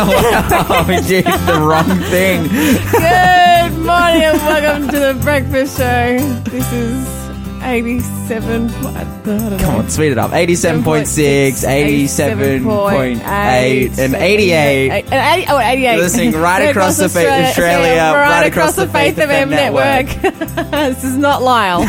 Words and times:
oh, 0.02 0.84
we 0.88 0.96
did 1.06 1.26
the 1.26 1.60
wrong 1.60 1.84
thing. 2.08 2.44
Good 2.44 3.72
morning 3.84 4.22
and 4.22 4.38
welcome 4.38 4.88
to 4.88 4.98
the 4.98 5.12
breakfast 5.22 5.76
show. 5.76 6.16
This 6.44 6.72
is 6.72 7.06
87. 7.62 8.70
What? 8.70 8.96
I 8.96 9.04
don't 9.26 9.50
know. 9.50 9.58
Come 9.58 9.74
on, 9.74 9.90
speed 9.90 10.12
it 10.12 10.18
up. 10.18 10.30
87.6, 10.30 11.66
87.8, 11.66 13.98
and 13.98 14.14
88. 14.14 14.90
And 14.90 15.12
80, 15.12 15.46
oh, 15.50 15.58
88. 15.58 15.98
Listening 15.98 16.32
right 16.32 16.70
across 16.70 16.96
the 16.96 17.10
fa- 17.10 17.28
Australia, 17.48 18.12
right 18.14 18.46
across 18.46 18.76
the 18.76 18.88
Faith 18.88 19.16
FM 19.16 19.50
network. 19.50 20.06
this 20.70 21.04
is 21.04 21.18
not 21.18 21.42
Lyle. 21.42 21.82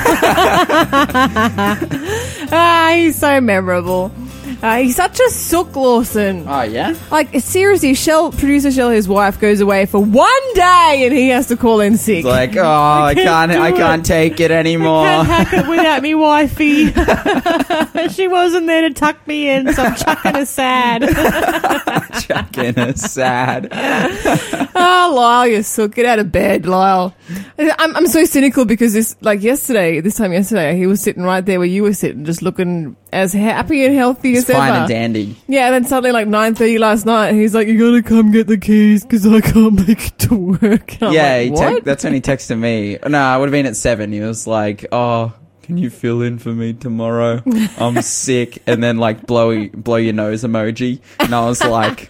ah, 2.52 2.92
he's 2.94 3.16
so 3.16 3.40
memorable. 3.40 4.12
Uh, 4.62 4.78
he's 4.78 4.96
such 4.96 5.20
a 5.20 5.30
sook, 5.32 5.76
Lawson. 5.76 6.46
Oh, 6.48 6.62
yeah? 6.62 6.96
Like 7.10 7.34
seriously, 7.40 7.96
Shell 7.96 8.32
producer 8.32 8.72
Shell, 8.72 8.92
his 8.92 9.08
wife 9.08 9.40
goes 9.40 9.60
away 9.60 9.88
for 9.88 10.00
one 10.00 10.54
day, 10.54 11.02
and 11.06 11.14
he 11.14 11.30
has 11.30 11.48
to 11.48 11.58
call 11.58 11.80
in 11.80 11.98
sick. 11.98 12.20
It's 12.20 12.28
like, 12.28 12.56
oh, 12.56 12.64
I 13.04 13.16
can't, 13.16 13.52
do 13.52 13.60
I 13.60 13.72
can't 13.72 14.06
take 14.06 14.40
it 14.40 14.52
anymore. 14.52 15.06
Can't 15.06 15.28
hack 15.28 15.54
it 15.54 15.68
without 15.68 16.04
me 16.04 16.14
wifey. 16.14 16.92
she 18.10 18.28
wasn't 18.28 18.68
there 18.68 18.88
to 18.88 18.94
tuck 18.94 19.26
me 19.26 19.50
in, 19.50 19.74
so 19.74 19.84
I'm 19.84 19.96
chucking 19.96 20.36
her 20.36 20.46
sad. 20.46 21.02
Chucking 22.22 22.78
a 22.78 22.96
sad. 22.96 23.70
oh, 23.72 25.14
Lyle, 25.16 25.48
you 25.48 25.64
sook. 25.64 25.96
Get 25.96 26.06
out 26.06 26.20
of 26.20 26.32
bed, 26.32 26.66
Lyle. 26.66 27.16
I'm, 27.58 27.96
I'm 27.96 28.08
so 28.08 28.26
cynical 28.26 28.66
because 28.66 28.94
this, 28.94 29.16
like 29.22 29.42
yesterday, 29.42 30.02
this 30.02 30.18
time 30.18 30.34
yesterday, 30.34 30.78
he 30.78 30.86
was 30.86 31.02
sitting 31.02 31.24
right 31.24 31.44
there 31.44 31.58
where 31.58 31.68
you 31.68 31.84
were 31.84 31.94
sitting, 31.94 32.26
just 32.26 32.42
looking 32.42 32.96
as 33.12 33.34
happy 33.34 33.86
and 33.86 33.96
healthy 33.96 34.36
as 34.38 34.46
fine 34.46 34.70
ever. 34.70 34.78
and 34.80 34.88
dandy. 34.90 35.36
Yeah, 35.48 35.68
and 35.68 35.76
then 35.76 35.86
suddenly, 35.86 36.12
like 36.12 36.28
nine 36.28 36.56
thirty 36.56 36.78
last 36.78 37.06
night, 37.06 37.34
he's 37.34 37.54
like, 37.54 37.68
"You 37.68 37.78
gotta 37.78 38.02
come 38.04 38.32
get 38.32 38.48
the 38.48 38.58
keys 38.58 39.04
because 39.04 39.26
I 39.28 39.42
can't 39.42 39.74
make 39.88 40.08
it 40.08 40.18
to 40.20 40.36
work." 40.36 40.62
And 41.02 41.04
I'm 41.04 41.14
yeah, 41.14 41.34
like, 41.36 41.44
he 41.44 41.50
what? 41.52 41.84
that's 41.86 42.04
when 42.04 42.14
he 42.14 42.22
texted 42.22 42.58
me. 42.60 42.98
No, 43.08 43.20
I 43.20 43.38
would 43.38 43.46
have 43.48 43.52
been 43.52 43.66
at 43.66 43.76
seven. 43.76 44.12
He 44.12 44.20
was 44.20 44.46
like, 44.48 44.86
"Oh, 44.92 45.34
can 45.64 45.78
you 45.78 45.90
fill 45.90 46.22
in 46.22 46.40
for 46.40 46.50
me 46.50 46.74
tomorrow? 46.74 47.42
I'm 47.78 48.02
sick." 48.02 48.62
And 48.68 48.84
then 48.84 48.98
like 48.98 49.26
blow 49.26 49.68
blow 49.70 49.98
your 49.98 50.14
nose 50.14 50.44
emoji, 50.44 51.00
and 51.20 51.34
I 51.34 51.46
was 51.46 51.64
like, 51.64 52.10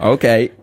"Okay." 0.00 0.48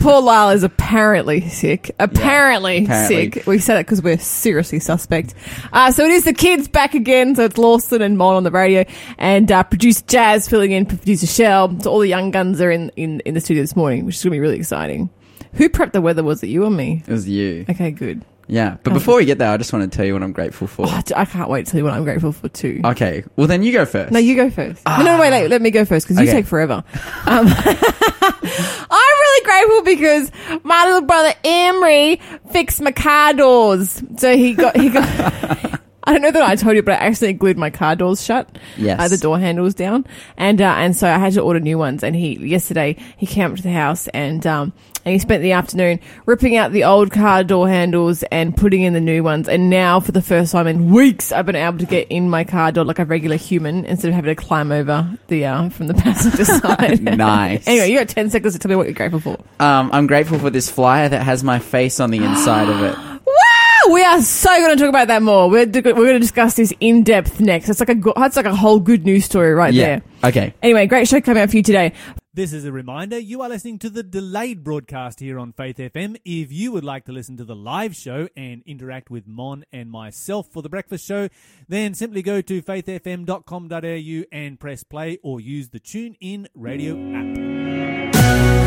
Poor 0.00 0.20
Lyle 0.20 0.50
is 0.50 0.62
apparently 0.62 1.48
sick. 1.48 1.94
Apparently, 1.98 2.84
apparently. 2.84 3.30
sick. 3.30 3.46
We 3.46 3.58
say 3.58 3.74
that 3.74 3.86
because 3.86 4.02
we're 4.02 4.18
seriously 4.18 4.80
suspect. 4.80 5.34
Uh, 5.72 5.90
so 5.90 6.04
it 6.04 6.10
is 6.10 6.24
the 6.24 6.34
kids 6.34 6.68
back 6.68 6.94
again. 6.94 7.34
So 7.34 7.44
it's 7.44 7.58
Lawson 7.58 8.02
and 8.02 8.18
Mon 8.18 8.34
on 8.36 8.44
the 8.44 8.50
radio, 8.50 8.84
and 9.18 9.50
uh, 9.50 9.62
producer 9.64 10.02
Jazz 10.06 10.48
filling 10.48 10.72
in 10.72 10.86
for 10.86 10.96
producer 10.96 11.26
Shell. 11.26 11.80
So 11.80 11.90
all 11.90 11.98
the 11.98 12.08
young 12.08 12.30
guns 12.30 12.60
are 12.60 12.70
in, 12.70 12.90
in, 12.96 13.20
in 13.20 13.34
the 13.34 13.40
studio 13.40 13.62
this 13.62 13.76
morning, 13.76 14.04
which 14.04 14.16
is 14.16 14.22
going 14.22 14.32
to 14.32 14.36
be 14.36 14.40
really 14.40 14.58
exciting. 14.58 15.10
Who 15.54 15.68
prepped 15.68 15.92
the 15.92 16.00
weather? 16.00 16.22
Was 16.22 16.42
it 16.42 16.48
you 16.48 16.64
or 16.64 16.70
me? 16.70 17.02
It 17.06 17.12
was 17.12 17.28
you. 17.28 17.64
Okay, 17.68 17.90
good. 17.92 18.24
Yeah, 18.46 18.76
but 18.82 18.92
before 18.92 19.16
we 19.16 19.24
get 19.24 19.38
there, 19.38 19.50
I 19.50 19.56
just 19.56 19.72
want 19.72 19.90
to 19.90 19.96
tell 19.96 20.04
you 20.04 20.12
what 20.12 20.22
I'm 20.22 20.32
grateful 20.32 20.66
for. 20.66 20.86
Oh, 20.86 21.02
I 21.16 21.24
can't 21.24 21.48
wait 21.48 21.64
to 21.66 21.72
tell 21.72 21.78
you 21.78 21.84
what 21.84 21.94
I'm 21.94 22.04
grateful 22.04 22.32
for 22.32 22.48
too. 22.48 22.80
Okay, 22.84 23.24
well 23.36 23.46
then 23.46 23.62
you 23.62 23.72
go 23.72 23.86
first. 23.86 24.12
No, 24.12 24.18
you 24.18 24.34
go 24.36 24.50
first. 24.50 24.84
No, 24.86 25.02
no, 25.02 25.18
wait, 25.20 25.30
wait, 25.30 25.48
let 25.48 25.62
me 25.62 25.70
go 25.70 25.84
first 25.84 26.06
because 26.06 26.18
you 26.18 26.24
Okay. 26.28 26.32
take 26.40 26.46
forever. 26.46 26.84
Um, 27.26 27.46
I'm 28.20 29.16
really 29.20 29.44
grateful 29.44 29.82
because 29.82 30.30
my 30.64 30.84
little 30.86 31.02
brother 31.02 31.32
Emery 31.44 32.20
fixed 32.50 32.80
my 32.80 32.92
car 32.92 33.32
doors. 33.34 34.02
So 34.18 34.36
he 34.36 34.54
got, 34.54 34.76
he 34.76 34.90
got, 34.90 35.04
I 36.04 36.12
don't 36.12 36.22
know 36.22 36.30
that 36.30 36.42
I 36.42 36.56
told 36.56 36.76
you, 36.76 36.82
but 36.82 37.00
I 37.00 37.06
accidentally 37.06 37.38
glued 37.38 37.56
my 37.58 37.70
car 37.70 37.96
doors 37.96 38.22
shut. 38.22 38.58
Yes. 38.76 39.00
Uh, 39.00 39.08
the 39.08 39.16
door 39.16 39.38
handles 39.38 39.74
down. 39.74 40.06
And, 40.36 40.60
uh, 40.60 40.74
and 40.76 40.94
so 40.96 41.08
I 41.08 41.18
had 41.18 41.32
to 41.34 41.40
order 41.40 41.60
new 41.60 41.78
ones. 41.78 42.04
And 42.04 42.14
he, 42.14 42.38
yesterday, 42.46 42.96
he 43.16 43.26
came 43.26 43.50
up 43.50 43.56
to 43.56 43.62
the 43.62 43.72
house 43.72 44.06
and, 44.08 44.46
um, 44.46 44.72
and 45.04 45.12
he 45.12 45.18
spent 45.18 45.42
the 45.42 45.52
afternoon 45.52 46.00
ripping 46.26 46.56
out 46.56 46.72
the 46.72 46.84
old 46.84 47.10
car 47.10 47.44
door 47.44 47.68
handles 47.68 48.22
and 48.24 48.56
putting 48.56 48.82
in 48.82 48.92
the 48.92 49.00
new 49.00 49.22
ones. 49.22 49.48
And 49.48 49.68
now, 49.70 50.00
for 50.00 50.12
the 50.12 50.22
first 50.22 50.52
time 50.52 50.66
in 50.66 50.92
weeks, 50.92 51.32
I've 51.32 51.46
been 51.46 51.56
able 51.56 51.78
to 51.78 51.86
get 51.86 52.08
in 52.08 52.30
my 52.30 52.44
car 52.44 52.72
door 52.72 52.84
like 52.84 52.98
a 52.98 53.04
regular 53.04 53.36
human 53.36 53.84
instead 53.84 54.08
of 54.08 54.14
having 54.14 54.34
to 54.34 54.42
climb 54.42 54.72
over 54.72 55.08
the 55.28 55.44
uh, 55.46 55.68
from 55.68 55.86
the 55.88 55.94
passenger 55.94 56.44
side. 56.44 57.02
Nice. 57.16 57.66
anyway, 57.66 57.90
you 57.90 57.98
got 57.98 58.08
ten 58.08 58.30
seconds 58.30 58.54
to 58.54 58.58
tell 58.58 58.68
me 58.70 58.76
what 58.76 58.86
you're 58.86 58.94
grateful 58.94 59.20
for. 59.20 59.38
Um, 59.60 59.90
I'm 59.92 60.06
grateful 60.06 60.38
for 60.38 60.50
this 60.50 60.70
flyer 60.70 61.08
that 61.08 61.22
has 61.22 61.44
my 61.44 61.58
face 61.58 62.00
on 62.00 62.10
the 62.10 62.18
inside 62.18 62.68
of 62.68 62.82
it. 62.82 62.96
Wow, 63.26 63.92
we 63.94 64.02
are 64.02 64.22
so 64.22 64.48
going 64.48 64.70
to 64.70 64.76
talk 64.82 64.88
about 64.88 65.08
that 65.08 65.22
more. 65.22 65.50
We're 65.50 65.66
we're 65.66 65.82
going 65.82 66.14
to 66.14 66.18
discuss 66.18 66.54
this 66.56 66.72
in 66.80 67.02
depth 67.02 67.40
next. 67.40 67.68
It's 67.68 67.80
like 67.80 67.90
a 67.90 67.94
that's 68.16 68.36
like 68.36 68.46
a 68.46 68.54
whole 68.54 68.80
good 68.80 69.04
news 69.04 69.24
story 69.26 69.52
right 69.52 69.74
Yeah. 69.74 69.84
there. 69.86 70.02
Okay. 70.30 70.54
Anyway, 70.62 70.86
great 70.86 71.06
show 71.08 71.20
coming 71.20 71.42
out 71.42 71.50
for 71.50 71.56
you 71.56 71.62
today. 71.62 71.92
This 72.36 72.52
is 72.52 72.64
a 72.64 72.72
reminder 72.72 73.16
you 73.16 73.42
are 73.42 73.48
listening 73.48 73.78
to 73.78 73.88
the 73.88 74.02
delayed 74.02 74.64
broadcast 74.64 75.20
here 75.20 75.38
on 75.38 75.52
Faith 75.52 75.76
FM. 75.76 76.16
If 76.24 76.50
you 76.50 76.72
would 76.72 76.82
like 76.82 77.04
to 77.04 77.12
listen 77.12 77.36
to 77.36 77.44
the 77.44 77.54
live 77.54 77.94
show 77.94 78.28
and 78.36 78.60
interact 78.66 79.08
with 79.08 79.28
Mon 79.28 79.64
and 79.70 79.88
myself 79.88 80.48
for 80.50 80.60
the 80.60 80.68
breakfast 80.68 81.06
show, 81.06 81.28
then 81.68 81.94
simply 81.94 82.22
go 82.22 82.40
to 82.40 82.60
faithfm.com.au 82.60 84.24
and 84.32 84.58
press 84.58 84.82
play 84.82 85.20
or 85.22 85.40
use 85.40 85.68
the 85.68 85.78
Tune 85.78 86.16
In 86.20 86.48
radio 86.56 86.96
app. 87.14 88.63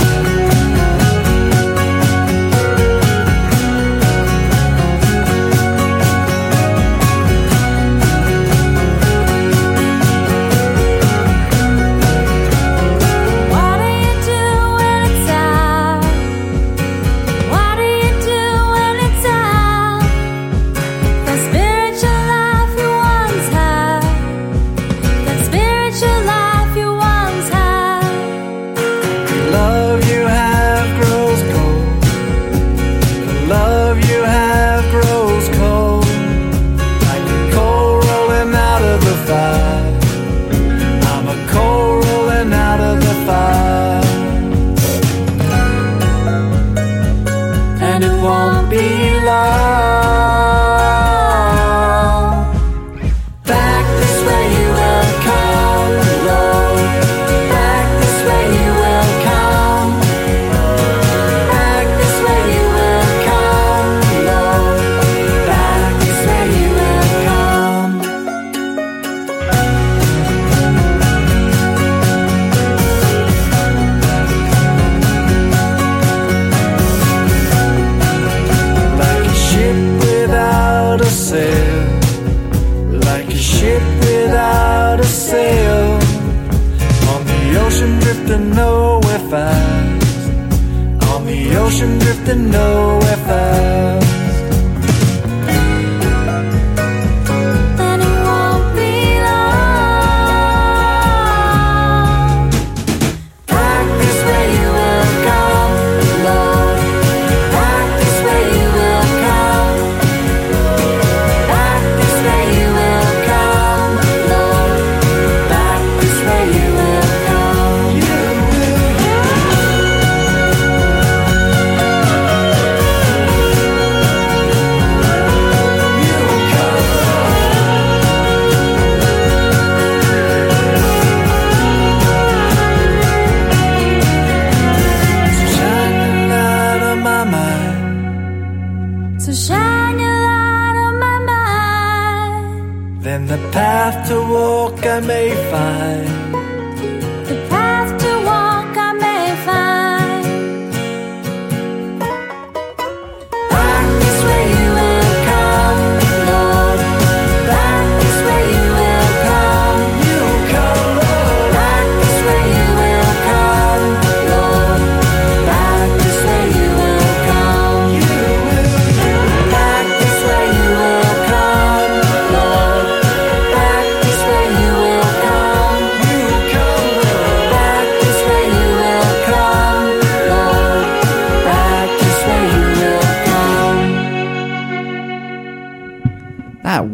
Then 143.18 143.25
the 143.25 143.50
path 143.52 144.08
to 144.10 144.22
walk 144.22 144.86
I 144.86 145.00
may 145.00 145.34
find. 145.50 146.37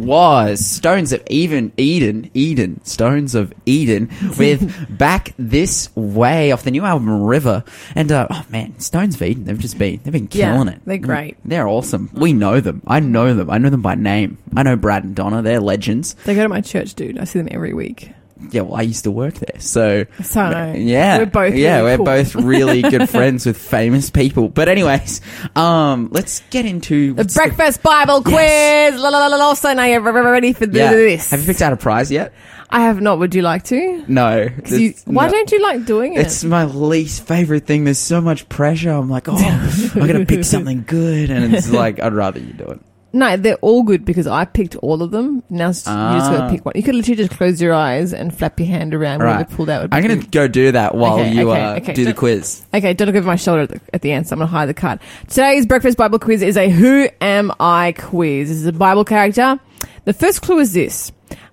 Was 0.05 0.65
Stones 0.65 1.13
of 1.13 1.21
Even 1.29 1.71
Eden, 1.77 2.29
Eden, 2.33 2.83
Stones 2.83 3.35
of 3.35 3.53
Eden 3.65 4.09
with 4.38 4.97
Back 4.97 5.33
This 5.38 5.89
Way 5.95 6.51
off 6.51 6.63
the 6.63 6.71
new 6.71 6.83
album 6.83 7.23
River. 7.23 7.63
And 7.95 8.11
uh, 8.11 8.27
oh 8.29 8.45
man, 8.50 8.79
Stones 8.79 9.15
of 9.15 9.21
Eden, 9.21 9.45
they've 9.45 9.57
just 9.59 9.77
been 9.77 10.00
they've 10.03 10.13
been 10.13 10.27
Yeah, 10.31 10.53
killing 10.53 10.67
it. 10.69 10.81
they're 10.85 10.97
great. 10.97 11.38
They're 11.45 11.67
awesome. 11.67 12.09
We 12.13 12.33
know 12.33 12.59
them. 12.59 12.81
I 12.88 13.00
know 13.00 13.33
them. 13.33 13.50
I 13.50 13.57
know 13.57 13.69
them 13.69 13.81
by 13.81 13.95
name. 13.95 14.38
I 14.55 14.63
know 14.63 14.75
Brad 14.75 15.03
and 15.03 15.15
Donna, 15.15 15.41
they're 15.41 15.59
legends. 15.59 16.13
They 16.25 16.35
go 16.35 16.44
to 16.44 16.50
my 16.50 16.61
church, 16.61 16.94
dude. 16.95 17.17
I 17.17 17.23
see 17.23 17.39
them 17.39 17.47
every 17.51 17.73
week. 17.73 18.11
Yeah, 18.51 18.62
well 18.62 18.75
I 18.75 18.81
used 18.84 19.04
to 19.06 19.12
work 19.12 19.36
there. 19.36 19.60
So 19.60 20.06
So 20.24 20.74
yeah, 20.75 21.18
We're 21.19 21.25
both 21.25 21.56
yeah, 21.56 21.78
really 21.78 21.84
we're 21.92 21.98
cool. 21.98 22.06
both 22.06 22.36
really 22.36 22.81
good 22.94 23.10
friends 23.10 23.45
with 23.45 23.57
famous 23.57 24.10
people. 24.10 24.50
But 24.50 24.69
anyways, 24.69 25.22
um, 25.56 26.10
let's 26.12 26.42
get 26.50 26.66
into 26.66 27.13
The 27.13 27.25
breakfast 27.25 27.81
Bible 27.84 28.22
quiz. 28.22 28.36
Yes. 28.36 29.00
La 29.00 29.10
la 29.10 29.19
la 29.19 29.28
la. 29.28 29.38
la. 29.38 29.54
So 29.54 29.74
now 29.74 29.86
you're 29.86 30.01
ready 30.01 30.54
for 30.54 30.66
Yeah. 30.66 30.92
this. 30.92 31.31
Have 31.31 31.42
you 31.42 31.45
picked 31.48 31.62
out 31.62 31.74
a 31.74 31.78
prize 31.78 32.12
yet? 32.12 32.34
I 32.69 32.81
have 32.81 33.01
not. 33.01 33.19
Would 33.19 33.36
you 33.36 33.44
like 33.44 33.63
to? 33.66 34.04
No. 34.07 34.48
you- 34.66 34.96
why 35.06 35.28
no. 35.28 35.31
don't 35.31 35.51
you 35.51 35.62
like 35.62 35.86
doing 35.86 36.13
it? 36.16 36.22
It's 36.22 36.44
my 36.44 36.63
least 36.66 37.28
favorite 37.28 37.68
thing. 37.68 37.84
There's 37.84 38.00
so 38.00 38.19
much 38.19 38.50
pressure. 38.50 38.89
I'm 38.89 39.10
like, 39.12 39.28
oh, 39.30 39.36
I 39.96 40.07
gotta 40.07 40.25
pick 40.25 40.44
something 40.44 40.84
good, 40.88 41.30
and 41.30 41.54
it's 41.54 41.69
like 41.69 42.00
I'd 42.00 42.13
rather 42.13 42.39
you 42.39 42.54
do 42.54 42.66
it. 42.66 42.80
No, 43.13 43.38
they're 43.38 43.56
all 43.57 43.83
good 43.83 44.04
because 44.06 44.25
I 44.27 44.44
picked 44.45 44.75
all 44.77 45.01
of 45.04 45.12
them. 45.12 45.44
Now 45.50 45.68
you 45.68 45.74
just 45.74 45.86
got 45.86 45.95
Ah. 45.95 46.48
to 46.48 46.51
pick 46.51 46.65
one. 46.65 46.74
You 46.75 46.81
could 46.83 46.95
literally 46.95 47.15
just 47.15 47.31
close 47.31 47.62
your 47.62 47.74
eyes 47.74 48.12
and 48.13 48.36
flap 48.36 48.60
your 48.60 48.68
hand 48.68 48.94
around 48.94 49.21
Right. 49.21 49.36
where 49.36 49.44
the 49.45 49.56
pulled 49.56 49.69
out 49.69 49.81
would 49.83 49.92
be. 49.92 49.98
I'm 49.98 50.01
gonna 50.04 50.15
good. 50.18 50.31
go 50.31 50.48
do 50.48 50.71
that 50.71 50.95
while 50.95 51.19
Okay, 51.19 51.31
you 51.33 51.51
okay, 51.51 51.62
uh, 51.62 51.75
okay. 51.75 51.94
do 51.94 52.04
the 52.04 52.12
Don't- 52.12 52.18
quiz. 52.18 52.65
Okay, 52.74 52.94
don't 52.94 53.06
look 53.07 53.15
over 53.15 53.27
my 53.27 53.36
shoulder 53.36 53.62
at 53.62 53.69
the, 53.69 53.80
at 53.94 54.01
the 54.01 54.12
end, 54.12 54.27
so 54.27 54.33
I'm 54.33 54.39
going 54.39 54.50
to 54.50 54.51
hide 54.56 54.68
the 54.68 54.74
card. 54.74 55.00
Today's 55.27 55.65
breakfast 55.65 55.98
Bible 55.98 56.18
quiz 56.19 56.42
is 56.42 56.57
a 56.57 56.69
Who 56.69 57.07
Am 57.21 57.51
I 57.60 57.94
quiz. 57.98 58.50
This 58.50 58.57
is 58.57 58.65
a 58.65 58.74
Bible 58.74 59.06
character. 59.06 59.60
The 60.06 60.13
first 60.13 60.42
clue 60.42 60.60
is 60.60 60.74
this. 60.74 61.12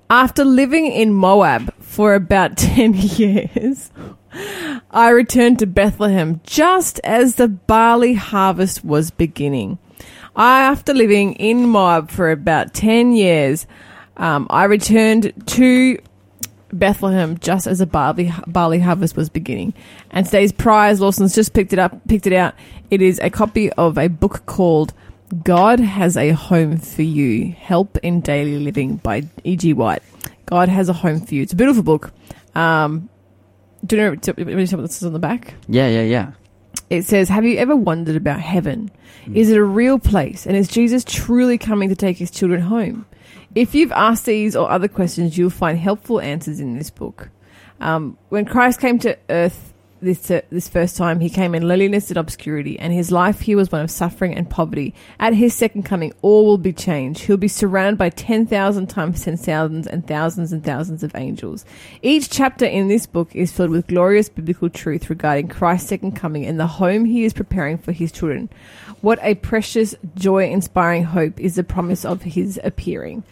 After 0.08 0.44
living 0.44 0.86
in 0.86 1.12
Moab 1.12 1.72
for 1.78 2.14
about 2.14 2.56
10 2.56 2.94
years, 2.94 3.90
I 4.90 5.10
returned 5.10 5.58
to 5.60 5.66
Bethlehem 5.66 6.40
just 6.44 7.00
as 7.04 7.34
the 7.36 7.48
barley 7.48 8.14
harvest 8.14 8.84
was 8.84 9.10
beginning. 9.10 9.78
I, 10.40 10.62
after 10.62 10.94
living 10.94 11.34
in 11.34 11.68
Moab 11.68 12.10
for 12.10 12.30
about 12.30 12.72
10 12.72 13.12
years, 13.12 13.66
um, 14.16 14.46
I 14.48 14.64
returned 14.64 15.34
to 15.48 15.98
Bethlehem 16.72 17.36
just 17.40 17.66
as 17.66 17.80
the 17.80 17.86
barley, 17.86 18.32
barley 18.46 18.78
harvest 18.78 19.18
was 19.18 19.28
beginning. 19.28 19.74
And 20.10 20.24
today's 20.24 20.50
prize, 20.50 20.98
Lawson's 20.98 21.34
just 21.34 21.52
picked 21.52 21.74
it 21.74 21.78
up, 21.78 22.00
picked 22.08 22.26
it 22.26 22.32
out. 22.32 22.54
It 22.90 23.02
is 23.02 23.18
a 23.18 23.28
copy 23.28 23.70
of 23.74 23.98
a 23.98 24.08
book 24.08 24.46
called 24.46 24.94
God 25.44 25.78
Has 25.78 26.16
a 26.16 26.30
Home 26.30 26.78
for 26.78 27.02
You 27.02 27.52
Help 27.52 27.98
in 27.98 28.22
Daily 28.22 28.58
Living 28.58 28.96
by 28.96 29.24
E.G. 29.44 29.74
White. 29.74 30.02
God 30.46 30.70
Has 30.70 30.88
a 30.88 30.94
Home 30.94 31.20
for 31.20 31.34
You. 31.34 31.42
It's 31.42 31.52
a 31.52 31.56
beautiful 31.56 31.82
book. 31.82 32.12
Um, 32.54 33.10
do 33.84 33.96
you 33.96 34.02
know 34.02 34.14
do 34.14 34.14
you 34.14 34.16
want 34.16 34.22
to 34.22 34.32
tell 34.32 34.46
me 34.46 34.54
what 34.54 34.88
this 34.88 34.96
is 34.96 35.04
on 35.04 35.12
the 35.12 35.18
back? 35.18 35.52
Yeah, 35.68 35.88
yeah, 35.88 36.02
yeah. 36.04 36.32
It 36.90 37.04
says, 37.04 37.28
Have 37.28 37.44
you 37.44 37.56
ever 37.56 37.76
wondered 37.76 38.16
about 38.16 38.40
heaven? 38.40 38.90
Is 39.32 39.50
it 39.50 39.56
a 39.56 39.64
real 39.64 39.98
place? 39.98 40.44
And 40.44 40.56
is 40.56 40.68
Jesus 40.68 41.04
truly 41.04 41.56
coming 41.56 41.88
to 41.88 41.94
take 41.94 42.18
his 42.18 42.30
children 42.32 42.62
home? 42.62 43.06
If 43.54 43.74
you've 43.74 43.92
asked 43.92 44.26
these 44.26 44.56
or 44.56 44.70
other 44.70 44.88
questions, 44.88 45.38
you'll 45.38 45.50
find 45.50 45.78
helpful 45.78 46.20
answers 46.20 46.60
in 46.60 46.76
this 46.76 46.90
book. 46.90 47.30
Um, 47.80 48.18
when 48.28 48.44
Christ 48.44 48.80
came 48.80 48.98
to 49.00 49.16
earth 49.28 49.69
this, 50.00 50.30
uh, 50.30 50.40
this 50.50 50.68
first 50.68 50.96
time, 50.96 51.20
he 51.20 51.30
came 51.30 51.54
in 51.54 51.66
lowliness 51.66 52.10
and 52.10 52.16
obscurity, 52.16 52.78
and 52.78 52.92
his 52.92 53.10
life 53.10 53.40
here 53.40 53.56
was 53.56 53.70
one 53.70 53.82
of 53.82 53.90
suffering 53.90 54.34
and 54.34 54.48
poverty. 54.48 54.94
At 55.18 55.34
his 55.34 55.54
second 55.54 55.84
coming, 55.84 56.12
all 56.22 56.46
will 56.46 56.58
be 56.58 56.72
changed. 56.72 57.22
He'll 57.22 57.36
be 57.36 57.48
surrounded 57.48 57.98
by 57.98 58.10
10,000 58.10 58.86
times 58.88 59.24
10,000s 59.24 59.86
and 59.86 60.06
thousands 60.06 60.52
and 60.52 60.64
thousands 60.64 61.02
of 61.02 61.14
angels. 61.14 61.64
Each 62.02 62.28
chapter 62.28 62.64
in 62.64 62.88
this 62.88 63.06
book 63.06 63.34
is 63.34 63.52
filled 63.52 63.70
with 63.70 63.86
glorious 63.86 64.28
biblical 64.28 64.70
truth 64.70 65.10
regarding 65.10 65.48
Christ's 65.48 65.88
second 65.88 66.12
coming 66.12 66.46
and 66.46 66.58
the 66.58 66.66
home 66.66 67.04
he 67.04 67.24
is 67.24 67.32
preparing 67.32 67.78
for 67.78 67.92
his 67.92 68.12
children. 68.12 68.48
What 69.00 69.18
a 69.22 69.34
precious, 69.36 69.94
joy 70.14 70.50
inspiring 70.50 71.04
hope 71.04 71.40
is 71.40 71.54
the 71.56 71.64
promise 71.64 72.04
of 72.04 72.22
his 72.22 72.60
appearing. 72.62 73.24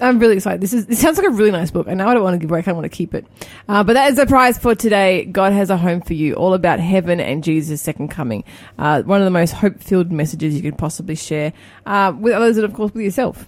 I'm 0.00 0.18
really 0.18 0.36
excited. 0.36 0.60
This 0.60 0.72
is 0.72 0.86
this 0.86 1.00
sounds 1.00 1.18
like 1.18 1.26
a 1.26 1.30
really 1.30 1.50
nice 1.50 1.70
book. 1.70 1.88
I 1.88 1.94
know 1.94 2.06
I 2.06 2.14
don't 2.14 2.22
want 2.22 2.34
to 2.34 2.38
give 2.38 2.50
away. 2.50 2.60
I 2.60 2.62
kind 2.62 2.72
of 2.72 2.76
want 2.82 2.90
to 2.92 2.96
keep 2.96 3.14
it. 3.14 3.26
Uh, 3.68 3.82
but 3.82 3.94
that 3.94 4.10
is 4.10 4.16
the 4.16 4.26
prize 4.26 4.56
for 4.58 4.74
today. 4.74 5.24
God 5.24 5.52
has 5.52 5.70
a 5.70 5.76
home 5.76 6.00
for 6.02 6.14
you, 6.14 6.34
all 6.34 6.54
about 6.54 6.78
heaven 6.80 7.18
and 7.20 7.42
Jesus' 7.42 7.82
second 7.82 8.08
coming. 8.08 8.44
Uh, 8.78 9.02
one 9.02 9.20
of 9.20 9.24
the 9.24 9.30
most 9.30 9.52
hope-filled 9.52 10.12
messages 10.12 10.54
you 10.54 10.62
could 10.62 10.78
possibly 10.78 11.14
share 11.16 11.52
uh, 11.86 12.12
with 12.18 12.32
others, 12.32 12.56
and 12.56 12.64
of 12.64 12.74
course 12.74 12.92
with 12.94 13.02
yourself. 13.04 13.46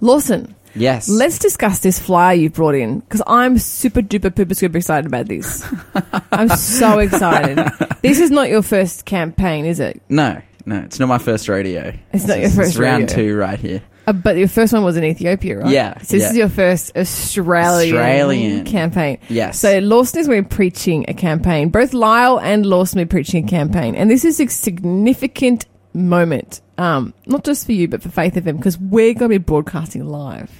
Lawson, 0.00 0.54
Yes. 0.74 1.08
let's 1.08 1.38
discuss 1.38 1.80
this 1.80 1.98
flyer 1.98 2.34
you've 2.34 2.52
brought 2.54 2.74
in 2.74 3.00
because 3.00 3.22
I'm 3.26 3.58
super 3.58 4.00
duper 4.02 4.30
pooper 4.30 4.56
super 4.56 4.78
excited 4.78 5.06
about 5.06 5.26
this. 5.26 5.66
I'm 6.32 6.48
so 6.50 6.98
excited. 6.98 7.58
This 8.02 8.18
is 8.20 8.30
not 8.30 8.48
your 8.48 8.62
first 8.62 9.04
campaign, 9.04 9.64
is 9.66 9.80
it? 9.80 10.00
No, 10.08 10.40
no, 10.66 10.76
it's 10.80 10.98
not 10.98 11.08
my 11.08 11.18
first 11.18 11.48
rodeo. 11.48 11.92
It's 12.12 12.26
not 12.26 12.40
your 12.40 12.50
first 12.50 12.76
round 12.78 13.10
rodeo. 13.10 13.16
two 13.16 13.36
right 13.36 13.58
here. 13.58 13.82
Uh, 14.06 14.12
but 14.12 14.36
your 14.36 14.48
first 14.48 14.72
one 14.72 14.82
was 14.82 14.96
in 14.96 15.04
Ethiopia, 15.04 15.58
right? 15.58 15.70
Yeah, 15.70 15.98
So 15.98 16.16
this 16.16 16.22
yeah. 16.22 16.30
is 16.30 16.36
your 16.36 16.48
first 16.48 16.96
Australian, 16.96 17.94
Australian. 17.96 18.64
campaign. 18.64 19.18
Yes. 19.28 19.58
So 19.58 19.78
Lawson 19.78 20.20
is 20.20 20.26
going 20.26 20.42
to 20.42 20.48
be 20.48 20.54
preaching 20.54 21.04
a 21.08 21.14
campaign. 21.14 21.68
Both 21.68 21.92
Lyle 21.92 22.40
and 22.40 22.64
Lawson 22.66 22.98
will 22.98 23.04
be 23.06 23.10
preaching 23.10 23.44
a 23.44 23.48
campaign. 23.48 23.94
And 23.94 24.10
this 24.10 24.24
is 24.24 24.40
a 24.40 24.48
significant 24.48 25.66
moment, 25.92 26.60
um, 26.78 27.14
not 27.26 27.44
just 27.44 27.66
for 27.66 27.72
you, 27.72 27.88
but 27.88 28.02
for 28.02 28.08
Faith 28.10 28.34
FM, 28.34 28.56
because 28.56 28.78
we're 28.78 29.14
going 29.14 29.30
to 29.30 29.38
be 29.38 29.38
broadcasting 29.38 30.06
live. 30.06 30.50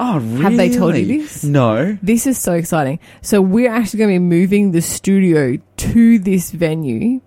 Oh, 0.00 0.18
really? 0.18 0.42
Have 0.42 0.56
they 0.56 0.70
told 0.70 0.96
you 0.96 1.06
this? 1.06 1.44
No. 1.44 1.96
This 2.02 2.26
is 2.26 2.36
so 2.36 2.54
exciting. 2.54 2.98
So 3.20 3.40
we're 3.40 3.70
actually 3.70 3.98
going 3.98 4.10
to 4.10 4.14
be 4.14 4.18
moving 4.24 4.72
the 4.72 4.82
studio 4.82 5.58
to 5.76 6.18
this 6.18 6.50
venue. 6.50 7.20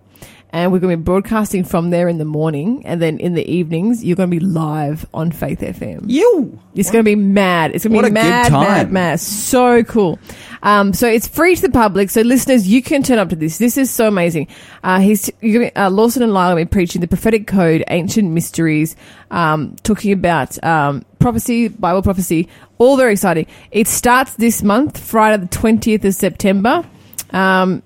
And 0.50 0.72
we're 0.72 0.78
going 0.78 0.92
to 0.92 0.96
be 0.96 1.02
broadcasting 1.02 1.64
from 1.64 1.90
there 1.90 2.08
in 2.08 2.18
the 2.18 2.24
morning. 2.24 2.86
And 2.86 3.02
then 3.02 3.18
in 3.18 3.34
the 3.34 3.46
evenings, 3.50 4.04
you're 4.04 4.16
going 4.16 4.30
to 4.30 4.36
be 4.36 4.44
live 4.44 5.04
on 5.12 5.30
Faith 5.32 5.60
FM. 5.60 6.04
You. 6.06 6.58
It's 6.74 6.90
going 6.90 7.04
to 7.04 7.08
be 7.08 7.16
mad. 7.16 7.72
It's 7.74 7.84
going 7.84 7.96
to 7.96 8.02
be 8.02 8.06
a 8.06 8.10
good 8.10 8.14
mad, 8.14 8.48
time. 8.50 8.62
mad, 8.62 8.92
mad. 8.92 9.20
So 9.20 9.82
cool. 9.84 10.18
Um, 10.62 10.92
so 10.94 11.06
it's 11.08 11.28
free 11.28 11.54
to 11.56 11.62
the 11.62 11.70
public. 11.70 12.10
So 12.10 12.22
listeners, 12.22 12.66
you 12.66 12.82
can 12.82 13.02
turn 13.02 13.18
up 13.18 13.28
to 13.30 13.36
this. 13.36 13.58
This 13.58 13.76
is 13.76 13.90
so 13.90 14.08
amazing. 14.08 14.48
Uh, 14.82 15.00
he's 15.00 15.30
you're 15.40 15.60
gonna, 15.60 15.70
be- 15.70 15.76
uh, 15.76 15.90
Lawson 15.90 16.22
and 16.22 16.32
Lyle 16.32 16.54
will 16.54 16.62
be 16.62 16.66
preaching 16.68 17.00
the 17.00 17.08
prophetic 17.08 17.46
code, 17.46 17.84
ancient 17.88 18.30
mysteries, 18.30 18.96
um, 19.30 19.76
talking 19.82 20.12
about 20.12 20.62
um, 20.64 21.04
prophecy, 21.18 21.68
Bible 21.68 22.02
prophecy. 22.02 22.48
All 22.78 22.96
very 22.96 23.12
exciting. 23.12 23.46
It 23.70 23.86
starts 23.88 24.34
this 24.34 24.62
month, 24.62 24.98
Friday 24.98 25.42
the 25.42 25.48
twentieth 25.48 26.04
of 26.04 26.14
September. 26.14 26.84
Um, 27.30 27.82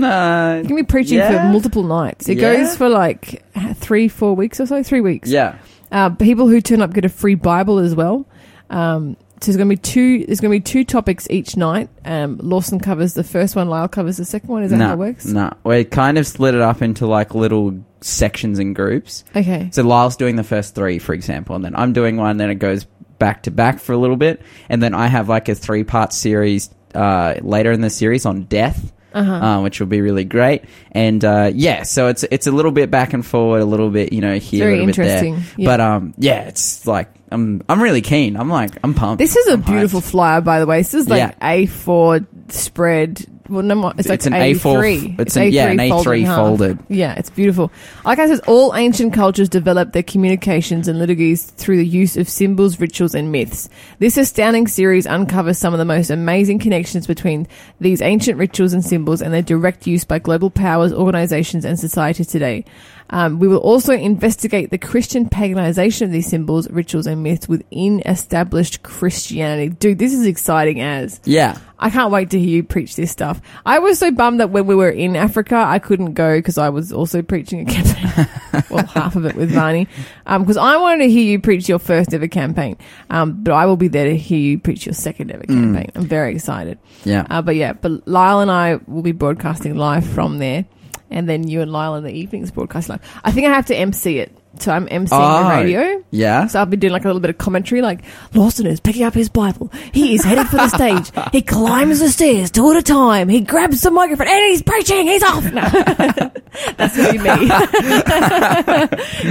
Nah, 0.00 0.56
You 0.58 0.64
can 0.64 0.76
be 0.76 0.82
preaching 0.82 1.20
for 1.20 1.32
multiple 1.44 1.82
nights. 1.84 2.28
It 2.28 2.38
Yeah. 2.38 2.56
goes 2.56 2.76
for 2.76 2.88
like 2.88 3.44
three, 3.76 4.08
four 4.08 4.34
weeks 4.34 4.60
or 4.60 4.66
so. 4.66 4.82
Three 4.82 5.00
weeks. 5.00 5.28
yeah. 5.28 5.56
Uh, 5.92 6.10
people 6.10 6.46
who 6.48 6.60
turn 6.60 6.80
up 6.82 6.92
get 6.94 7.04
a 7.04 7.08
free 7.08 7.34
Bible 7.34 7.78
as 7.78 7.94
well. 7.94 8.24
Um, 8.70 9.16
so 9.40 9.46
there's 9.46 9.56
going 9.56 9.68
to 9.68 9.74
be 9.74 9.80
two. 9.80 10.24
There's 10.26 10.38
going 10.40 10.52
to 10.52 10.58
be 10.58 10.60
two 10.60 10.84
topics 10.84 11.26
each 11.30 11.56
night. 11.56 11.88
Um, 12.04 12.38
Lawson 12.42 12.78
covers 12.78 13.14
the 13.14 13.24
first 13.24 13.56
one. 13.56 13.68
Lyle 13.68 13.88
covers 13.88 14.16
the 14.18 14.24
second 14.24 14.48
one. 14.50 14.62
Is 14.62 14.70
that 14.70 14.76
no, 14.76 14.86
how 14.88 14.92
it 14.92 14.98
works? 14.98 15.24
No, 15.26 15.50
we 15.64 15.84
kind 15.84 16.18
of 16.18 16.26
split 16.26 16.54
it 16.54 16.60
up 16.60 16.82
into 16.82 17.06
like 17.06 17.34
little 17.34 17.74
sections 18.02 18.58
and 18.58 18.76
groups. 18.76 19.24
Okay. 19.34 19.70
So 19.72 19.82
Lyle's 19.82 20.16
doing 20.16 20.36
the 20.36 20.44
first 20.44 20.74
three, 20.74 20.98
for 20.98 21.14
example, 21.14 21.56
and 21.56 21.64
then 21.64 21.74
I'm 21.74 21.92
doing 21.92 22.16
one. 22.18 22.36
Then 22.36 22.50
it 22.50 22.56
goes 22.56 22.84
back 23.18 23.42
to 23.44 23.50
back 23.50 23.80
for 23.80 23.92
a 23.92 23.98
little 23.98 24.16
bit, 24.16 24.42
and 24.68 24.82
then 24.82 24.94
I 24.94 25.06
have 25.08 25.28
like 25.28 25.48
a 25.48 25.54
three 25.54 25.84
part 25.84 26.12
series 26.12 26.70
uh, 26.94 27.34
later 27.40 27.72
in 27.72 27.80
the 27.80 27.90
series 27.90 28.26
on 28.26 28.42
death. 28.44 28.92
Uh-huh. 29.12 29.32
Uh, 29.32 29.62
which 29.62 29.80
will 29.80 29.86
be 29.88 30.00
really 30.00 30.24
great, 30.24 30.64
and 30.92 31.24
uh, 31.24 31.50
yeah, 31.52 31.82
so 31.82 32.06
it's 32.08 32.22
it's 32.24 32.46
a 32.46 32.52
little 32.52 32.70
bit 32.70 32.90
back 32.90 33.12
and 33.12 33.26
forward, 33.26 33.60
a 33.60 33.64
little 33.64 33.90
bit 33.90 34.12
you 34.12 34.20
know 34.20 34.38
here, 34.38 34.64
Very 34.66 34.80
a 34.80 34.84
little 34.84 35.04
bit 35.04 35.08
there, 35.20 35.42
yeah. 35.56 35.66
but 35.66 35.80
um, 35.80 36.14
yeah, 36.18 36.42
it's 36.42 36.86
like 36.86 37.08
I'm 37.32 37.62
I'm 37.68 37.82
really 37.82 38.02
keen. 38.02 38.36
I'm 38.36 38.48
like 38.48 38.70
I'm 38.84 38.94
pumped. 38.94 39.18
This 39.18 39.36
is 39.36 39.48
a 39.48 39.52
I'm 39.54 39.62
hyped. 39.62 39.66
beautiful 39.66 40.00
flyer, 40.00 40.40
by 40.40 40.60
the 40.60 40.66
way. 40.66 40.78
This 40.78 40.94
is 40.94 41.08
like 41.08 41.18
Yeah. 41.18 41.32
A4 41.56 42.26
spread. 42.52 43.24
Well, 43.50 43.64
no 43.64 43.74
more. 43.74 43.92
It's 43.98 44.08
like 44.08 44.16
It's 44.20 44.26
an 44.26 44.32
A3. 44.32 45.16
A4 45.16 45.20
it's 45.20 45.36
an- 45.36 45.50
yeah, 45.52 45.66
an 45.66 45.78
A3 45.78 46.20
in 46.20 46.26
folded. 46.26 46.78
Yeah, 46.88 47.14
it's 47.16 47.30
beautiful. 47.30 47.72
Like 48.04 48.20
I 48.20 48.28
says, 48.28 48.40
all 48.46 48.74
ancient 48.76 49.12
cultures 49.12 49.48
developed 49.48 49.92
their 49.92 50.04
communications 50.04 50.86
and 50.86 51.00
liturgies 51.00 51.44
through 51.44 51.78
the 51.78 51.86
use 51.86 52.16
of 52.16 52.28
symbols, 52.28 52.78
rituals, 52.78 53.14
and 53.14 53.32
myths. 53.32 53.68
This 53.98 54.16
astounding 54.16 54.68
series 54.68 55.06
uncovers 55.06 55.58
some 55.58 55.74
of 55.74 55.78
the 55.78 55.84
most 55.84 56.10
amazing 56.10 56.60
connections 56.60 57.08
between 57.08 57.48
these 57.80 58.00
ancient 58.00 58.38
rituals 58.38 58.72
and 58.72 58.84
symbols 58.84 59.20
and 59.20 59.34
their 59.34 59.42
direct 59.42 59.86
use 59.86 60.04
by 60.04 60.20
global 60.20 60.50
powers, 60.50 60.92
organizations, 60.92 61.64
and 61.64 61.78
society 61.78 62.24
today. 62.24 62.64
Um, 63.10 63.38
we 63.38 63.48
will 63.48 63.58
also 63.58 63.92
investigate 63.92 64.70
the 64.70 64.78
Christian 64.78 65.28
paganization 65.28 66.02
of 66.02 66.12
these 66.12 66.26
symbols, 66.26 66.70
rituals, 66.70 67.06
and 67.06 67.22
myths 67.22 67.48
within 67.48 68.00
established 68.06 68.82
Christianity. 68.82 69.68
Dude, 69.68 69.98
this 69.98 70.14
is 70.14 70.26
exciting 70.26 70.80
as. 70.80 71.20
Yeah, 71.24 71.58
I 71.78 71.90
can't 71.90 72.12
wait 72.12 72.30
to 72.30 72.38
hear 72.38 72.48
you 72.48 72.62
preach 72.62 72.94
this 72.94 73.10
stuff. 73.10 73.40
I 73.64 73.78
was 73.78 73.98
so 73.98 74.10
bummed 74.10 74.40
that 74.40 74.50
when 74.50 74.66
we 74.66 74.74
were 74.74 74.90
in 74.90 75.16
Africa, 75.16 75.56
I 75.56 75.78
couldn't 75.78 76.12
go 76.12 76.38
because 76.38 76.58
I 76.58 76.68
was 76.68 76.92
also 76.92 77.22
preaching 77.22 77.68
a 77.68 77.72
campaign. 77.72 78.28
well, 78.70 78.86
half 78.86 79.16
of 79.16 79.24
it 79.24 79.34
with 79.34 79.50
Varney. 79.50 79.88
Because 80.24 80.58
I 80.58 80.76
wanted 80.76 81.04
to 81.04 81.10
hear 81.10 81.24
you 81.24 81.40
preach 81.40 81.68
your 81.68 81.78
first 81.78 82.12
ever 82.12 82.28
campaign. 82.28 82.76
Um, 83.08 83.42
but 83.42 83.52
I 83.52 83.66
will 83.66 83.78
be 83.78 83.88
there 83.88 84.04
to 84.04 84.16
hear 84.16 84.38
you 84.38 84.58
preach 84.58 84.84
your 84.86 84.92
second 84.92 85.32
ever 85.32 85.44
campaign. 85.44 85.90
I'm 85.94 86.04
very 86.06 86.34
excited. 86.34 86.78
yeah. 87.04 87.26
Uh, 87.30 87.40
but 87.42 87.56
yeah, 87.56 87.72
but 87.72 88.06
Lyle 88.06 88.40
and 88.40 88.50
I 88.50 88.78
will 88.86 89.02
be 89.02 89.12
broadcasting 89.12 89.76
live 89.76 90.06
from 90.06 90.38
there. 90.38 90.66
And 91.10 91.28
then 91.28 91.48
you 91.48 91.60
and 91.60 91.72
Lyle 91.72 91.96
in 91.96 92.04
the 92.04 92.12
evenings 92.12 92.50
broadcast 92.50 92.88
live. 92.88 93.20
I 93.24 93.32
think 93.32 93.46
I 93.46 93.50
have 93.50 93.66
to 93.66 93.76
MC 93.76 94.18
it. 94.18 94.36
So 94.60 94.72
I'm 94.72 94.84
the 94.86 95.08
Oh, 95.12 95.48
radio. 95.48 96.02
yeah. 96.10 96.46
So 96.46 96.58
I'll 96.58 96.66
be 96.66 96.76
doing 96.76 96.92
like 96.92 97.04
a 97.04 97.08
little 97.08 97.20
bit 97.20 97.30
of 97.30 97.38
commentary, 97.38 97.80
like 97.82 98.00
Lawson 98.34 98.66
is 98.66 98.80
picking 98.80 99.04
up 99.04 99.14
his 99.14 99.28
Bible. 99.28 99.70
He 99.92 100.14
is 100.14 100.24
headed 100.24 100.48
for 100.48 100.56
the 100.56 100.68
stage. 100.68 101.10
He 101.32 101.42
climbs 101.42 102.00
the 102.00 102.08
stairs 102.10 102.50
two 102.50 102.70
at 102.72 102.76
a 102.76 102.82
time. 102.82 103.28
He 103.28 103.40
grabs 103.40 103.82
the 103.82 103.90
microphone 103.90 104.26
and 104.28 104.44
he's 104.50 104.62
preaching. 104.62 105.06
He's 105.06 105.22
off. 105.22 105.44
No. 105.52 105.60
That's 106.76 106.96
gonna 106.96 107.12
be 107.12 107.18
me. 107.18 107.24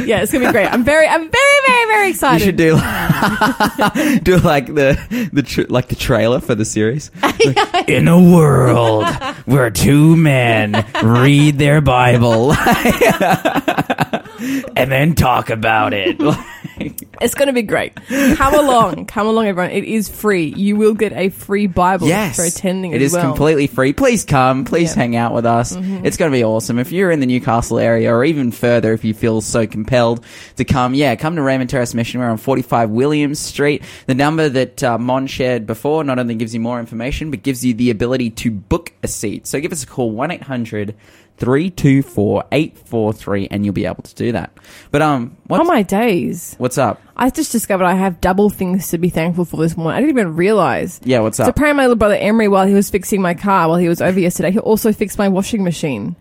yeah, 0.07 0.21
it's 0.21 0.31
gonna 0.31 0.45
be 0.47 0.51
great. 0.51 0.67
I'm 0.67 0.83
very, 0.83 1.05
I'm 1.07 1.29
very, 1.29 1.59
very, 1.67 1.85
very 1.87 2.09
excited. 2.09 2.59
You 2.59 2.75
excited. 2.75 4.19
should 4.19 4.21
do 4.23 4.37
do 4.37 4.37
like 4.45 4.67
the 4.67 5.29
the 5.33 5.43
tr- 5.43 5.63
like 5.69 5.89
the 5.89 5.95
trailer 5.95 6.39
for 6.39 6.55
the 6.55 6.65
series. 6.65 7.11
In 7.87 8.07
a 8.07 8.19
world 8.21 9.05
where 9.45 9.69
two 9.69 10.15
men 10.15 10.85
read 11.03 11.57
their 11.57 11.81
Bible 11.81 12.53
and 14.75 14.91
then 14.91 15.15
talk 15.15 15.49
about 15.49 15.93
it. 15.93 16.19
It's 17.21 17.35
going 17.35 17.47
to 17.47 17.53
be 17.53 17.63
great. 17.63 17.93
Come 18.07 18.53
along, 18.53 19.07
come 19.07 19.27
along, 19.27 19.47
everyone. 19.47 19.71
It 19.71 19.83
is 19.83 20.07
free. 20.07 20.53
You 20.55 20.77
will 20.77 20.93
get 20.93 21.11
a 21.11 21.27
free 21.27 21.67
Bible 21.67 22.07
yes, 22.07 22.37
for 22.37 22.43
attending. 22.43 22.93
It 22.93 23.01
is 23.01 23.11
well. 23.11 23.21
completely 23.23 23.67
free. 23.67 23.91
Please 23.91 24.23
come. 24.23 24.63
Please 24.63 24.83
Yeah. 24.83 24.89
Mm-hmm. 24.91 24.99
hang 24.99 25.15
out 25.17 25.33
with 25.33 25.45
us. 25.45 25.75
It's 25.75 26.15
going 26.15 26.31
to 26.31 26.37
be 26.37 26.45
awesome. 26.45 26.79
If 26.79 26.93
you're 26.93 27.11
in 27.11 27.19
the 27.19 27.25
Newcastle 27.25 27.77
area 27.77 28.13
or 28.13 28.23
even 28.23 28.51
further, 28.51 28.93
if 28.93 29.03
you 29.03 29.13
feel 29.13 29.41
so 29.41 29.67
compelled 29.67 30.23
to 30.55 30.63
come, 30.63 30.93
yeah, 30.93 31.15
come 31.17 31.35
to 31.35 31.41
Raymond 31.41 31.69
Terrace 31.69 31.93
Mission. 31.93 32.21
We're 32.21 32.29
on 32.29 32.37
45 32.37 32.89
Williams 32.89 33.39
Street. 33.39 33.83
The 34.05 34.15
number 34.15 34.47
that 34.47 34.81
uh, 34.81 34.97
Mon 34.97 35.27
shared 35.27 35.67
before 35.67 36.05
not 36.05 36.19
only 36.19 36.35
gives 36.35 36.53
you 36.53 36.61
more 36.61 36.79
information, 36.79 37.31
but 37.31 37.43
gives 37.43 37.65
you 37.65 37.73
the 37.73 37.89
ability 37.89 38.29
to 38.29 38.51
book 38.51 38.93
a 39.03 39.09
seat. 39.09 39.45
So 39.45 39.59
give 39.59 39.73
us 39.73 39.83
a 39.83 39.87
call, 39.87 40.11
1 40.11 40.31
800 40.31 40.95
324 41.39 42.43
843, 42.51 43.47
and 43.49 43.65
you'll 43.65 43.73
be 43.73 43.85
able 43.85 44.03
to 44.03 44.15
do 44.15 44.31
that. 44.33 44.51
But, 44.91 45.01
um, 45.01 45.37
what's, 45.47 45.61
Oh 45.61 45.63
my 45.65 45.81
days! 45.83 46.55
what's 46.57 46.77
up? 46.77 47.01
I 47.15 47.29
just 47.29 47.51
discovered 47.51 47.85
I 47.85 47.95
have 47.95 48.21
double 48.21 48.49
things 48.49 48.89
to 48.89 48.97
be 48.97 49.09
thankful 49.09 49.45
for 49.45 49.57
this 49.57 49.75
morning. 49.75 49.97
I 49.97 50.01
didn't 50.01 50.17
even 50.17 50.35
realize. 50.35 50.99
Yeah, 51.03 51.19
what's 51.19 51.39
up? 51.39 51.45
So 51.45 51.49
apparently, 51.49 51.77
my 51.77 51.83
little 51.83 51.95
brother 51.97 52.15
Emery, 52.15 52.47
while 52.47 52.65
he 52.67 52.73
was 52.73 52.89
fixing 52.89 53.21
my 53.21 53.33
car, 53.33 53.67
while 53.67 53.77
he 53.77 53.89
was 53.89 54.01
over 54.01 54.19
yesterday, 54.19 54.51
he 54.51 54.59
also 54.59 54.93
fixed 54.93 55.17
my 55.17 55.27
washing 55.27 55.63
machine. 55.63 56.15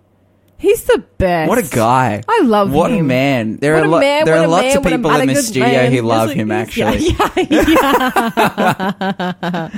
He's 0.61 0.83
the 0.85 1.05
best. 1.19 1.49
What 1.49 1.59
a 1.59 1.63
guy. 1.63 2.21
I 2.29 2.41
love 2.43 2.73
What 2.73 2.91
him. 2.91 3.05
a 3.05 3.09
man. 3.09 3.57
There 3.59 3.75
What 3.75 3.83
are 3.83 3.87
a 3.87 3.89
lo- 3.89 4.01
man, 4.01 4.25
there 4.25 4.35
are 4.37 4.45
a 4.45 4.49
lots 4.49 4.67
man, 4.75 4.77
of 4.79 4.83
people 4.85 5.11
in 5.15 5.29
this 5.29 5.47
studio 5.47 5.69
man. 5.69 5.93
who 5.93 6.03
love 6.03 6.31
him 6.33 6.51
actually. 6.51 6.99
Yeah, 6.99 7.31
yeah. 7.49 9.71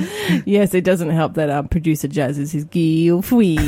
yes, 0.46 0.72
it 0.74 0.82
doesn't 0.84 1.10
help 1.10 1.34
that 1.34 1.50
um, 1.50 1.68
producer 1.68 2.08
Jazz 2.08 2.38
is 2.38 2.50
his 2.52 2.64
girlfriend. 2.64 3.60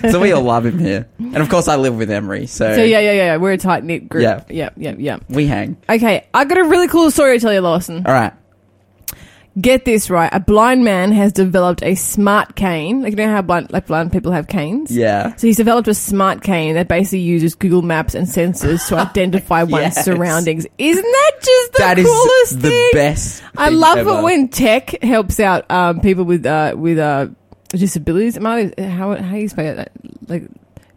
so 0.10 0.18
we 0.20 0.32
all 0.32 0.42
love 0.42 0.64
him 0.64 0.78
here. 0.78 1.06
And 1.18 1.36
of 1.38 1.48
course 1.50 1.68
I 1.68 1.76
live 1.76 1.94
with 1.96 2.10
Emery, 2.10 2.46
so, 2.46 2.74
so 2.74 2.82
yeah, 2.82 3.00
yeah, 3.00 3.12
yeah. 3.12 3.36
We're 3.36 3.52
a 3.52 3.58
tight 3.58 3.84
knit 3.84 4.08
group. 4.08 4.22
Yeah. 4.22 4.44
yeah, 4.48 4.70
yeah, 4.76 4.94
yeah. 4.98 5.18
we 5.28 5.46
hang. 5.46 5.76
Okay, 5.88 6.26
I 6.32 6.44
got 6.46 6.56
a 6.58 6.64
really 6.64 6.88
cool 6.88 7.10
story 7.10 7.36
to 7.38 7.42
tell 7.42 7.52
you, 7.52 7.60
Lawson. 7.60 8.06
All 8.06 8.12
right. 8.14 8.32
Get 9.60 9.84
this 9.84 10.10
right: 10.10 10.28
a 10.32 10.40
blind 10.40 10.84
man 10.84 11.10
has 11.12 11.32
developed 11.32 11.82
a 11.82 11.94
smart 11.94 12.54
cane. 12.54 13.02
Like 13.02 13.12
you 13.12 13.16
know 13.16 13.28
how 13.30 13.42
blind, 13.42 13.72
like 13.72 13.86
blind 13.86 14.12
people 14.12 14.30
have 14.32 14.46
canes. 14.46 14.94
Yeah. 14.94 15.34
So 15.36 15.46
he's 15.46 15.56
developed 15.56 15.88
a 15.88 15.94
smart 15.94 16.42
cane 16.42 16.74
that 16.74 16.86
basically 16.86 17.20
uses 17.20 17.54
Google 17.54 17.82
Maps 17.82 18.14
and 18.14 18.26
sensors 18.26 18.86
to 18.88 18.96
identify 19.10 19.62
one's 19.62 19.96
Yes. 19.96 20.04
surroundings. 20.04 20.66
Isn't 20.78 21.02
that 21.02 21.32
just 21.42 21.72
the 21.72 21.78
That 21.78 21.98
is 21.98 22.06
coolest 22.06 22.60
the 22.62 22.68
thing? 22.70 22.90
best. 22.92 23.42
I 23.56 23.70
thing 23.70 23.78
love 23.80 23.98
ever. 23.98 24.18
it 24.18 24.22
when 24.22 24.48
tech 24.48 25.02
helps 25.02 25.40
out 25.40 25.68
um, 25.70 26.00
people 26.00 26.24
with 26.24 26.44
uh, 26.46 26.74
with 26.76 26.98
uh, 26.98 27.28
disabilities. 27.70 28.36
Am 28.36 28.46
I, 28.46 28.72
how 28.78 29.16
how 29.16 29.32
do 29.32 29.38
you 29.38 29.48
spell 29.48 29.78
it? 29.78 29.90
Like 30.28 30.44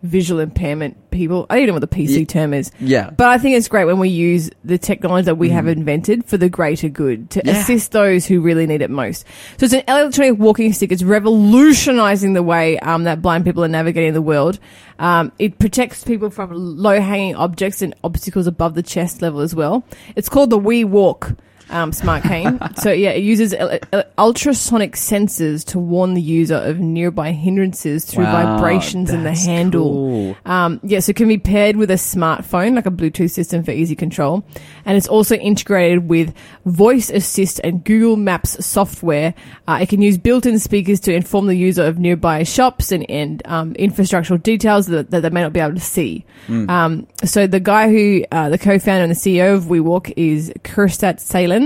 visual 0.03 0.39
impairment 0.39 0.97
people. 1.11 1.45
I 1.49 1.57
don't 1.57 1.67
know 1.67 1.73
what 1.73 1.81
the 1.81 1.87
PC 1.87 2.09
Ye- 2.19 2.25
term 2.25 2.53
is. 2.53 2.71
Yeah. 2.79 3.09
But 3.11 3.27
I 3.27 3.37
think 3.37 3.55
it's 3.57 3.67
great 3.67 3.85
when 3.85 3.99
we 3.99 4.09
use 4.09 4.49
the 4.63 4.77
technology 4.77 5.25
that 5.25 5.35
we 5.35 5.49
have 5.49 5.67
invented 5.67 6.25
for 6.25 6.37
the 6.37 6.49
greater 6.49 6.89
good 6.89 7.29
to 7.31 7.41
Mm. 7.41 7.45
Yeah. 7.47 7.59
assist 7.61 7.91
those 7.91 8.25
who 8.25 8.41
really 8.41 8.65
need 8.65 8.81
it 8.81 8.89
most. 8.89 9.25
So 9.57 9.65
it's 9.65 9.73
an 9.73 9.83
electronic 9.87 10.39
walking 10.39 10.73
stick. 10.73 10.91
It's 10.91 11.03
revolutionizing 11.03 12.33
the 12.33 12.43
way 12.43 12.79
um, 12.79 13.03
that 13.03 13.21
blind 13.21 13.45
people 13.45 13.63
are 13.63 13.67
navigating 13.67 14.13
the 14.13 14.21
world. 14.21 14.59
Um, 14.99 15.31
it 15.39 15.59
protects 15.59 16.03
people 16.03 16.29
from 16.29 16.51
low 16.53 16.99
hanging 17.01 17.35
objects 17.35 17.81
and 17.81 17.93
obstacles 18.03 18.47
above 18.47 18.75
the 18.75 18.83
chest 18.83 19.21
level 19.21 19.39
as 19.41 19.53
well. 19.55 19.83
It's 20.15 20.29
called 20.29 20.49
the 20.49 20.57
We 20.59 20.83
Walk. 20.83 21.33
Um, 21.71 21.93
smart 21.93 22.23
cane. 22.23 22.59
so 22.77 22.91
yeah, 22.91 23.11
it 23.11 23.23
uses 23.23 23.53
el- 23.53 23.79
el- 23.93 24.03
ultrasonic 24.17 24.93
sensors 24.95 25.63
to 25.67 25.79
warn 25.79 26.13
the 26.13 26.21
user 26.21 26.55
of 26.57 26.79
nearby 26.79 27.31
hindrances 27.31 28.03
through 28.05 28.25
Wow, 28.25 28.57
vibrations 28.57 29.09
in 29.09 29.19
the 29.23 29.29
that's 29.29 29.45
handle. 29.45 29.83
cool. 29.83 30.35
Um, 30.45 30.79
yes, 30.83 31.07
it 31.09 31.15
can 31.15 31.27
be 31.29 31.37
paired 31.37 31.77
with 31.77 31.89
a 31.91 31.95
smartphone, 31.95 32.75
like 32.75 32.85
a 32.85 32.91
Bluetooth 32.91 33.31
system 33.31 33.63
for 33.63 33.71
easy 33.71 33.95
control. 33.95 34.43
And 34.85 34.97
it's 34.97 35.07
also 35.07 35.35
integrated 35.35 36.09
with 36.09 36.33
voice 36.65 37.09
assist 37.09 37.61
and 37.63 37.83
Google 37.85 38.17
Maps 38.17 38.63
software. 38.65 39.33
Uh, 39.67 39.79
it 39.81 39.87
can 39.89 40.01
use 40.01 40.17
built-in 40.17 40.59
speakers 40.59 40.99
to 41.01 41.13
inform 41.13 41.47
the 41.47 41.55
user 41.55 41.85
of 41.85 41.97
nearby 41.99 42.43
shops 42.43 42.91
and, 42.91 43.09
and 43.09 43.41
um, 43.45 43.73
infrastructural 43.75 44.41
details 44.43 44.87
that, 44.87 45.11
that 45.11 45.21
they 45.21 45.29
may 45.29 45.41
not 45.41 45.53
be 45.53 45.59
able 45.61 45.75
to 45.75 45.79
see. 45.79 46.25
Um, 46.49 47.07
so 47.23 47.47
the 47.47 47.59
guy 47.61 47.89
who, 47.89 48.25
uh, 48.31 48.49
the 48.49 48.57
co-founder 48.57 49.03
and 49.03 49.11
the 49.11 49.15
CEO 49.15 49.55
of 49.55 49.65
WeWalk 49.65 50.11
is 50.17 50.51
Kürşat 50.63 51.19
Ceylan. 51.21 51.60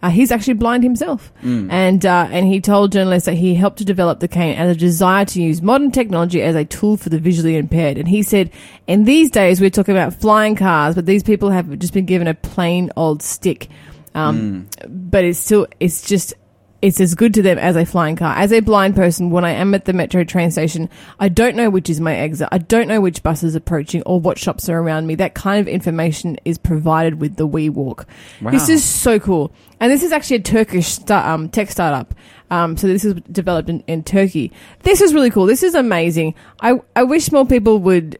Uh, 0.00 0.10
he's 0.10 0.30
actually 0.30 0.54
blind 0.54 0.84
himself, 0.84 1.32
and 1.70 2.06
uh, 2.06 2.28
and 2.30 2.46
he 2.46 2.60
told 2.60 2.92
journalists 2.92 3.26
that 3.26 3.34
he 3.34 3.54
helped 3.56 3.78
to 3.78 3.84
develop 3.84 4.20
the 4.20 4.28
cane 4.28 4.56
as 4.56 4.76
a 4.76 4.78
desire 4.78 5.24
to 5.24 5.42
use 5.42 5.60
modern 5.60 5.90
technology 5.90 6.40
as 6.40 6.54
a 6.54 6.64
tool 6.64 6.96
for 6.96 7.08
the 7.10 7.18
visually 7.18 7.56
impaired. 7.56 7.98
And 7.98 8.06
he 8.06 8.22
said, 8.22 8.50
in 8.86 9.04
these 9.04 9.30
days 9.30 9.60
we're 9.60 9.70
talking 9.78 9.96
about 9.96 10.14
flying 10.14 10.54
cars, 10.56 10.94
but 10.94 11.04
these 11.06 11.24
people 11.24 11.50
have 11.50 11.78
just 11.78 11.92
been 11.92 12.06
given 12.06 12.28
a 12.28 12.34
plain 12.34 12.90
old 12.96 13.22
stick. 13.22 13.68
Um, 14.14 14.68
But 14.88 15.24
it's 15.24 15.38
still 15.40 15.66
it's 15.80 16.02
just 16.08 16.34
it's 16.80 17.00
as 17.00 17.14
good 17.14 17.34
to 17.34 17.42
them 17.42 17.58
as 17.58 17.74
a 17.74 17.84
flying 17.84 18.14
car. 18.14 18.36
As 18.36 18.52
a 18.52 18.60
blind 18.60 18.94
person, 18.94 19.30
when 19.30 19.44
I 19.44 19.50
am 19.50 19.74
at 19.74 19.84
the 19.84 19.92
metro 19.92 20.22
train 20.22 20.50
station, 20.50 20.88
I 21.18 21.28
don't 21.28 21.56
know 21.56 21.70
which 21.70 21.90
is 21.90 22.00
my 22.00 22.14
exit. 22.14 22.48
I 22.52 22.58
don't 22.58 22.86
know 22.86 23.00
which 23.00 23.22
bus 23.22 23.42
is 23.42 23.54
approaching 23.54 24.02
or 24.02 24.20
what 24.20 24.38
shops 24.38 24.68
are 24.68 24.78
around 24.78 25.06
me. 25.06 25.16
That 25.16 25.34
kind 25.34 25.60
of 25.60 25.66
information 25.66 26.38
is 26.44 26.56
provided 26.56 27.20
with 27.20 27.36
the 27.36 27.46
We 27.46 27.68
Walk. 27.68 28.06
This 28.40 28.68
is 28.68 28.84
so 28.84 29.18
cool. 29.18 29.52
And 29.80 29.90
this 29.90 30.02
is 30.02 30.12
actually 30.12 30.36
a 30.36 30.42
Turkish 30.42 30.88
start, 30.88 31.26
um, 31.26 31.48
tech 31.48 31.70
startup. 31.70 32.14
Um, 32.50 32.76
so 32.76 32.86
this 32.86 33.04
is 33.04 33.14
developed 33.30 33.68
in, 33.68 33.80
in 33.86 34.04
Turkey. 34.04 34.52
This 34.82 35.00
is 35.00 35.12
really 35.12 35.30
cool. 35.30 35.46
This 35.46 35.62
is 35.62 35.74
amazing. 35.74 36.34
I, 36.60 36.80
I 36.94 37.02
wish 37.02 37.32
more 37.32 37.46
people 37.46 37.78
would 37.80 38.18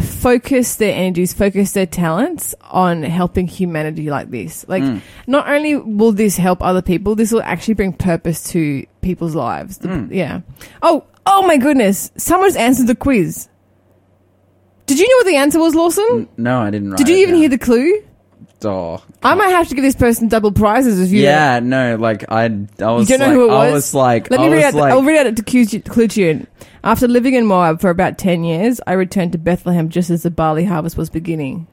focus 0.00 0.76
their 0.76 0.94
energies, 0.94 1.32
focus 1.32 1.72
their 1.72 1.86
talents 1.86 2.54
on 2.70 3.02
helping 3.02 3.46
humanity 3.46 4.10
like 4.10 4.30
this. 4.30 4.66
Like, 4.68 4.82
hmm. 4.82 4.98
not 5.26 5.48
only 5.48 5.76
will 5.76 6.12
this 6.12 6.36
help 6.36 6.62
other 6.62 6.82
people, 6.82 7.14
this 7.14 7.32
will 7.32 7.42
actually 7.42 7.74
bring 7.74 7.92
purpose 7.92 8.44
to 8.50 8.86
people's 9.00 9.34
lives. 9.34 9.78
The- 9.78 9.88
hmm. 9.88 10.12
Yeah. 10.12 10.40
Oh, 10.82 11.04
oh 11.24 11.46
my 11.46 11.56
goodness. 11.56 12.10
Someone's 12.16 12.56
answered 12.56 12.86
the 12.86 12.94
quiz. 12.94 13.48
Did 14.86 14.98
you 14.98 15.08
know 15.08 15.16
what 15.16 15.26
the 15.26 15.36
answer 15.36 15.58
was, 15.58 15.74
Lawson? 15.74 16.28
No, 16.36 16.60
I 16.60 16.70
didn't. 16.70 16.90
Write 16.90 16.98
Did 16.98 17.08
you 17.08 17.16
even 17.16 17.34
down. 17.34 17.40
hear 17.40 17.48
the 17.48 17.58
clue? 17.58 18.02
Oh, 18.66 19.02
I 19.22 19.34
might 19.34 19.48
have 19.48 19.68
to 19.68 19.74
give 19.74 19.84
this 19.84 19.94
person 19.94 20.28
double 20.28 20.50
prizes 20.52 21.00
if 21.00 21.10
you. 21.10 21.22
yeah, 21.22 21.60
no, 21.60 21.96
like 21.96 22.24
I, 22.30 22.44
I 22.44 22.90
was. 22.90 23.08
don't 23.08 23.20
know 23.20 23.26
like, 23.26 23.34
who 23.34 23.48
it 23.48 23.52
I 23.54 23.64
was? 23.66 23.72
was 23.72 23.94
like, 23.94 24.30
Let 24.30 24.40
me 24.40 24.48
read 24.48 24.56
was 24.56 24.74
out. 24.74 24.74
like, 24.74 24.92
I'll 24.92 25.02
read 25.04 25.26
out 25.26 25.36
to 25.36 25.42
clue 25.42 25.64
to- 25.66 25.80
clue 25.80 26.08
you. 26.12 26.46
After 26.84 27.06
living 27.08 27.34
in 27.34 27.46
Moab 27.46 27.80
for 27.80 27.90
about 27.90 28.18
ten 28.18 28.44
years, 28.44 28.80
I 28.86 28.92
returned 28.94 29.32
to 29.32 29.38
Bethlehem 29.38 29.88
just 29.88 30.10
as 30.10 30.22
the 30.24 30.30
barley 30.30 30.64
harvest 30.64 30.96
was 30.96 31.08
beginning. 31.10 31.66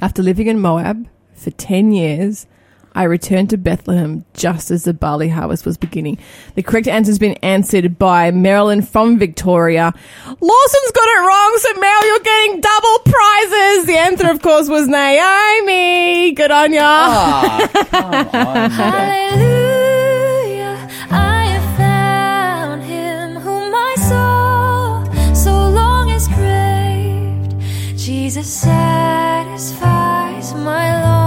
After 0.00 0.22
living 0.22 0.46
in 0.46 0.60
Moab 0.60 1.08
for 1.34 1.50
ten 1.50 1.92
years, 1.92 2.46
I 2.92 3.04
returned 3.04 3.50
to 3.50 3.56
Bethlehem 3.56 4.24
just 4.34 4.70
as 4.70 4.82
the 4.84 4.92
barley 4.92 5.28
harvest 5.28 5.64
was 5.64 5.76
beginning. 5.76 6.18
The 6.56 6.62
correct 6.62 6.88
answer 6.88 7.10
has 7.10 7.18
been 7.20 7.34
answered 7.34 7.98
by 7.98 8.30
Marilyn 8.32 8.82
from 8.82 9.16
Victoria. 9.18 9.92
Lawson's 10.26 10.90
got 10.92 11.08
it 11.08 11.20
wrong, 11.26 11.58
so 11.58 11.72
Meryl, 11.74 12.04
you're 12.06 12.18
getting 12.20 12.60
double 12.60 12.98
prizes. 13.04 13.86
The 13.86 13.96
answer, 13.96 14.28
of 14.30 14.42
course, 14.42 14.68
was 14.68 14.88
Naomi. 14.88 16.32
Good 16.32 16.50
on 16.50 16.72
ya. 16.72 16.80
Ah, 16.82 17.68
come 17.90 18.14
on. 18.46 18.70
Hallelujah, 18.70 20.88
I 21.10 21.46
have 21.46 21.76
found 21.76 22.82
him 22.82 23.36
whom 23.36 23.70
my 23.70 23.94
soul 24.08 25.04
so 25.34 25.52
long 25.70 26.08
has 26.08 26.26
craved. 26.26 27.54
Jesus 27.96 28.52
satisfies 28.52 30.52
my 30.54 30.92
longings. 31.02 31.19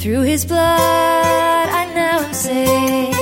Through 0.00 0.22
his 0.22 0.46
blood, 0.46 0.58
I 0.58 1.84
now 1.94 2.20
am 2.20 2.32
saved. 2.32 3.19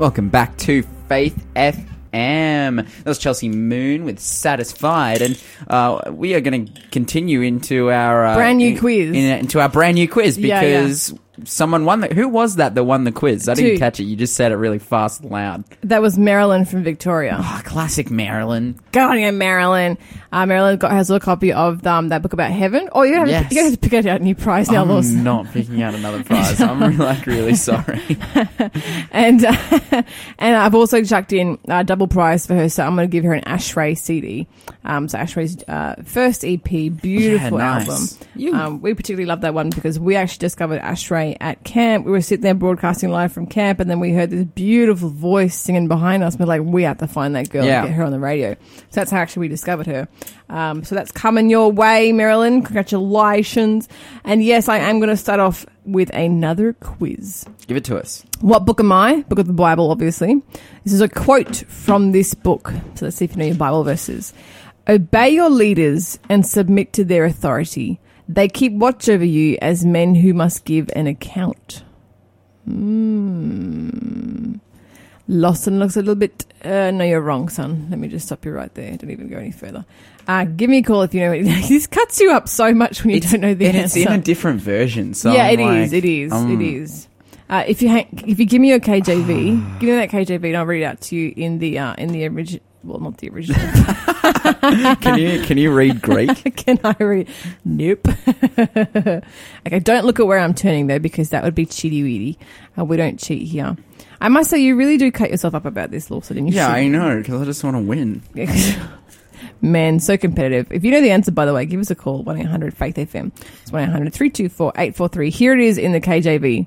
Welcome 0.00 0.30
back 0.30 0.56
to 0.58 0.82
Faith 1.10 1.44
FM. 1.54 1.84
That 2.12 3.04
was 3.04 3.18
Chelsea 3.18 3.50
Moon 3.50 4.04
with 4.06 4.18
Satisfied, 4.18 5.20
and 5.20 5.38
uh, 5.68 6.10
we 6.10 6.32
are 6.34 6.40
going 6.40 6.66
to 6.66 6.82
continue 6.90 7.42
into 7.42 7.90
our 7.90 8.24
uh, 8.26 8.34
Brand 8.34 8.56
new 8.58 8.70
in- 8.70 8.78
quiz. 8.78 9.08
in- 9.10 9.14
into 9.40 9.60
our 9.60 9.68
brand 9.68 9.96
new 9.96 10.08
quiz 10.08 10.38
Yeah, 10.38 10.62
yeah. 10.62 10.80
because 10.84 11.12
someone 11.44 11.84
won. 11.84 12.00
The, 12.00 12.08
who 12.14 12.28
was 12.28 12.56
that 12.56 12.74
that 12.74 12.84
won 12.84 13.04
the 13.04 13.12
quiz? 13.12 13.48
I 13.48 13.54
didn't 13.54 13.78
catch 13.78 14.00
it. 14.00 14.04
You 14.04 14.16
just 14.16 14.34
said 14.34 14.52
it 14.52 14.56
really 14.56 14.78
fast 14.78 15.20
and 15.22 15.30
loud. 15.30 15.64
That 15.82 16.02
was 16.02 16.18
Marilyn 16.18 16.64
from 16.64 16.82
Victoria. 16.82 17.36
Oh, 17.40 17.60
classic 17.64 18.10
Marilyn. 18.10 18.78
Go 18.92 19.08
on, 19.08 19.18
yeah, 19.18 19.30
Marilyn. 19.30 19.98
Uh, 20.32 20.46
Marilyn 20.46 20.78
got, 20.78 20.92
has 20.92 21.10
a 21.10 21.18
copy 21.20 21.52
of 21.52 21.84
um, 21.86 22.08
that 22.10 22.22
book 22.22 22.32
about 22.32 22.50
heaven. 22.52 22.88
Oh, 22.92 23.02
you 23.02 23.14
have, 23.14 23.28
Yes. 23.28 23.48
to, 23.48 23.54
you 23.54 23.64
have 23.64 23.72
to 23.72 23.78
pick 23.78 23.92
out 23.94 24.20
a 24.20 24.24
new 24.24 24.34
prize 24.34 24.70
now, 24.70 24.82
I'm 24.82 24.88
Lawson. 24.88 25.24
not 25.24 25.46
picking 25.52 25.82
out 25.82 25.94
another 25.94 26.22
prize. 26.22 26.60
I'm 26.60 26.80
really, 26.82 26.96
like 26.96 27.26
really 27.26 27.54
sorry. 27.54 28.00
And 29.12 29.44
uh, 29.44 29.56
and 30.38 30.56
I've 30.56 30.74
also 30.74 31.02
chucked 31.02 31.32
in 31.32 31.58
a 31.68 31.82
double 31.84 32.06
prize 32.08 32.46
for 32.46 32.54
her, 32.54 32.68
so 32.68 32.84
I'm 32.84 32.94
going 32.94 33.08
to 33.08 33.12
give 33.12 33.24
her 33.24 33.32
an 33.34 33.42
Ashray 33.44 33.96
CD. 33.98 34.46
Um, 34.84 35.08
so 35.08 35.18
Ashray's 35.18 35.62
uh, 35.68 35.96
first 36.04 36.44
EP, 36.44 36.62
beautiful 36.64 37.58
Yeah, 37.58 37.78
nice. 37.78 37.88
album. 37.88 38.28
You- 38.36 38.54
Um, 38.54 38.80
we 38.80 38.94
particularly 38.94 39.26
love 39.26 39.40
that 39.42 39.54
one 39.54 39.70
because 39.70 39.98
we 39.98 40.16
actually 40.16 40.38
discovered 40.38 40.80
Ashray 40.80 41.29
At 41.40 41.62
camp. 41.64 42.06
We 42.06 42.12
were 42.12 42.20
sitting 42.20 42.42
there 42.42 42.54
broadcasting 42.54 43.10
live 43.10 43.32
from 43.32 43.46
camp, 43.46 43.80
and 43.80 43.90
then 43.90 44.00
we 44.00 44.12
heard 44.12 44.30
this 44.30 44.44
beautiful 44.44 45.08
voice 45.10 45.54
singing 45.54 45.88
behind 45.88 46.22
us. 46.22 46.36
We're 46.38 46.46
like, 46.46 46.62
we 46.62 46.82
have 46.84 46.98
to 46.98 47.06
find 47.06 47.34
that 47.36 47.50
girl 47.50 47.64
Yeah. 47.64 47.80
and 47.80 47.88
get 47.88 47.94
her 47.96 48.04
on 48.04 48.12
the 48.12 48.18
radio. 48.18 48.54
So 48.54 49.00
that's 49.00 49.10
how 49.10 49.18
actually 49.18 49.40
we 49.40 49.48
discovered 49.48 49.86
her. 49.86 50.08
Um, 50.48 50.82
so 50.84 50.94
that's 50.94 51.12
coming 51.12 51.50
your 51.50 51.70
way, 51.70 52.12
Marilyn. 52.12 52.62
Congratulations. 52.62 53.88
And 54.24 54.42
yes, 54.42 54.68
I 54.68 54.78
am 54.78 54.98
going 54.98 55.10
to 55.10 55.16
start 55.16 55.40
off 55.40 55.66
with 55.84 56.10
another 56.14 56.72
quiz. 56.74 57.44
Give 57.66 57.76
it 57.76 57.84
to 57.84 57.98
us. 57.98 58.24
What 58.40 58.64
book 58.64 58.80
am 58.80 58.92
I? 58.92 59.22
Book 59.28 59.38
of 59.38 59.46
the 59.46 59.52
Bible, 59.52 59.90
obviously. 59.90 60.42
This 60.84 60.92
is 60.92 61.00
a 61.00 61.08
quote 61.08 61.56
from 61.68 62.12
this 62.12 62.34
book. 62.34 62.72
So 62.94 63.06
let's 63.06 63.16
see 63.16 63.24
if 63.26 63.32
you 63.32 63.38
know 63.38 63.44
your 63.46 63.54
Bible 63.56 63.84
verses. 63.84 64.32
Obey 64.88 65.30
your 65.30 65.50
leaders 65.50 66.18
and 66.28 66.44
submit 66.44 66.92
to 66.94 67.04
their 67.04 67.24
authority. 67.24 68.00
They 68.32 68.46
keep 68.46 68.72
watch 68.74 69.08
over 69.08 69.24
you 69.24 69.58
as 69.60 69.84
men 69.84 70.14
who 70.14 70.32
must 70.32 70.64
give 70.64 70.88
an 70.94 71.08
account. 71.08 71.82
Hmm. 72.64 74.54
Lawson 75.26 75.80
looks 75.80 75.96
a 75.96 76.00
little 76.00 76.14
bit. 76.14 76.46
Uh, 76.64 76.92
no, 76.92 77.04
you're 77.04 77.20
wrong, 77.20 77.48
son. 77.48 77.88
Let 77.90 77.98
me 77.98 78.06
just 78.06 78.26
stop 78.26 78.44
you 78.44 78.52
right 78.52 78.72
there. 78.74 78.96
Don't 78.96 79.10
even 79.10 79.26
go 79.28 79.36
any 79.36 79.50
further. 79.50 79.84
Uh, 80.28 80.44
give 80.44 80.70
me 80.70 80.78
a 80.78 80.82
call 80.82 81.02
if 81.02 81.12
you 81.12 81.20
know 81.22 81.32
it. 81.32 81.42
this 81.68 81.88
cuts 81.88 82.20
you 82.20 82.30
up 82.30 82.48
so 82.48 82.72
much 82.72 83.02
when 83.02 83.14
you 83.14 83.20
don't 83.20 83.40
know 83.40 83.52
the 83.54 83.66
and 83.66 83.76
answer. 83.76 83.98
it's 83.98 84.08
in 84.08 84.12
a 84.20 84.22
different 84.22 84.60
version. 84.60 85.12
So 85.14 85.32
yeah, 85.32 85.48
it 85.48 85.58
is. 85.58 85.92
like, 85.92 86.04
It 86.04 86.04
is. 86.04 86.32
um, 86.32 86.52
it 86.60 86.64
is. 86.64 87.08
Uh, 87.48 87.64
if 87.66 87.82
you 87.82 87.88
hang, 87.88 88.06
if 88.28 88.38
you 88.38 88.46
give 88.46 88.60
me 88.60 88.68
your 88.68 88.78
KJV, 88.78 89.26
give 89.80 89.88
me 89.88 89.96
that 89.96 90.10
KJV, 90.10 90.44
and 90.44 90.56
I'll 90.56 90.66
read 90.66 90.82
it 90.82 90.84
out 90.84 91.00
to 91.02 91.16
you 91.16 91.34
in 91.36 91.58
the 91.58 91.80
uh, 91.80 91.94
in 91.94 92.10
the 92.12 92.28
original. 92.28 92.62
Well, 92.82 92.98
not 92.98 93.18
the 93.18 93.28
original. 93.28 93.60
Can 95.00 95.18
you 95.18 95.42
can 95.42 95.58
you 95.58 95.72
read 95.72 96.00
Greek? 96.00 96.56
Can 96.56 96.78
I 96.82 96.94
read? 96.98 97.28
Nope. 97.64 98.08
okay, 98.58 99.80
don't 99.82 100.04
look 100.04 100.18
at 100.18 100.26
where 100.26 100.38
I'm 100.38 100.54
turning 100.54 100.86
though, 100.86 100.98
because 100.98 101.30
that 101.30 101.44
would 101.44 101.54
be 101.54 101.66
cheaty 101.66 102.02
weedy. 102.02 102.38
Uh, 102.78 102.84
we 102.84 102.96
don't 102.96 103.18
cheat 103.18 103.48
here. 103.48 103.76
I 104.20 104.28
must 104.28 104.50
say, 104.50 104.58
you 104.58 104.76
really 104.76 104.96
do 104.96 105.10
cut 105.10 105.30
yourself 105.30 105.54
up 105.54 105.66
about 105.66 105.90
this, 105.90 106.10
Lawson. 106.10 106.38
And 106.38 106.48
you 106.48 106.56
yeah, 106.56 106.68
I 106.68 106.88
know 106.88 107.18
because 107.18 107.40
I 107.40 107.44
just 107.44 107.62
want 107.64 107.76
to 107.76 107.82
win. 107.82 108.22
Man, 109.62 110.00
so 110.00 110.16
competitive. 110.16 110.72
If 110.72 110.84
you 110.84 110.90
know 110.90 111.00
the 111.00 111.10
answer, 111.10 111.32
by 111.32 111.44
the 111.44 111.52
way, 111.52 111.66
give 111.66 111.80
us 111.80 111.90
a 111.90 111.94
call 111.94 112.22
1 112.22 112.38
800 112.38 112.74
Faith 112.74 112.96
FM. 112.96 113.32
It's 113.62 113.72
1 113.72 113.82
800 113.82 114.12
324 114.12 114.72
843. 114.74 115.30
Here 115.30 115.52
it 115.52 115.60
is 115.60 115.76
in 115.76 115.92
the 115.92 116.00
KJV. 116.00 116.66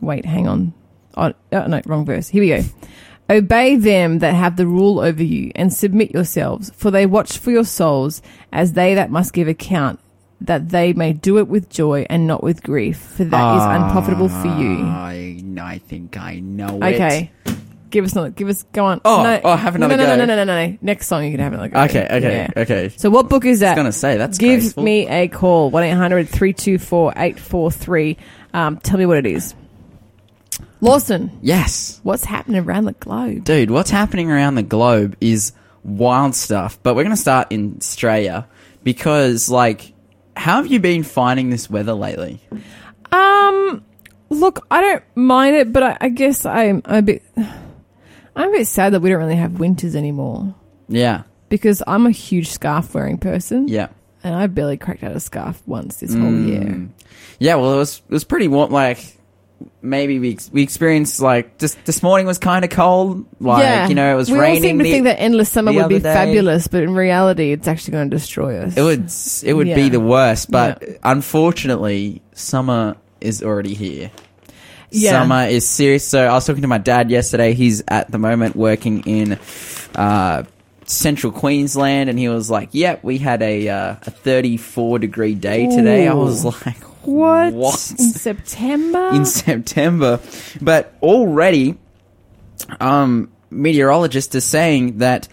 Wait, 0.00 0.24
hang 0.24 0.46
on. 0.46 0.74
Oh, 1.16 1.32
oh, 1.52 1.66
no, 1.66 1.80
wrong 1.86 2.04
verse. 2.04 2.28
Here 2.28 2.40
we 2.40 2.48
go. 2.48 2.62
Obey 3.30 3.76
them 3.76 4.18
that 4.18 4.34
have 4.34 4.56
the 4.56 4.66
rule 4.66 5.00
over 5.00 5.22
you 5.22 5.50
and 5.54 5.72
submit 5.72 6.10
yourselves, 6.12 6.70
for 6.76 6.90
they 6.90 7.06
watch 7.06 7.38
for 7.38 7.50
your 7.50 7.64
souls 7.64 8.20
as 8.52 8.74
they 8.74 8.94
that 8.96 9.10
must 9.10 9.32
give 9.32 9.48
account, 9.48 9.98
that 10.42 10.68
they 10.68 10.92
may 10.92 11.14
do 11.14 11.38
it 11.38 11.48
with 11.48 11.70
joy 11.70 12.04
and 12.10 12.26
not 12.26 12.42
with 12.42 12.62
grief, 12.62 12.98
for 12.98 13.24
that 13.24 13.56
is 13.56 13.62
unprofitable 13.82 14.28
for 14.28 14.48
you. 14.48 14.82
I, 14.84 15.42
I 15.58 15.78
think 15.78 16.18
I 16.18 16.40
know 16.40 16.76
it. 16.82 16.94
Okay. 16.94 17.30
Give 17.88 18.04
us 18.04 18.12
another. 18.12 18.28
Give 18.30 18.48
us. 18.48 18.64
Go 18.72 18.84
on. 18.86 19.00
Oh, 19.04 19.22
no, 19.22 19.40
oh, 19.44 19.54
have 19.56 19.76
another 19.76 19.96
no, 19.96 20.02
no. 20.04 20.16
No, 20.16 20.24
no, 20.24 20.34
no, 20.34 20.44
no, 20.44 20.66
no. 20.66 20.78
Next 20.82 21.06
song 21.06 21.24
you 21.24 21.30
can 21.30 21.38
have 21.38 21.52
another 21.52 21.68
go. 21.68 21.80
Okay, 21.84 22.04
okay, 22.10 22.48
Yeah. 22.54 22.62
okay. 22.62 22.88
So 22.96 23.08
what 23.08 23.28
book 23.28 23.44
is 23.44 23.60
that? 23.60 23.68
I 23.68 23.70
was 23.70 23.76
gonna 23.78 23.92
say 23.92 24.16
that's 24.16 24.36
Give 24.36 24.58
graceful. 24.60 24.82
me 24.82 25.06
a 25.06 25.28
call 25.28 25.70
1-800-324-843. 25.70 28.16
Um, 28.52 28.78
tell 28.78 28.98
me 28.98 29.06
what 29.06 29.18
it 29.18 29.26
is. 29.26 29.54
Lawson, 30.84 31.30
Yes, 31.42 32.00
what's 32.02 32.24
happening 32.24 32.60
around 32.62 32.84
the 32.84 32.92
globe? 32.92 33.44
dude. 33.44 33.70
What's 33.70 33.90
happening 33.90 34.30
around 34.30 34.54
the 34.56 34.62
globe 34.62 35.16
is 35.20 35.52
wild 35.82 36.34
stuff. 36.34 36.78
But 36.82 36.94
we're 36.94 37.02
gonna 37.04 37.16
start 37.16 37.48
in 37.50 37.76
Australia 37.78 38.46
because, 38.82 39.48
like, 39.48 39.92
how 40.36 40.56
have 40.56 40.66
you 40.70 40.80
been 40.80 41.02
finding 41.02 41.50
this 41.50 41.70
weather 41.70 41.94
lately? 41.94 42.40
Um, 43.12 43.84
look, 44.28 44.66
I 44.70 44.80
don't 44.80 45.04
mind 45.14 45.56
it, 45.56 45.72
but 45.72 45.82
I, 45.82 45.96
I 46.00 46.08
guess 46.10 46.44
I'm 46.44 46.82
a 46.84 47.00
bit. 47.02 47.22
I'm 48.36 48.48
a 48.48 48.52
bit 48.52 48.66
sad 48.66 48.92
that 48.92 49.00
we 49.00 49.10
don't 49.10 49.20
really 49.20 49.36
have 49.36 49.60
winters 49.60 49.94
anymore 49.94 50.54
Yeah, 50.88 51.22
because 51.48 51.82
I'm 51.86 52.04
a 52.06 52.10
huge 52.10 52.48
scarf 52.50 52.92
wearing 52.92 53.16
person, 53.16 53.68
yeah. 53.68 53.88
and 54.24 54.34
I 54.34 54.48
barely 54.48 54.76
cracked 54.76 55.04
out 55.04 55.14
a 55.14 55.20
scarf 55.20 55.62
once 55.66 55.98
this 55.98 56.12
whole 56.12 56.22
Mm. 56.32 56.48
year. 56.48 56.88
Yeah, 57.38 57.54
well, 57.54 57.72
it 57.74 57.76
was 57.76 58.02
it 58.08 58.12
was 58.12 58.24
pretty 58.24 58.48
warm. 58.48 58.72
Like 58.72 59.16
maybe 59.82 60.18
we 60.18 60.38
we 60.52 60.62
experienced 60.62 61.20
like 61.20 61.58
just 61.58 61.82
this 61.84 62.02
morning 62.02 62.26
was 62.26 62.38
kind 62.38 62.64
of 62.64 62.70
cold. 62.70 63.24
Like 63.40 63.88
you 63.88 63.94
know, 63.94 64.12
it 64.12 64.16
was 64.16 64.30
we 64.30 64.38
raining. 64.38 64.56
all 64.56 64.62
seem 64.62 64.78
to 64.78 64.84
the- 64.84 64.90
think 64.90 65.04
that 65.04 65.20
endless 65.20 65.50
summer 65.50 65.72
would 65.72 65.88
be 65.88 65.98
day. 66.00 66.12
fabulous, 66.14 66.66
but 66.68 66.82
in 66.82 66.94
reality, 66.94 67.52
it's 67.52 67.68
actually 67.68 67.92
going 67.92 68.10
to 68.10 68.16
destroy 68.16 68.58
us. 68.58 68.76
it 68.76 68.82
would 68.82 69.10
it 69.48 69.52
would 69.54 69.74
be 69.74 69.88
the 69.88 70.00
worst. 70.00 70.50
But 70.50 70.82
Yeah. 70.82 70.96
unfortunately, 71.04 72.22
summer 72.34 72.96
is 73.20 73.42
already 73.42 73.74
here. 73.74 74.10
Yeah. 74.90 75.10
Summer 75.10 75.46
is 75.46 75.66
serious. 75.68 76.06
So 76.06 76.24
I 76.24 76.32
was 76.34 76.46
talking 76.46 76.62
to 76.62 76.68
my 76.68 76.78
dad 76.78 77.10
yesterday. 77.10 77.52
He's 77.54 77.82
at 77.88 78.10
the 78.10 78.18
moment 78.18 78.56
working 78.56 79.00
in. 79.06 79.38
Uh, 79.94 80.44
Central 80.86 81.32
Queensland, 81.32 82.10
and 82.10 82.18
he 82.18 82.28
was 82.28 82.50
like, 82.50 82.68
"Yep, 82.72 83.04
we 83.04 83.16
had 83.16 83.40
a 83.40 83.68
uh, 83.70 83.96
a 84.02 84.10
34 84.10 84.98
degree 84.98 85.34
day 85.34 85.66
today." 85.66 86.06
I 86.06 86.12
was 86.12 86.44
like, 86.44 86.76
what? 87.06 87.52
What? 87.52 87.90
in 87.90 87.96
September? 87.98 89.10
in 89.12 89.24
September. 89.24 90.20
But 90.60 90.94
already, 91.02 91.78
um, 92.80 93.32
meteorologists 93.50 94.34
are 94.34 94.40
saying 94.40 94.98
that 94.98 95.28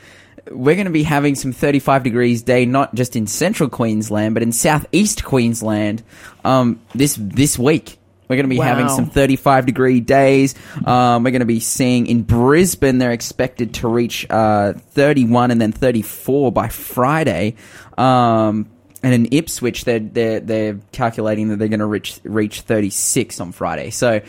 we're 0.49 0.75
going 0.75 0.85
to 0.85 0.91
be 0.91 1.03
having 1.03 1.35
some 1.35 1.51
35 1.51 2.03
degrees 2.03 2.41
day, 2.41 2.65
not 2.65 2.95
just 2.95 3.15
in 3.15 3.27
central 3.27 3.69
Queensland, 3.69 4.33
but 4.33 4.43
in 4.43 4.51
southeast 4.51 5.23
Queensland, 5.23 6.03
um, 6.43 6.81
this, 6.93 7.17
this 7.19 7.57
week. 7.59 7.97
We're 8.27 8.37
going 8.37 8.49
to 8.49 8.55
be 8.55 8.61
having 8.61 8.87
some 8.87 9.09
35 9.09 9.65
degree 9.65 9.99
days. 9.99 10.55
Um, 10.85 11.25
we're 11.25 11.31
going 11.31 11.41
to 11.41 11.45
be 11.45 11.59
seeing 11.59 12.07
in 12.07 12.23
Brisbane, 12.23 12.97
they're 12.97 13.11
expected 13.11 13.73
to 13.75 13.89
reach 13.89 14.25
uh, 14.29 14.71
31 14.71 15.51
and 15.51 15.59
then 15.59 15.73
34 15.73 16.49
by 16.53 16.69
Friday. 16.69 17.55
Um, 17.97 18.69
and 19.03 19.13
in 19.13 19.27
Ipswich, 19.31 19.85
they're 19.85 19.99
they're 19.99 20.39
they're 20.39 20.79
calculating 20.91 21.49
that 21.49 21.57
they're 21.59 21.67
going 21.67 21.79
to 21.79 21.85
reach 21.85 22.19
reach 22.23 22.61
36 22.61 23.39
on 23.39 23.51
Friday. 23.51 23.89
So 23.89 24.21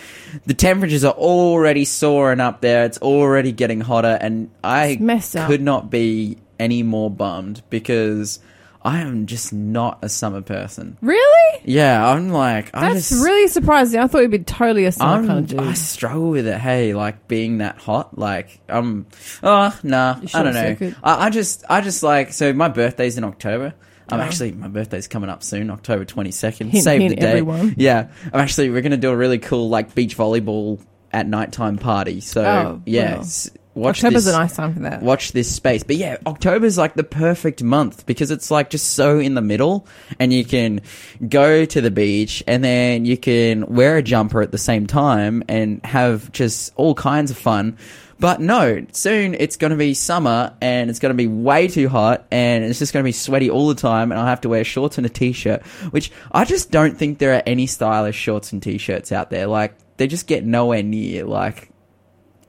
the 0.46 0.54
temperatures 0.54 1.04
are 1.04 1.12
already 1.12 1.84
soaring 1.84 2.40
up 2.40 2.60
there. 2.60 2.84
It's 2.84 2.98
already 2.98 3.52
getting 3.52 3.80
hotter, 3.80 4.16
and 4.20 4.50
I 4.64 4.86
It's 4.86 5.00
messed 5.02 5.36
up. 5.36 5.48
could 5.48 5.62
not 5.62 5.90
be 5.90 6.38
any 6.58 6.82
more 6.82 7.10
bummed 7.10 7.62
because 7.70 8.38
I 8.84 9.00
am 9.00 9.26
just 9.26 9.52
not 9.52 9.98
a 10.02 10.08
summer 10.08 10.40
person. 10.40 10.96
really? 11.00 11.60
Yeah, 11.64 12.04
I'm 12.08 12.30
like 12.30 12.70
I 12.74 12.92
That's 12.92 13.10
just, 13.10 13.22
really 13.24 13.46
surprising. 13.48 14.00
I 14.00 14.06
thought 14.08 14.22
you'd 14.22 14.30
be 14.32 14.38
totally 14.40 14.86
a 14.86 14.92
summer 14.92 15.12
I'm, 15.20 15.26
kind 15.26 15.38
of 15.38 15.46
dude. 15.48 15.60
I 15.60 15.74
struggle 15.74 16.30
with 16.30 16.46
it. 16.46 16.58
Hey, 16.58 16.92
like 16.94 17.28
being 17.28 17.58
that 17.58 17.76
hot, 17.78 18.18
like 18.18 18.58
I'm. 18.68 19.06
Oh 19.42 19.78
nah, 19.82 20.18
I 20.34 20.42
don't 20.42 20.54
know. 20.54 20.92
I, 21.02 21.26
I 21.26 21.30
just, 21.30 21.64
I 21.68 21.80
just 21.82 22.02
like. 22.02 22.32
So 22.32 22.52
my 22.52 22.68
birthday's 22.68 23.18
in 23.18 23.24
October. 23.24 23.74
I'm 24.12 24.20
Oh. 24.20 24.22
actually 24.22 24.52
my 24.52 24.68
birthday's 24.68 25.08
coming 25.08 25.30
up 25.30 25.42
soon, 25.42 25.70
October 25.70 26.04
22nd. 26.04 26.70
Hint, 26.70 26.84
Save 26.84 27.00
hint, 27.00 27.14
the 27.16 27.20
day. 27.20 27.28
everyone. 27.28 27.74
Yeah, 27.76 28.08
I'm 28.32 28.40
actually. 28.40 28.70
We're 28.70 28.82
gonna 28.82 28.96
do 28.96 29.10
a 29.10 29.16
really 29.16 29.38
cool 29.38 29.68
like 29.68 29.94
beach 29.94 30.16
volleyball 30.16 30.80
at 31.12 31.26
nighttime 31.28 31.78
party. 31.78 32.20
So 32.20 32.42
Oh, 32.44 32.82
yeah, 32.86 33.18
s- 33.18 33.50
watch 33.74 33.98
October's 34.04 34.24
this. 34.26 34.34
a 34.34 34.38
nice 34.38 34.54
time 34.56 34.74
for 34.74 34.80
that. 34.80 35.02
Watch 35.02 35.32
this 35.32 35.50
space. 35.50 35.82
But 35.82 35.96
yeah, 35.96 36.16
October's 36.26 36.78
like 36.78 36.94
the 36.94 37.04
perfect 37.04 37.62
month 37.62 38.06
because 38.06 38.30
it's 38.30 38.50
like 38.50 38.70
just 38.70 38.92
so 38.92 39.18
in 39.18 39.34
the 39.34 39.42
middle 39.42 39.86
and 40.18 40.32
you 40.32 40.44
can 40.44 40.80
go 41.28 41.64
to 41.66 41.80
the 41.80 41.90
beach 41.90 42.42
and 42.46 42.62
then 42.64 43.04
you 43.04 43.16
can 43.16 43.66
wear 43.66 43.96
a 43.98 44.02
jumper 44.02 44.40
at 44.42 44.52
the 44.52 44.58
same 44.58 44.86
time 44.86 45.42
and 45.48 45.84
have 45.84 46.32
just 46.32 46.72
all 46.76 46.94
kinds 46.94 47.30
of 47.30 47.36
fun. 47.36 47.76
But 48.22 48.40
no, 48.40 48.86
soon 48.92 49.34
it's 49.34 49.56
going 49.56 49.72
to 49.72 49.76
be 49.76 49.94
summer 49.94 50.54
and 50.60 50.88
it's 50.88 51.00
going 51.00 51.10
to 51.10 51.16
be 51.16 51.26
way 51.26 51.66
too 51.68 51.88
hot 51.88 52.24
and 52.30 52.62
it's 52.64 52.78
just 52.78 52.92
going 52.92 53.02
to 53.02 53.06
be 53.08 53.12
sweaty 53.12 53.50
all 53.50 53.66
the 53.68 53.74
time 53.74 54.12
and 54.12 54.20
I'll 54.20 54.26
have 54.26 54.40
to 54.42 54.48
wear 54.48 54.62
shorts 54.64 54.96
and 54.96 55.04
a 55.04 55.10
t-shirt, 55.10 55.62
which 55.90 56.12
I 56.30 56.44
just 56.44 56.70
don't 56.70 56.96
think 56.96 57.18
there 57.18 57.34
are 57.34 57.42
any 57.44 57.66
stylish 57.66 58.16
shorts 58.16 58.52
and 58.52 58.62
t-shirts 58.62 59.10
out 59.12 59.28
there. 59.30 59.46
Like 59.48 59.74
they 59.96 60.06
just 60.06 60.26
get 60.28 60.44
nowhere 60.44 60.82
near 60.84 61.24
like 61.24 61.68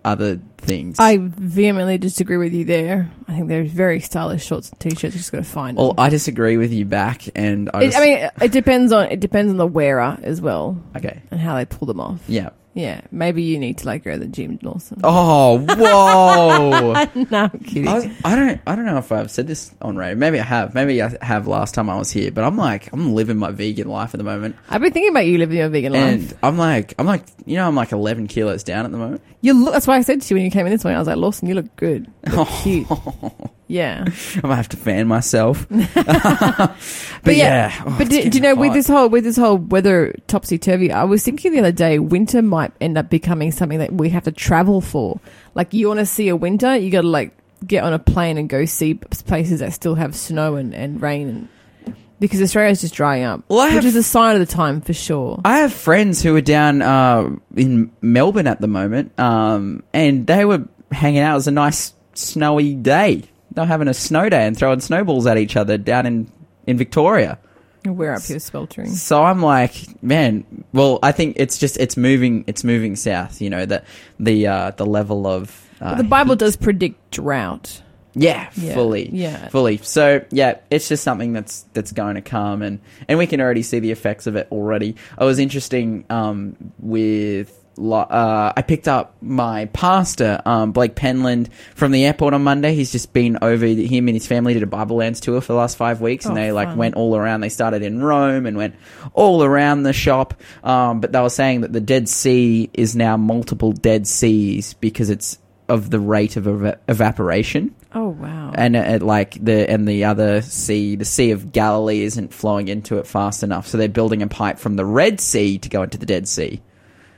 other 0.05 0.39
things. 0.57 0.97
I 0.99 1.17
vehemently 1.21 1.97
disagree 1.97 2.37
with 2.37 2.53
you 2.53 2.65
there. 2.65 3.09
I 3.27 3.33
think 3.33 3.47
there's 3.47 3.71
very 3.71 3.99
stylish 3.99 4.45
shorts 4.45 4.69
and 4.69 4.79
t-shirts. 4.79 5.15
You 5.15 5.19
just 5.19 5.31
got 5.31 5.39
to 5.39 5.43
find 5.43 5.77
Well, 5.77 5.93
them. 5.93 5.99
I 5.99 6.09
disagree 6.09 6.57
with 6.57 6.71
you 6.73 6.85
back, 6.85 7.23
and 7.35 7.69
I, 7.73 7.83
It, 7.83 7.85
just, 7.85 7.97
I 7.97 8.01
mean, 8.01 8.29
it 8.41 8.51
depends 8.51 8.91
on 8.91 9.05
it 9.05 9.19
depends 9.21 9.49
on 9.51 9.57
the 9.57 9.65
wearer 9.67 10.17
as 10.21 10.41
well 10.41 10.77
okay, 10.95 11.21
and 11.31 11.39
how 11.39 11.55
they 11.55 11.65
pull 11.65 11.85
them 11.87 11.99
off. 11.99 12.19
yeah. 12.27 12.49
Yeah, 12.75 13.01
maybe 13.11 13.43
you 13.43 13.59
need 13.59 13.77
to 13.79 13.85
like 13.85 14.03
go 14.03 14.13
to 14.13 14.17
the 14.17 14.25
gym, 14.27 14.57
Lawson. 14.63 14.99
Oh, 15.03 15.59
whoa! 15.59 16.91
no, 17.29 17.37
I'm 17.53 17.59
kidding. 17.59 17.87
I, 17.87 17.93
was- 17.93 18.07
I 18.25 18.35
don't, 18.35 18.61
I 18.65 18.75
don't 18.75 18.85
know 18.85 18.97
if 18.97 19.11
I've 19.11 19.29
said 19.29 19.45
this 19.45 19.73
on 19.81 19.95
radio. 19.95 20.15
Maybe 20.15 20.39
I 20.39 20.43
have. 20.43 20.73
Maybe 20.73 20.99
I 21.01 21.15
have 21.23 21.45
last 21.47 21.75
time 21.75 21.87
I 21.89 21.97
was 21.97 22.09
here. 22.11 22.31
But 22.31 22.43
I'm 22.45 22.57
like, 22.57 22.91
I'm 22.91 23.13
living 23.13 23.37
my 23.37 23.51
vegan 23.51 23.87
life 23.89 24.15
at 24.15 24.17
the 24.17 24.23
moment, 24.23 24.55
I've 24.69 24.81
been 24.81 24.91
thinking 24.91 25.11
about 25.11 25.27
you 25.27 25.37
living 25.37 25.57
your 25.57 25.69
vegan 25.69 25.93
life. 25.93 26.01
and 26.31 26.37
I'm 26.41 26.57
like, 26.57 26.95
I'm 26.97 27.05
like, 27.05 27.23
you 27.45 27.57
know, 27.57 27.67
I'm 27.67 27.75
like 27.75 27.91
11 27.91 28.25
kilos 28.27 28.63
down 28.63 28.85
at 28.85 28.91
the 28.91 28.97
moment. 28.97 29.21
You 29.41 29.53
look. 29.53 29.73
That's 29.73 29.85
why 29.85 29.97
I 29.97 30.01
said 30.01 30.21
to 30.23 30.29
you 30.33 30.37
when 30.37 30.45
you 30.45 30.51
came 30.51 30.65
in 30.65 30.71
this 30.71 30.83
morning. 30.83 30.95
I 30.95 30.99
was 30.99 31.07
like, 31.07 31.17
Lawson, 31.17 31.47
you 31.47 31.53
look 31.55 31.75
good. 31.75 32.11
You 32.27 32.35
look 32.37 32.47
cute. 32.63 32.87
Yeah. 33.73 34.05
I 34.43 34.47
might 34.47 34.55
have 34.57 34.69
to 34.69 34.77
fan 34.77 35.07
myself. 35.07 35.65
but, 35.69 35.93
But 37.23 37.35
yeah, 37.35 37.69
yeah, 37.69 37.83
oh, 37.87 37.95
but 37.97 38.09
do, 38.09 38.29
do 38.29 38.37
you 38.37 38.41
know 38.41 38.53
with 38.53 38.73
this 38.73 38.87
whole 38.87 39.09
with 39.09 39.23
this 39.23 39.35
whole 39.37 39.57
weather 39.57 40.13
topsy 40.27 40.57
turvy? 40.59 40.91
I 40.91 41.05
was 41.05 41.23
thinking 41.23 41.53
the 41.53 41.59
other 41.59 41.71
day, 41.71 41.97
winter 41.97 42.41
might 42.41 42.71
end 42.81 42.97
up 42.97 43.09
becoming 43.09 43.51
something 43.51 43.79
that 43.79 43.93
we 43.93 44.09
have 44.09 44.25
to 44.25 44.31
travel 44.31 44.79
for. 44.81 45.19
Like 45.55 45.73
you 45.73 45.87
want 45.87 45.99
to 46.01 46.05
see 46.05 46.27
a 46.29 46.35
winter, 46.35 46.75
you 46.75 46.91
got 46.91 47.01
to 47.01 47.07
like 47.07 47.35
get 47.65 47.83
on 47.83 47.93
a 47.93 47.99
plane 47.99 48.37
and 48.37 48.47
go 48.49 48.65
see 48.65 48.93
places 48.95 49.61
that 49.61 49.73
still 49.73 49.95
have 49.95 50.15
snow 50.15 50.55
and, 50.57 50.75
and 50.75 51.01
rain, 51.01 51.29
and 51.29 51.95
because 52.19 52.41
Australia's 52.41 52.81
just 52.81 52.93
drying 52.93 53.23
up, 53.23 53.41
Well, 53.47 53.59
I 53.61 53.65
which 53.67 53.73
have- 53.75 53.85
is 53.85 53.95
a 53.95 54.03
sign 54.03 54.35
of 54.35 54.39
the 54.45 54.53
time 54.53 54.81
for 54.81 54.93
sure. 54.93 55.41
I 55.45 55.59
have 55.59 55.73
friends 55.73 56.21
who 56.21 56.35
are 56.35 56.41
down 56.41 56.81
uh, 56.81 57.29
in 57.55 57.91
Melbourne 58.01 58.47
at 58.47 58.61
the 58.61 58.67
moment, 58.67 59.17
um, 59.19 59.81
and 59.93 60.27
they 60.27 60.45
were 60.45 60.67
hanging 60.91 61.19
out. 61.21 61.31
It 61.31 61.35
was 61.35 61.47
a 61.47 61.51
nice 61.51 61.93
snowy 62.13 62.75
day. 62.75 63.23
They 63.53 63.61
were 63.61 63.67
having 63.67 63.87
a 63.87 63.93
snow 63.93 64.29
day 64.29 64.45
and 64.45 64.57
throwing 64.57 64.79
snowballs 64.79 65.27
at 65.27 65.37
each 65.37 65.55
other 65.55 65.77
down 65.77 66.05
in, 66.05 66.31
in 66.67 66.77
Victoria. 66.77 67.37
We're 67.85 68.13
up 68.13 68.21
here 68.23 68.39
sweltering. 68.39 68.89
So 68.91 69.23
I'm 69.23 69.41
like, 69.41 70.01
man. 70.01 70.45
Well, 70.71 70.99
I 71.03 71.11
think 71.11 71.35
it's 71.37 71.57
just 71.57 71.77
it's 71.77 71.97
moving. 71.97 72.45
It's 72.47 72.63
moving 72.63 72.95
south. 72.95 73.41
You 73.41 73.49
know 73.49 73.65
the 73.65 73.83
the 74.19 74.47
uh, 74.47 74.71
the 74.71 74.85
level 74.85 75.27
of 75.27 75.67
uh, 75.81 75.95
the 75.95 76.03
Bible 76.05 76.37
does 76.37 76.55
predict 76.55 77.11
drought. 77.11 77.81
Yeah, 78.15 78.49
Yeah, 78.55 78.75
fully. 78.75 79.09
yeah. 79.11 79.49
Fully. 79.49 79.77
So 79.77 80.23
yeah, 80.29 80.59
it's 80.69 80.87
just 80.87 81.03
something 81.03 81.33
that's 81.33 81.63
that's 81.73 81.91
going 81.91 82.15
to 82.15 82.21
come 82.21 82.61
and 82.61 82.79
and 83.09 83.17
we 83.19 83.27
can 83.27 83.41
already 83.41 83.63
see 83.63 83.79
the 83.79 83.91
effects 83.91 84.27
of 84.27 84.35
it 84.35 84.47
already. 84.51 84.95
I 85.17 85.25
was 85.25 85.39
interesting 85.39 86.05
um 86.09 86.55
with 86.79 87.62
uh, 87.77 88.53
I 88.55 88.61
picked 88.61 88.87
up 88.87 89.15
my 89.21 89.65
pastor, 89.65 90.41
um, 90.45 90.71
Blake 90.73 90.95
Penland, 90.95 91.49
from 91.75 91.91
the 91.91 92.05
airport 92.05 92.33
on 92.33 92.43
Monday. 92.43 92.75
He's 92.75 92.91
just 92.91 93.13
been 93.13 93.37
over. 93.41 93.65
Him 93.65 94.07
and 94.07 94.15
his 94.15 94.27
family 94.27 94.53
did 94.53 94.63
a 94.63 94.67
Bible 94.67 94.97
Lands 94.97 95.19
tour 95.19 95.41
for 95.41 95.53
the 95.53 95.57
last 95.57 95.77
five 95.77 95.99
weeks, 96.01 96.25
and 96.25 96.37
Oh, 96.37 96.41
they 96.41 96.51
like 96.51 96.69
fun. 96.69 96.77
went 96.77 96.95
all 96.95 97.15
around. 97.15 97.41
They 97.41 97.49
started 97.49 97.81
in 97.83 98.01
Rome 98.03 98.45
and 98.45 98.57
went 98.57 98.75
all 99.13 99.43
around 99.43 99.83
the 99.83 99.93
shop. 99.93 100.35
Um, 100.63 100.99
but 101.01 101.11
they 101.11 101.19
were 101.21 101.29
saying 101.29 101.61
that 101.61 101.73
the 101.73 101.81
Dead 101.81 102.07
Sea 102.09 102.69
is 102.73 102.95
now 102.95 103.17
multiple 103.17 103.71
Dead 103.71 104.05
Seas 104.07 104.73
because 104.75 105.09
it's 105.09 105.39
of 105.69 105.89
the 105.89 105.99
rate 105.99 106.35
of 106.35 106.45
eva- 106.45 106.77
evaporation 106.89 107.73
Oh 107.95 108.09
wow! 108.09 108.51
and 108.53 108.75
it, 108.75 109.01
like 109.01 109.43
the 109.43 109.69
and 109.69 109.87
the 109.87 110.03
other 110.03 110.41
sea, 110.41 110.97
the 110.97 111.05
Sea 111.05 111.31
of 111.31 111.51
Galilee, 111.53 112.01
isn't 112.01 112.33
flowing 112.33 112.67
into 112.67 112.97
it 112.97 113.07
fast 113.07 113.43
enough. 113.43 113.67
So 113.67 113.77
they're 113.77 113.87
building 113.87 114.21
a 114.21 114.27
pipe 114.27 114.59
from 114.59 114.75
the 114.75 114.83
Red 114.85 115.21
Sea 115.21 115.57
to 115.59 115.69
go 115.69 115.83
into 115.83 115.97
the 115.97 116.05
Dead 116.05 116.27
Sea 116.27 116.61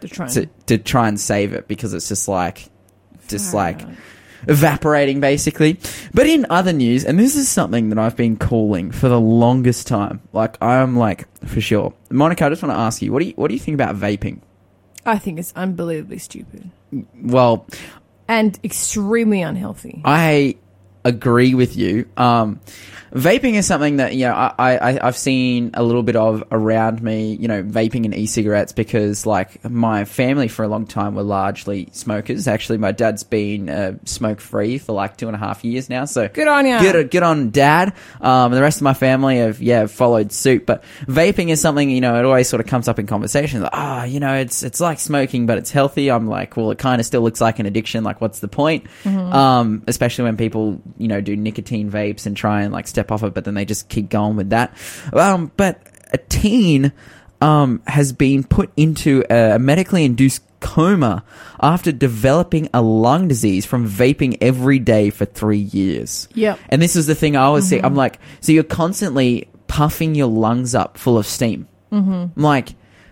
to 0.01 0.07
try 0.07 0.25
and 0.25 0.33
to 0.33 0.45
to 0.67 0.77
try 0.77 1.07
and 1.07 1.19
save 1.19 1.53
it 1.53 1.67
because 1.67 1.93
it's 1.93 2.07
just 2.07 2.27
like 2.27 2.69
just 3.27 3.51
Far 3.51 3.61
like 3.61 3.81
out. 3.83 3.89
evaporating 4.47 5.19
basically. 5.19 5.79
But 6.13 6.27
in 6.27 6.45
other 6.49 6.73
news, 6.73 7.05
and 7.05 7.17
this 7.19 7.35
is 7.35 7.49
something 7.49 7.89
that 7.89 7.97
I've 7.99 8.15
been 8.15 8.37
calling 8.37 8.91
for 8.91 9.09
the 9.09 9.19
longest 9.19 9.87
time, 9.87 10.21
like 10.33 10.61
I'm 10.61 10.95
like 10.95 11.27
for 11.45 11.61
sure, 11.61 11.93
Monica. 12.09 12.45
I 12.45 12.49
just 12.49 12.61
want 12.63 12.73
to 12.73 12.79
ask 12.79 13.01
you, 13.01 13.11
what 13.11 13.19
do 13.19 13.25
you 13.25 13.33
what 13.35 13.47
do 13.47 13.53
you 13.53 13.59
think 13.59 13.75
about 13.75 13.95
vaping? 13.95 14.41
I 15.05 15.17
think 15.19 15.37
it's 15.39 15.53
unbelievably 15.55 16.17
stupid 16.17 16.71
Well, 17.21 17.67
and 18.27 18.57
extremely 18.63 19.41
unhealthy. 19.41 20.01
I 20.03 20.55
agree 21.03 21.53
with 21.53 21.77
you. 21.77 22.09
Um, 22.17 22.59
vaping 23.15 23.53
is 23.53 23.65
something 23.65 23.97
that 23.97 24.13
you 24.13 24.25
know 24.25 24.33
I, 24.33 24.75
I 24.77 25.07
I've 25.07 25.17
seen 25.17 25.71
a 25.73 25.81
little 25.81 26.03
bit 26.03 26.15
of 26.15 26.43
around 26.51 27.01
me. 27.01 27.33
You 27.35 27.47
know, 27.47 27.63
vaping 27.63 28.05
and 28.05 28.13
e-cigarettes 28.13 28.73
because 28.73 29.25
like 29.25 29.67
my 29.67 30.05
family 30.05 30.47
for 30.47 30.63
a 30.63 30.67
long 30.67 30.85
time 30.85 31.15
were 31.15 31.23
largely 31.23 31.89
smokers. 31.93 32.47
Actually, 32.47 32.77
my 32.77 32.91
dad's 32.91 33.23
been 33.23 33.69
uh, 33.69 33.93
smoke 34.05 34.41
free 34.41 34.77
for 34.77 34.93
like 34.93 35.17
two 35.17 35.27
and 35.27 35.35
a 35.35 35.39
half 35.39 35.63
years 35.63 35.89
now. 35.89 36.05
So 36.05 36.27
Good 36.27 36.47
on 36.47 36.65
ya. 36.67 36.81
Good, 36.81 37.09
good 37.09 37.23
on 37.23 37.51
dad. 37.51 37.93
Um, 38.19 38.51
the 38.51 38.61
rest 38.61 38.77
of 38.77 38.83
my 38.83 38.93
family 38.93 39.37
have 39.37 39.61
yeah 39.61 39.85
followed 39.87 40.31
suit. 40.31 40.65
But 40.65 40.83
vaping 41.03 41.49
is 41.49 41.61
something 41.61 41.89
you 41.89 42.01
know 42.01 42.19
it 42.19 42.25
always 42.25 42.49
sort 42.49 42.59
of 42.59 42.67
comes 42.67 42.87
up 42.87 42.99
in 42.99 43.07
conversation. 43.07 43.61
Like, 43.61 43.71
ah, 43.73 44.03
you 44.03 44.19
know, 44.19 44.35
it's 44.35 44.61
it's 44.63 44.81
like 44.81 44.99
smoking, 44.99 45.45
but 45.45 45.57
it's 45.57 45.71
healthy. 45.71 46.11
I'm 46.11 46.27
like, 46.27 46.57
well, 46.57 46.71
it 46.71 46.77
kind 46.77 46.99
of 46.99 47.05
still 47.05 47.21
looks 47.21 47.39
like 47.41 47.59
an 47.59 47.65
addiction. 47.65 48.03
Like, 48.03 48.19
what's 48.19 48.39
the 48.39 48.47
point? 48.47 48.87
Um, 49.05 49.83
especially 49.87 50.25
when 50.25 50.37
people 50.37 50.81
you 50.97 51.07
know 51.07 51.21
do 51.21 51.35
nicotine 51.35 51.89
vapes 51.89 52.25
and 52.25 52.35
try 52.35 52.63
and 52.63 52.73
like 52.73 52.87
step 52.87 53.04
off 53.11 53.23
it, 53.23 53.33
but 53.33 53.45
then 53.45 53.53
they 53.53 53.65
just 53.65 53.89
keep 53.89 54.09
going 54.09 54.35
with 54.35 54.49
that. 54.51 54.75
Um, 55.13 55.51
but 55.57 55.81
a 56.11 56.17
teen 56.17 56.91
um 57.41 57.81
has 57.85 58.13
been 58.13 58.43
put 58.43 58.71
into 58.77 59.23
a 59.29 59.59
medically 59.59 60.05
induced 60.05 60.41
coma 60.65 61.23
after 61.61 61.91
developing 61.91 62.69
a 62.73 62.81
lung 62.81 63.27
disease 63.27 63.65
from 63.65 63.87
vaping 63.87 64.37
every 64.41 64.79
day 64.79 65.09
for 65.09 65.25
three 65.25 65.59
years. 65.59 66.27
Yep. 66.33 66.59
And 66.69 66.81
this 66.81 66.95
is 66.95 67.07
the 67.07 67.15
thing 67.15 67.35
I 67.35 67.43
always 67.43 67.67
see. 67.67 67.79
I'm 67.79 67.95
like, 67.95 68.19
so 68.41 68.51
you're 68.51 68.63
constantly 68.63 69.47
puffing 69.67 70.15
your 70.15 70.27
lungs 70.27 70.73
up 70.73 70.97
full 70.97 71.17
of 71.17 71.27
steam. 71.27 71.67
Mm-hmm. 71.91 72.39
Like, 72.41 72.69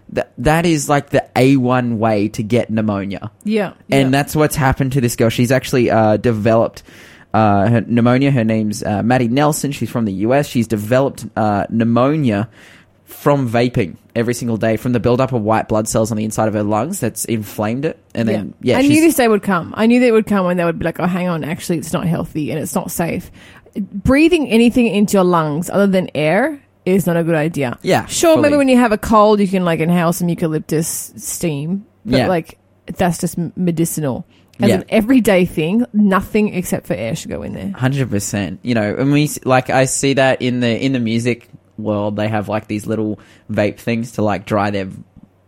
that 0.10 0.34
that 0.40 0.66
is 0.66 0.90
like 0.90 1.10
the 1.10 1.26
A1 1.36 1.98
way 1.98 2.30
to 2.30 2.44
get 2.44 2.70
pneumonia. 2.70 3.32
Yeah, 3.44 3.74
And 3.90 4.08
yeah. 4.08 4.10
that's 4.10 4.36
what's 4.36 4.56
happened 4.56 4.94
to 4.94 5.02
this 5.02 5.16
girl. 5.16 5.30
She's 5.30 5.52
actually 5.52 5.90
uh, 5.90 6.18
developed 6.18 6.84
uh, 7.34 7.68
her 7.68 7.82
pneumonia. 7.82 8.32
Her 8.32 8.44
name's 8.44 8.84
uh, 8.84 9.04
Maddie 9.04 9.28
Nelson. 9.28 9.72
She's 9.72 9.90
from 9.90 10.06
the 10.06 10.14
US. 10.28 10.48
She's 10.48 10.68
developed 10.68 11.26
uh, 11.36 11.66
pneumonia 11.70 12.50
from 13.06 13.50
vaping 13.50 13.96
every 14.16 14.34
single 14.34 14.58
day 14.58 14.76
from 14.78 14.92
the 14.92 15.00
buildup 15.00 15.32
of 15.34 15.42
white 15.42 15.68
blood 15.68 15.88
cells 15.88 16.12
on 16.12 16.18
the 16.18 16.24
inside 16.24 16.48
of 16.48 16.54
her 16.54 16.64
lungs 16.64 17.00
that's 17.00 17.26
inflamed 17.26 17.86
it. 17.86 18.00
And 18.16 18.28
then, 18.28 18.54
yeah, 18.62 18.78
I 18.78 18.82
knew 18.82 19.02
this 19.02 19.16
day 19.16 19.28
would 19.28 19.44
come. 19.44 19.74
I 19.78 19.86
knew 19.88 20.00
that 20.00 20.08
it 20.08 20.12
would 20.12 20.26
come 20.28 20.46
when 20.46 20.58
they 20.58 20.66
would 20.66 20.80
be 20.80 20.86
like, 20.86 21.00
"Oh, 21.00 21.06
hang 21.06 21.28
on, 21.28 21.44
actually, 21.44 21.78
it's 21.78 21.94
not 21.94 22.06
healthy 22.08 22.52
and 22.52 22.60
it's 22.60 22.76
not 22.76 22.92
safe." 22.92 23.32
Breathing 23.76 24.48
anything 24.50 24.88
into 24.88 25.14
your 25.18 25.24
lungs 25.24 25.70
other 25.70 25.88
than 25.88 26.10
air 26.14 26.62
is 26.86 27.08
not 27.08 27.18
a 27.18 27.24
good 27.24 27.36
idea. 27.36 27.80
Yeah, 27.82 28.06
sure. 28.08 28.38
Maybe 28.40 28.56
when 28.58 28.68
you 28.68 28.78
have 28.78 28.92
a 28.92 28.98
cold, 28.98 29.40
you 29.40 29.48
can 29.48 29.64
like 29.66 29.80
inhale 29.80 30.14
some 30.14 30.30
eucalyptus 30.30 31.14
steam, 31.18 31.86
but 32.06 32.18
Yeah. 32.18 32.28
like 32.28 32.58
that's 32.86 33.20
just 33.20 33.38
medicinal. 33.58 34.26
As 34.62 34.70
Yeah. 34.70 34.76
an 34.76 34.86
everyday 34.90 35.46
thing, 35.46 35.86
nothing 35.94 36.54
except 36.54 36.86
for 36.88 36.94
air 36.94 37.16
should 37.16 37.32
go 37.32 37.42
in 37.42 37.54
there. 37.54 37.72
Hundred 37.72 38.10
percent. 38.10 38.60
You 38.62 38.76
know, 38.76 38.96
and 38.98 39.12
we 39.12 39.30
like 39.46 39.70
I 39.70 39.86
see 39.86 40.14
that 40.14 40.42
in 40.42 40.60
the 40.60 40.84
in 40.84 40.94
the 40.94 41.00
music 41.00 41.50
world, 41.78 42.16
they 42.16 42.28
have 42.28 42.50
like 42.50 42.68
these 42.68 42.86
little 42.86 43.20
vape 43.52 43.78
things 43.80 44.14
to 44.14 44.22
like 44.22 44.46
dry 44.46 44.70
their 44.70 44.90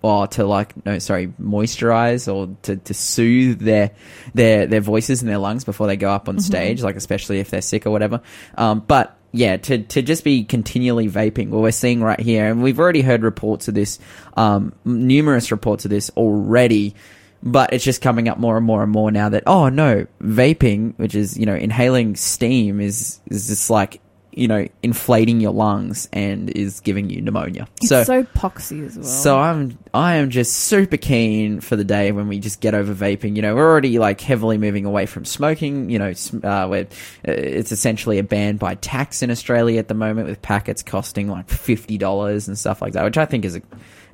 or 0.01 0.27
to 0.27 0.43
like 0.45 0.85
no 0.85 0.99
sorry 0.99 1.27
moisturize 1.41 2.31
or 2.31 2.55
to, 2.63 2.77
to 2.77 2.93
soothe 2.93 3.59
their 3.59 3.91
their 4.35 4.67
their 4.67 4.81
voices 4.81 5.21
and 5.21 5.29
their 5.29 5.39
lungs 5.39 5.63
before 5.63 5.87
they 5.87 5.97
go 5.97 6.09
up 6.11 6.29
on 6.29 6.39
stage 6.39 6.83
like 6.83 6.95
especially 6.95 7.39
if 7.39 7.49
they're 7.49 7.59
sick 7.61 7.87
or 7.87 7.89
whatever 7.91 8.21
um 8.55 8.81
but 8.87 9.17
yeah 9.31 9.57
to 9.57 9.79
to 9.79 10.03
just 10.03 10.23
be 10.23 10.43
continually 10.43 11.09
vaping 11.09 11.49
well 11.49 11.59
we're 11.61 11.71
seeing 11.71 12.01
right 12.03 12.19
here 12.19 12.45
and 12.51 12.61
we've 12.61 12.79
already 12.79 13.01
heard 13.01 13.23
reports 13.23 13.67
of 13.67 13.73
this 13.73 13.97
um 14.37 14.73
numerous 14.85 15.49
reports 15.49 15.85
of 15.85 15.89
this 15.89 16.11
already 16.11 16.93
but 17.43 17.73
it's 17.73 17.83
just 17.83 18.01
coming 18.01 18.27
up 18.27 18.37
more 18.37 18.57
and 18.57 18.65
more 18.65 18.83
and 18.83 18.91
more 18.91 19.11
now 19.11 19.29
that 19.29 19.43
oh 19.47 19.69
no 19.69 20.05
vaping 20.21 20.93
which 20.97 21.15
is 21.15 21.37
you 21.37 21.45
know 21.45 21.55
inhaling 21.55 22.15
steam 22.15 22.79
is 22.79 23.19
is 23.27 23.47
just 23.47 23.69
like 23.69 24.01
you 24.35 24.47
know 24.47 24.67
inflating 24.83 25.39
your 25.39 25.53
lungs 25.53 26.09
and 26.11 26.49
is 26.49 26.81
giving 26.81 27.09
you 27.09 27.21
pneumonia 27.21 27.67
It's 27.81 27.87
so, 27.89 28.03
poxy 28.23 28.85
as 28.85 28.97
well. 28.97 29.05
so 29.07 29.39
I'm 29.39 29.77
I 29.93 30.15
am 30.15 30.29
just 30.29 30.53
super 30.53 30.97
keen 30.97 31.61
for 31.61 31.75
the 31.77 31.85
day 31.85 32.11
when 32.11 32.27
we 32.27 32.39
just 32.39 32.59
get 32.59 32.73
over 32.75 32.93
vaping. 32.93 33.35
You 33.37 33.41
know, 33.41 33.55
we're 33.55 33.69
already 33.69 33.97
like 33.97 34.19
heavily 34.19 34.57
moving 34.57 34.85
away 34.85 35.05
from 35.05 35.23
smoking. 35.23 35.89
You 35.89 35.99
know, 35.99 36.13
uh, 36.43 36.67
where 36.67 36.83
uh, 37.27 37.31
it's 37.31 37.71
essentially 37.71 38.19
a 38.19 38.23
ban 38.23 38.57
by 38.57 38.75
tax 38.75 39.21
in 39.23 39.31
Australia 39.31 39.79
at 39.79 39.87
the 39.87 39.93
moment, 39.93 40.27
with 40.27 40.41
packets 40.41 40.83
costing 40.83 41.29
like 41.29 41.49
fifty 41.49 41.97
dollars 41.97 42.47
and 42.49 42.59
stuff 42.59 42.81
like 42.81 42.93
that, 42.93 43.05
which 43.05 43.17
I 43.17 43.25
think 43.25 43.45
is 43.45 43.55
a 43.55 43.61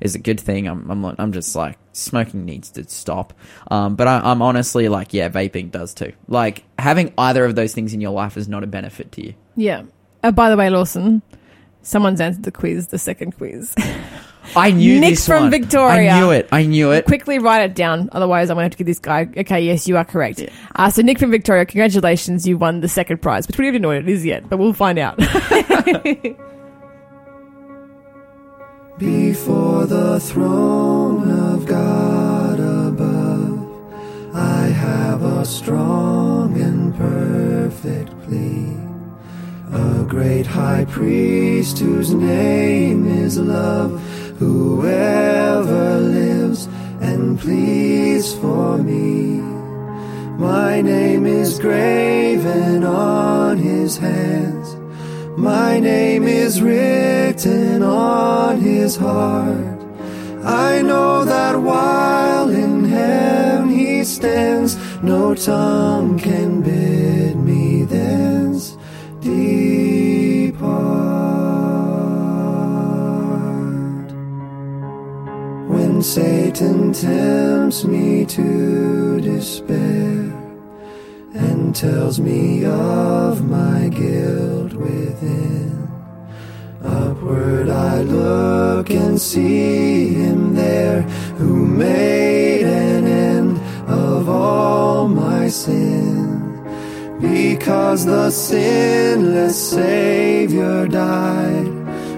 is 0.00 0.14
a 0.14 0.18
good 0.20 0.38
thing. 0.38 0.68
I'm 0.68 0.88
I'm 0.88 1.04
I'm 1.18 1.32
just 1.32 1.56
like 1.56 1.78
smoking 1.92 2.44
needs 2.44 2.70
to 2.72 2.88
stop. 2.88 3.32
Um, 3.70 3.96
but 3.96 4.06
I, 4.06 4.20
I'm 4.20 4.40
honestly 4.40 4.88
like, 4.88 5.12
yeah, 5.12 5.28
vaping 5.28 5.72
does 5.72 5.94
too. 5.94 6.12
Like 6.28 6.62
having 6.78 7.12
either 7.18 7.44
of 7.44 7.56
those 7.56 7.74
things 7.74 7.92
in 7.92 8.00
your 8.00 8.12
life 8.12 8.36
is 8.36 8.46
not 8.48 8.62
a 8.62 8.68
benefit 8.68 9.10
to 9.12 9.26
you. 9.26 9.34
yeah. 9.56 9.82
Oh, 10.24 10.30
by 10.32 10.50
the 10.50 10.56
way, 10.56 10.70
Lawson, 10.70 11.22
someone's 11.82 12.20
answered 12.20 12.44
the 12.44 12.52
quiz, 12.52 12.88
the 12.88 12.98
second 12.98 13.36
quiz. 13.36 13.74
I 14.56 14.70
knew 14.70 15.00
Nick 15.00 15.10
this 15.10 15.26
from 15.26 15.44
one. 15.44 15.50
Victoria. 15.50 16.12
I 16.12 16.20
knew 16.20 16.30
it. 16.30 16.48
I 16.52 16.64
knew 16.64 16.90
it. 16.90 17.06
Quickly 17.06 17.38
write 17.38 17.62
it 17.62 17.74
down, 17.74 18.08
otherwise 18.12 18.50
I'm 18.50 18.56
going 18.56 18.62
to 18.62 18.66
have 18.66 18.72
to 18.72 18.78
give 18.78 18.86
this 18.86 18.98
guy. 18.98 19.28
Okay, 19.36 19.60
yes, 19.62 19.86
you 19.88 19.96
are 19.96 20.04
correct. 20.04 20.42
Uh, 20.76 20.90
so 20.90 21.02
Nick 21.02 21.18
from 21.18 21.30
Victoria, 21.30 21.64
congratulations, 21.64 22.46
you 22.46 22.58
won 22.58 22.80
the 22.80 22.88
second 22.88 23.22
prize, 23.22 23.46
which 23.46 23.56
we 23.56 23.64
don't 23.64 23.68
even 23.74 23.82
know 23.82 23.88
what 23.88 23.98
it 23.98 24.08
is 24.08 24.24
yet, 24.26 24.48
but 24.48 24.58
we'll 24.58 24.72
find 24.72 24.98
out. 24.98 25.16
Before 28.98 29.86
the 29.86 30.20
throne 30.20 31.28
of 31.54 31.66
God 31.66 32.60
above, 32.60 34.34
I 34.34 34.66
have 34.66 35.22
a 35.22 35.44
strong 35.44 36.60
and 36.60 36.94
perfect 36.94 38.10
plea. 38.22 38.81
A 39.72 40.04
great 40.06 40.46
high 40.46 40.84
priest 40.84 41.78
whose 41.78 42.12
name 42.12 43.06
is 43.06 43.38
love, 43.38 43.98
whoever 44.38 45.98
lives 45.98 46.66
and 47.00 47.40
pleads 47.40 48.34
for 48.34 48.76
me. 48.76 49.40
My 50.38 50.82
name 50.82 51.24
is 51.24 51.58
graven 51.58 52.84
on 52.84 53.56
his 53.56 53.96
hands. 53.96 54.76
My 55.38 55.80
name 55.80 56.24
is 56.24 56.60
written 56.60 57.82
on 57.82 58.60
his 58.60 58.94
heart. 58.96 59.80
I 60.44 60.82
know 60.82 61.24
that 61.24 61.56
while 61.58 62.50
in 62.50 62.84
heaven 62.84 63.70
he 63.70 64.04
stands, 64.04 64.76
no 65.02 65.34
tongue 65.34 66.18
can 66.18 66.60
bid 66.60 67.41
depart. 69.22 70.82
When 75.68 76.02
Satan 76.02 76.92
tempts 76.92 77.84
me 77.84 78.26
to 78.26 79.20
despair 79.20 80.32
and 81.34 81.74
tells 81.74 82.20
me 82.20 82.64
of 82.64 83.48
my 83.48 83.88
guilt 83.88 84.72
within. 84.74 85.88
Upward 86.82 87.68
I 87.68 88.02
look 88.02 88.90
and 88.90 89.20
see 89.20 90.14
him 90.14 90.54
there 90.54 91.02
who 91.38 91.66
made 91.66 92.64
an 92.64 93.06
end 93.06 93.58
of 93.88 94.28
all 94.28 95.08
my 95.08 95.48
sin. 95.48 96.11
Because 97.22 98.04
the 98.04 98.30
sinless 98.32 99.70
Savior 99.70 100.88
died, 100.88 101.68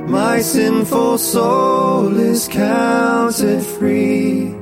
my 0.09 0.41
sinful 0.41 1.19
soul 1.19 2.17
is 2.17 2.49
counted 2.49 3.63
free. 3.63 4.55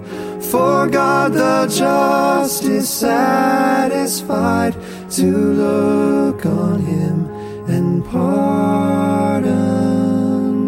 For 0.51 0.89
God 0.89 1.33
the 1.33 1.67
just 1.69 2.65
is 2.65 2.89
satisfied 2.89 4.75
to 5.13 5.27
look 5.63 6.45
on 6.45 6.81
him 6.81 7.31
and 7.69 8.05
pardon 8.05 9.53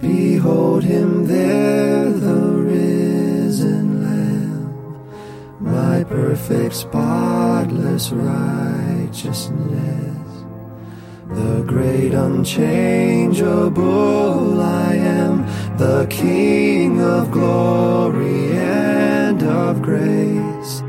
Behold 0.00 0.82
him 0.82 1.26
there, 1.26 2.10
the 2.10 2.53
my 5.64 6.04
perfect, 6.04 6.74
spotless 6.74 8.12
righteousness. 8.12 10.44
The 11.28 11.64
great 11.66 12.12
unchangeable 12.12 14.60
I 14.60 14.94
am, 14.94 15.46
the 15.78 16.06
King 16.10 17.00
of 17.00 17.30
glory 17.30 18.52
and 18.52 19.42
of 19.42 19.80
grace. 19.80 20.82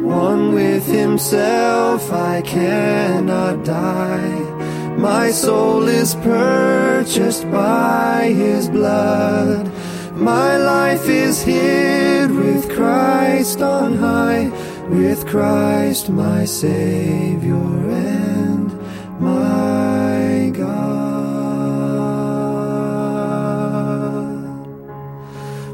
One 0.00 0.52
with 0.52 0.84
himself 0.86 2.12
I 2.12 2.42
cannot 2.42 3.64
die. 3.64 4.40
My 4.98 5.30
soul 5.30 5.86
is 5.86 6.16
purchased 6.16 7.48
by 7.50 8.32
his 8.34 8.68
blood. 8.68 9.70
My 10.16 10.56
life 10.56 11.08
is 11.10 11.42
hid 11.42 12.30
with 12.30 12.70
Christ 12.74 13.60
on 13.60 13.98
high, 13.98 14.48
with 14.88 15.26
Christ 15.26 16.08
my 16.08 16.46
Savior 16.46 17.54
and 17.54 18.72
my 19.20 20.50
God. 20.54 20.96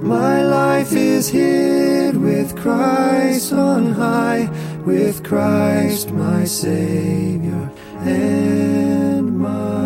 My 0.02 0.42
life 0.42 0.92
is 0.92 1.28
hid 1.28 2.16
with 2.16 2.56
Christ 2.56 3.52
on 3.52 3.92
high, 3.92 4.50
with 4.84 5.22
Christ 5.22 6.10
my 6.10 6.44
Savior 6.44 7.70
and 8.00 9.38
my 9.38 9.81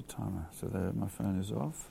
Set 0.00 0.08
timer. 0.08 0.46
So 0.52 0.66
there, 0.66 0.92
my 0.94 1.08
phone 1.08 1.38
is 1.40 1.52
off. 1.52 1.90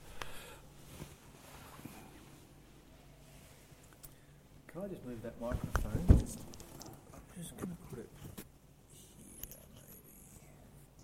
Can 4.68 4.82
I 4.84 4.88
just 4.88 5.06
move 5.06 5.22
that 5.24 5.40
microphone? 5.40 6.06
I'm 6.10 6.18
just 6.18 7.58
going 7.58 7.70
to 7.70 7.78
put 7.90 8.00
it 8.00 8.10
here, 8.22 8.32
maybe. 8.38 9.64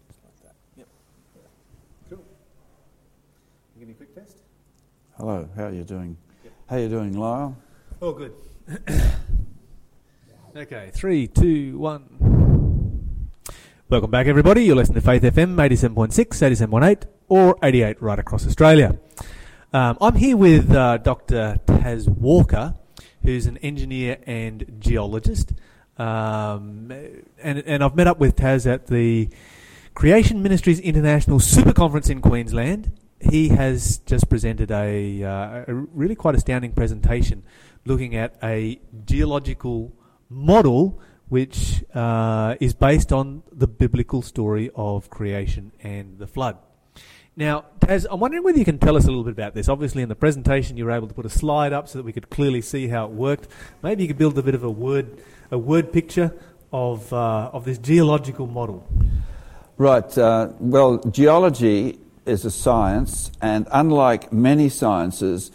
Just 0.07 0.19
like 0.23 0.43
that. 0.43 0.55
Yep. 0.77 0.87
Cool. 2.09 2.23
Give 3.77 3.87
me 3.87 3.93
a 3.93 3.97
quick 3.97 4.15
test. 4.15 4.37
Hello, 5.17 5.49
how 5.55 5.65
are 5.65 5.73
you 5.73 5.83
doing? 5.83 6.17
How 6.67 6.77
are 6.77 6.79
you 6.79 6.89
doing, 6.89 7.17
Lyle? 7.17 7.55
Oh, 8.01 8.13
good. 8.13 8.33
okay, 10.55 10.91
three, 10.93 11.27
two, 11.27 11.77
one. 11.77 12.24
Welcome 13.87 14.09
back, 14.09 14.25
everybody. 14.25 14.63
You're 14.63 14.75
listening 14.75 14.95
to 14.95 15.01
Faith 15.01 15.21
FM 15.21 15.57
87.6, 15.57 16.09
87.8, 16.09 17.03
or 17.29 17.55
88 17.61 18.01
right 18.01 18.17
across 18.17 18.47
Australia. 18.47 18.97
Um, 19.73 19.95
I'm 20.01 20.15
here 20.15 20.35
with 20.35 20.71
uh, 20.71 20.97
Dr. 20.97 21.59
Tas 21.67 22.09
Walker, 22.09 22.73
who's 23.21 23.45
an 23.45 23.57
engineer 23.57 24.17
and 24.25 24.77
geologist. 24.79 25.53
Um, 25.99 26.91
and, 27.37 27.59
and 27.59 27.83
I've 27.83 27.95
met 27.95 28.07
up 28.07 28.17
with 28.17 28.35
Tas 28.35 28.65
at 28.65 28.87
the 28.87 29.29
Creation 29.93 30.41
Ministries 30.41 30.79
International 30.79 31.39
Super 31.39 31.71
Conference 31.71 32.09
in 32.09 32.21
Queensland. 32.21 32.91
He 33.21 33.49
has 33.49 33.99
just 33.99 34.27
presented 34.31 34.71
a, 34.71 35.23
uh, 35.23 35.65
a 35.67 35.73
really 35.75 36.15
quite 36.15 36.33
astounding 36.33 36.71
presentation 36.71 37.43
looking 37.85 38.15
at 38.15 38.35
a 38.41 38.79
geological 39.05 39.93
model 40.27 40.99
which 41.29 41.83
uh, 41.93 42.55
is 42.59 42.73
based 42.73 43.11
on 43.11 43.43
the 43.51 43.67
biblical 43.67 44.21
story 44.21 44.69
of 44.75 45.09
creation 45.09 45.71
and 45.81 46.19
the 46.19 46.27
flood. 46.27 46.57
Now, 47.37 47.65
Tas, 47.81 48.07
I'm 48.09 48.21
wondering 48.21 48.43
whether 48.43 48.57
you 48.57 48.63
can 48.63 48.79
tell 48.79 48.95
us 48.95 49.03
a 49.03 49.07
little 49.07 49.23
bit 49.25 49.33
about 49.33 49.53
this. 49.53 49.67
Obviously, 49.67 50.01
in 50.01 50.07
the 50.07 50.15
presentation, 50.15 50.77
you 50.77 50.85
were 50.85 50.91
able 50.91 51.07
to 51.07 51.13
put 51.13 51.25
a 51.25 51.29
slide 51.29 51.73
up 51.73 51.89
so 51.89 51.97
that 51.97 52.05
we 52.05 52.13
could 52.13 52.29
clearly 52.29 52.61
see 52.61 52.87
how 52.87 53.05
it 53.05 53.11
worked. 53.11 53.49
Maybe 53.83 54.03
you 54.03 54.07
could 54.07 54.17
build 54.17 54.37
a 54.37 54.43
bit 54.43 54.55
of 54.55 54.63
a 54.63 54.69
word, 54.71 55.21
a 55.51 55.57
word 55.57 55.91
picture 55.91 56.33
of 56.71 57.11
uh, 57.11 57.49
of 57.51 57.65
this 57.65 57.77
geological 57.77 58.47
model. 58.47 58.87
Right. 59.77 60.17
Uh, 60.17 60.53
well, 60.59 60.99
geology 60.99 61.99
is 62.25 62.45
a 62.45 62.51
science, 62.51 63.31
and 63.41 63.67
unlike 63.71 64.31
many 64.31 64.69
sciences, 64.69 65.51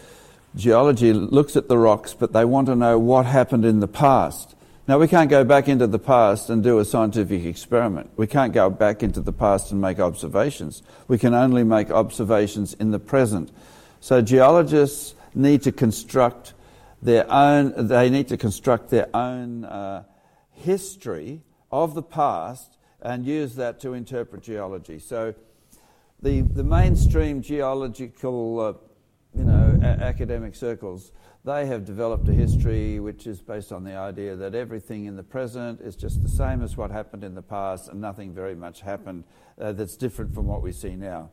geology 0.55 1.13
looks 1.13 1.55
at 1.55 1.67
the 1.67 1.77
rocks, 1.79 2.13
but 2.13 2.31
they 2.31 2.45
want 2.45 2.67
to 2.67 2.75
know 2.75 2.99
what 2.99 3.25
happened 3.25 3.65
in 3.65 3.79
the 3.79 3.87
past. 3.87 4.55
Now, 4.91 4.97
we 4.97 5.07
can't 5.07 5.29
go 5.29 5.45
back 5.45 5.69
into 5.69 5.87
the 5.87 5.99
past 5.99 6.49
and 6.49 6.61
do 6.61 6.79
a 6.79 6.83
scientific 6.83 7.45
experiment. 7.45 8.09
We 8.17 8.27
can't 8.27 8.51
go 8.51 8.69
back 8.69 9.01
into 9.01 9.21
the 9.21 9.31
past 9.31 9.71
and 9.71 9.79
make 9.79 10.01
observations. 10.01 10.83
We 11.07 11.17
can 11.17 11.33
only 11.33 11.63
make 11.63 11.89
observations 11.89 12.73
in 12.73 12.91
the 12.91 12.99
present. 12.99 13.53
So, 14.01 14.21
geologists 14.21 15.15
need 15.33 15.61
to 15.61 15.71
construct 15.71 16.53
their 17.01 17.25
own, 17.31 17.87
they 17.87 18.09
need 18.09 18.27
to 18.27 18.35
construct 18.35 18.89
their 18.89 19.07
own 19.15 19.63
uh, 19.63 20.03
history 20.51 21.41
of 21.71 21.95
the 21.95 22.03
past 22.03 22.77
and 23.01 23.25
use 23.25 23.55
that 23.55 23.79
to 23.79 23.93
interpret 23.93 24.43
geology. 24.43 24.99
So, 24.99 25.35
the, 26.21 26.41
the 26.41 26.65
mainstream 26.65 27.41
geological, 27.41 28.59
uh, 28.59 28.73
you 29.39 29.45
know, 29.45 29.79
a- 29.81 30.03
academic 30.03 30.53
circles, 30.53 31.13
they 31.43 31.65
have 31.65 31.85
developed 31.85 32.27
a 32.29 32.33
history 32.33 32.99
which 32.99 33.25
is 33.25 33.41
based 33.41 33.71
on 33.71 33.83
the 33.83 33.95
idea 33.95 34.35
that 34.35 34.53
everything 34.53 35.05
in 35.05 35.15
the 35.15 35.23
present 35.23 35.81
is 35.81 35.95
just 35.95 36.21
the 36.21 36.29
same 36.29 36.61
as 36.61 36.77
what 36.77 36.91
happened 36.91 37.23
in 37.23 37.33
the 37.33 37.41
past 37.41 37.89
and 37.89 37.99
nothing 37.99 38.31
very 38.31 38.53
much 38.53 38.81
happened 38.81 39.23
uh, 39.59 39.71
that's 39.71 39.95
different 39.95 40.33
from 40.35 40.45
what 40.45 40.61
we 40.61 40.71
see 40.71 40.95
now. 40.95 41.31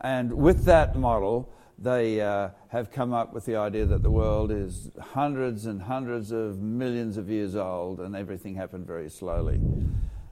And 0.00 0.34
with 0.34 0.64
that 0.64 0.96
model, 0.96 1.50
they 1.78 2.20
uh, 2.20 2.50
have 2.68 2.90
come 2.90 3.14
up 3.14 3.32
with 3.32 3.46
the 3.46 3.56
idea 3.56 3.86
that 3.86 4.02
the 4.02 4.10
world 4.10 4.50
is 4.50 4.90
hundreds 5.00 5.64
and 5.64 5.80
hundreds 5.80 6.30
of 6.30 6.60
millions 6.60 7.16
of 7.16 7.30
years 7.30 7.56
old 7.56 8.00
and 8.00 8.14
everything 8.14 8.54
happened 8.54 8.86
very 8.86 9.08
slowly. 9.08 9.60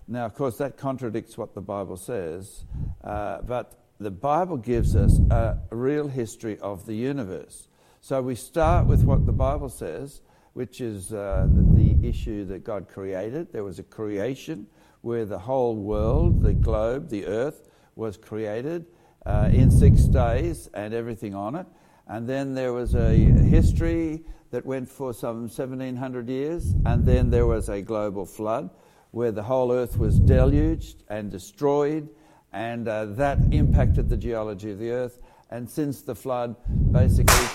Now, 0.09 0.27
of 0.27 0.35
course, 0.35 0.59
that 0.59 0.77
contradicts 0.77 1.39
what 1.39 1.55
the 1.55 1.61
Bible 1.63 1.97
says, 1.97 2.65
uh, 3.03 3.41
but 3.43 3.81
the 3.99 4.11
Bible 4.11 4.59
gives 4.59 4.95
us 4.95 5.19
a 5.31 5.59
real 5.71 6.09
history 6.09 6.59
of 6.59 6.85
the 6.85 6.95
universe. 6.95 7.69
So 8.01 8.23
we 8.23 8.35
start 8.35 8.87
with 8.87 9.03
what 9.03 9.27
the 9.27 9.33
Bible 9.33 9.69
says, 9.69 10.21
which 10.53 10.81
is 10.81 11.13
uh, 11.13 11.47
the, 11.53 11.63
the 11.83 12.09
issue 12.09 12.45
that 12.47 12.65
God 12.65 12.89
created. 12.89 13.53
There 13.53 13.65
was 13.65 13.79
a 13.79 13.83
creation 13.83 14.67
where 15.03 15.25
the 15.25 15.39
whole 15.39 15.77
world, 15.77 16.43
the 16.43 16.53
globe, 16.53 17.09
the 17.09 17.27
earth, 17.27 17.69
was 17.95 18.17
created 18.17 18.87
uh, 19.25 19.51
in 19.53 19.71
six 19.71 20.03
days 20.03 20.69
and 20.75 20.95
everything 20.95 21.35
on 21.35 21.57
it. 21.57 21.67
and 22.09 22.29
then 22.29 22.55
there 22.55 22.73
was 22.73 22.95
a 22.95 23.15
history 23.15 24.25
that 24.51 24.65
went 24.65 24.89
for 24.89 25.13
some 25.13 25.43
1700 25.43 26.29
years, 26.29 26.75
and 26.85 27.05
then 27.05 27.31
there 27.31 27.47
was 27.47 27.69
a 27.69 27.83
global 27.83 28.25
flood 28.25 28.71
where 29.11 29.33
the 29.33 29.43
whole 29.43 29.73
earth 29.73 29.99
was 29.99 30.19
deluged 30.21 31.03
and 31.09 31.31
destroyed, 31.31 32.09
and 32.53 32.87
uh, 32.87 33.05
that 33.07 33.39
impacted 33.51 34.09
the 34.09 34.17
geology 34.17 34.71
of 34.71 34.79
the 34.79 34.91
earth. 34.91 35.19
And 35.51 35.69
since 35.69 36.03
the 36.03 36.15
flood, 36.15 36.57
basically, 36.93 37.46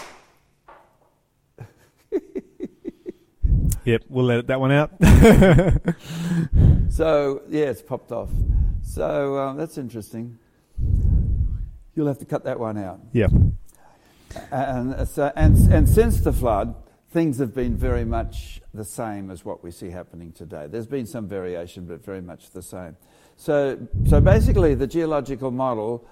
Yep, 3.91 4.03
we'll 4.07 4.23
let 4.23 4.47
that 4.47 4.57
one 4.57 4.71
out. 4.71 4.91
so 6.89 7.41
yeah, 7.49 7.65
it's 7.65 7.81
popped 7.81 8.13
off. 8.13 8.29
So 8.83 9.37
um, 9.37 9.57
that's 9.57 9.77
interesting. 9.77 10.39
You'll 11.93 12.07
have 12.07 12.19
to 12.19 12.25
cut 12.25 12.45
that 12.45 12.57
one 12.57 12.77
out. 12.77 13.01
yeah. 13.11 13.27
And, 14.49 14.93
uh, 14.93 15.03
so, 15.03 15.29
and, 15.35 15.57
and 15.73 15.89
since 15.89 16.21
the 16.21 16.31
flood, 16.31 16.73
things 17.09 17.37
have 17.39 17.53
been 17.53 17.75
very 17.75 18.05
much 18.05 18.61
the 18.73 18.85
same 18.85 19.29
as 19.29 19.43
what 19.43 19.61
we 19.61 19.71
see 19.71 19.89
happening 19.89 20.31
today. 20.31 20.67
There's 20.69 20.87
been 20.87 21.05
some 21.05 21.27
variation, 21.27 21.83
but 21.85 22.01
very 22.01 22.21
much 22.21 22.51
the 22.51 22.61
same. 22.61 22.95
So, 23.35 23.77
so 24.07 24.21
basically, 24.21 24.73
the 24.73 24.87
geological 24.87 25.51
model 25.51 26.07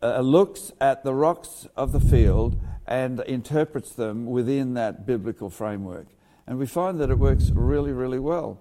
uh, 0.00 0.20
looks 0.20 0.72
at 0.80 1.04
the 1.04 1.12
rocks 1.12 1.66
of 1.76 1.92
the 1.92 2.00
field 2.00 2.58
and 2.86 3.20
interprets 3.20 3.92
them 3.92 4.24
within 4.24 4.72
that 4.74 5.04
biblical 5.04 5.50
framework. 5.50 6.06
And 6.46 6.58
we 6.58 6.66
find 6.66 7.00
that 7.00 7.10
it 7.10 7.18
works 7.18 7.50
really, 7.50 7.92
really 7.92 8.18
well. 8.18 8.60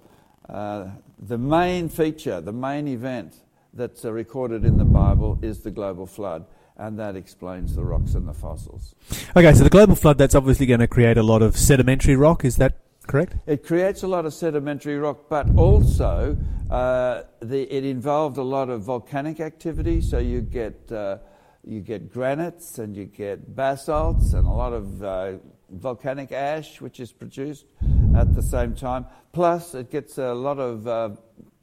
Uh, 0.50 0.88
the 1.20 1.38
main 1.38 1.90
feature, 1.90 2.42
the 2.42 2.54
main 2.54 2.88
event 2.88 3.36
that's 3.74 4.06
uh, 4.06 4.12
recorded 4.12 4.66
in 4.66 4.78
the 4.78 4.86
Bible 4.86 5.40
is 5.42 5.60
the 5.60 5.72
global 5.72 6.06
flood, 6.06 6.46
and 6.78 6.98
that 7.00 7.16
explains 7.16 7.76
the 7.76 7.84
rocks 7.84 8.16
and 8.16 8.28
the 8.28 8.34
fossils. 8.34 8.96
Okay, 9.36 9.54
so 9.54 9.64
the 9.64 9.70
global 9.70 9.96
flood, 9.96 10.18
that's 10.18 10.36
obviously 10.36 10.66
going 10.66 10.80
to 10.80 10.88
create 10.88 11.18
a 11.18 11.24
lot 11.24 11.42
of 11.42 11.58
sedimentary 11.58 12.16
rock. 12.16 12.44
Is 12.46 12.58
that 12.58 12.78
correct? 13.08 13.36
It 13.46 13.64
creates 13.66 14.04
a 14.04 14.08
lot 14.08 14.26
of 14.26 14.34
sedimentary 14.34 14.98
rock, 14.98 15.30
but 15.30 15.48
also 15.56 16.38
uh, 16.70 17.24
the, 17.42 17.64
it 17.76 17.86
involved 17.86 18.38
a 18.38 18.44
lot 18.44 18.70
of 18.70 18.82
volcanic 18.82 19.40
activity. 19.40 20.02
So 20.02 20.18
you 20.18 20.42
get 20.42 20.92
uh, 20.92 21.18
you 21.64 21.82
get 21.82 22.12
granites 22.12 22.78
and 22.78 22.96
you 22.96 23.06
get 23.06 23.56
basalts 23.56 24.34
and 24.34 24.48
a 24.48 24.52
lot 24.52 24.74
of 24.74 25.04
uh, 25.04 25.34
volcanic 25.70 26.32
ash, 26.32 26.82
which 26.82 26.99
is 26.99 27.11
produced 27.11 27.66
at 28.16 28.34
the 28.36 28.41
same 28.41 28.74
time. 28.76 29.05
Plus, 29.34 29.76
it 29.76 29.91
gets 29.91 30.18
a 30.18 30.34
lot 30.34 30.59
of 30.59 30.88
uh, 30.88 31.09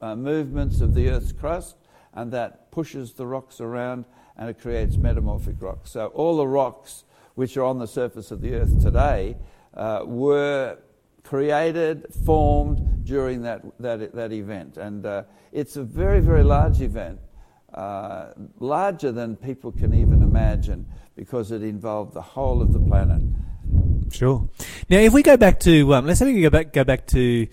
uh, 0.00 0.16
movements 0.16 0.80
of 0.80 0.94
the 0.94 1.08
Earth's 1.10 1.32
crust, 1.32 1.76
and 2.14 2.32
that 2.32 2.70
pushes 2.70 3.14
the 3.14 3.26
rocks 3.26 3.60
around, 3.60 4.04
and 4.36 4.50
it 4.50 4.60
creates 4.60 4.96
metamorphic 4.96 5.56
rocks. 5.60 5.92
So 5.92 6.06
all 6.08 6.36
the 6.36 6.46
rocks 6.46 7.04
which 7.34 7.56
are 7.56 7.64
on 7.64 7.78
the 7.78 7.86
surface 7.86 8.30
of 8.30 8.40
the 8.40 8.54
Earth 8.54 8.82
today 8.82 9.36
uh, 9.74 10.02
were 10.04 10.78
created, 11.24 12.06
formed 12.26 13.04
during 13.04 13.42
that, 13.42 13.62
that, 13.80 14.12
that 14.14 14.32
event. 14.32 14.76
And 14.76 15.06
uh, 15.06 15.22
it's 15.52 15.76
a 15.76 15.82
very, 15.82 16.20
very 16.20 16.42
large 16.42 16.80
event, 16.80 17.20
uh, 17.72 18.32
larger 18.58 19.12
than 19.12 19.36
people 19.36 19.72
can 19.72 19.94
even 19.94 20.22
imagine, 20.22 20.86
because 21.16 21.50
it 21.52 21.62
involved 21.62 22.12
the 22.12 22.22
whole 22.22 22.60
of 22.60 22.72
the 22.72 22.80
planet. 22.80 23.22
Sure. 24.12 24.48
Now, 24.88 24.98
if 24.98 25.12
we 25.12 25.22
go 25.22 25.36
back 25.36 25.60
to, 25.60 25.94
um, 25.94 26.06
let's 26.06 26.18
say 26.18 26.32
we 26.32 26.42
go 26.42 26.50
back, 26.50 26.72
go 26.72 26.84
back 26.84 27.06
to 27.08 27.46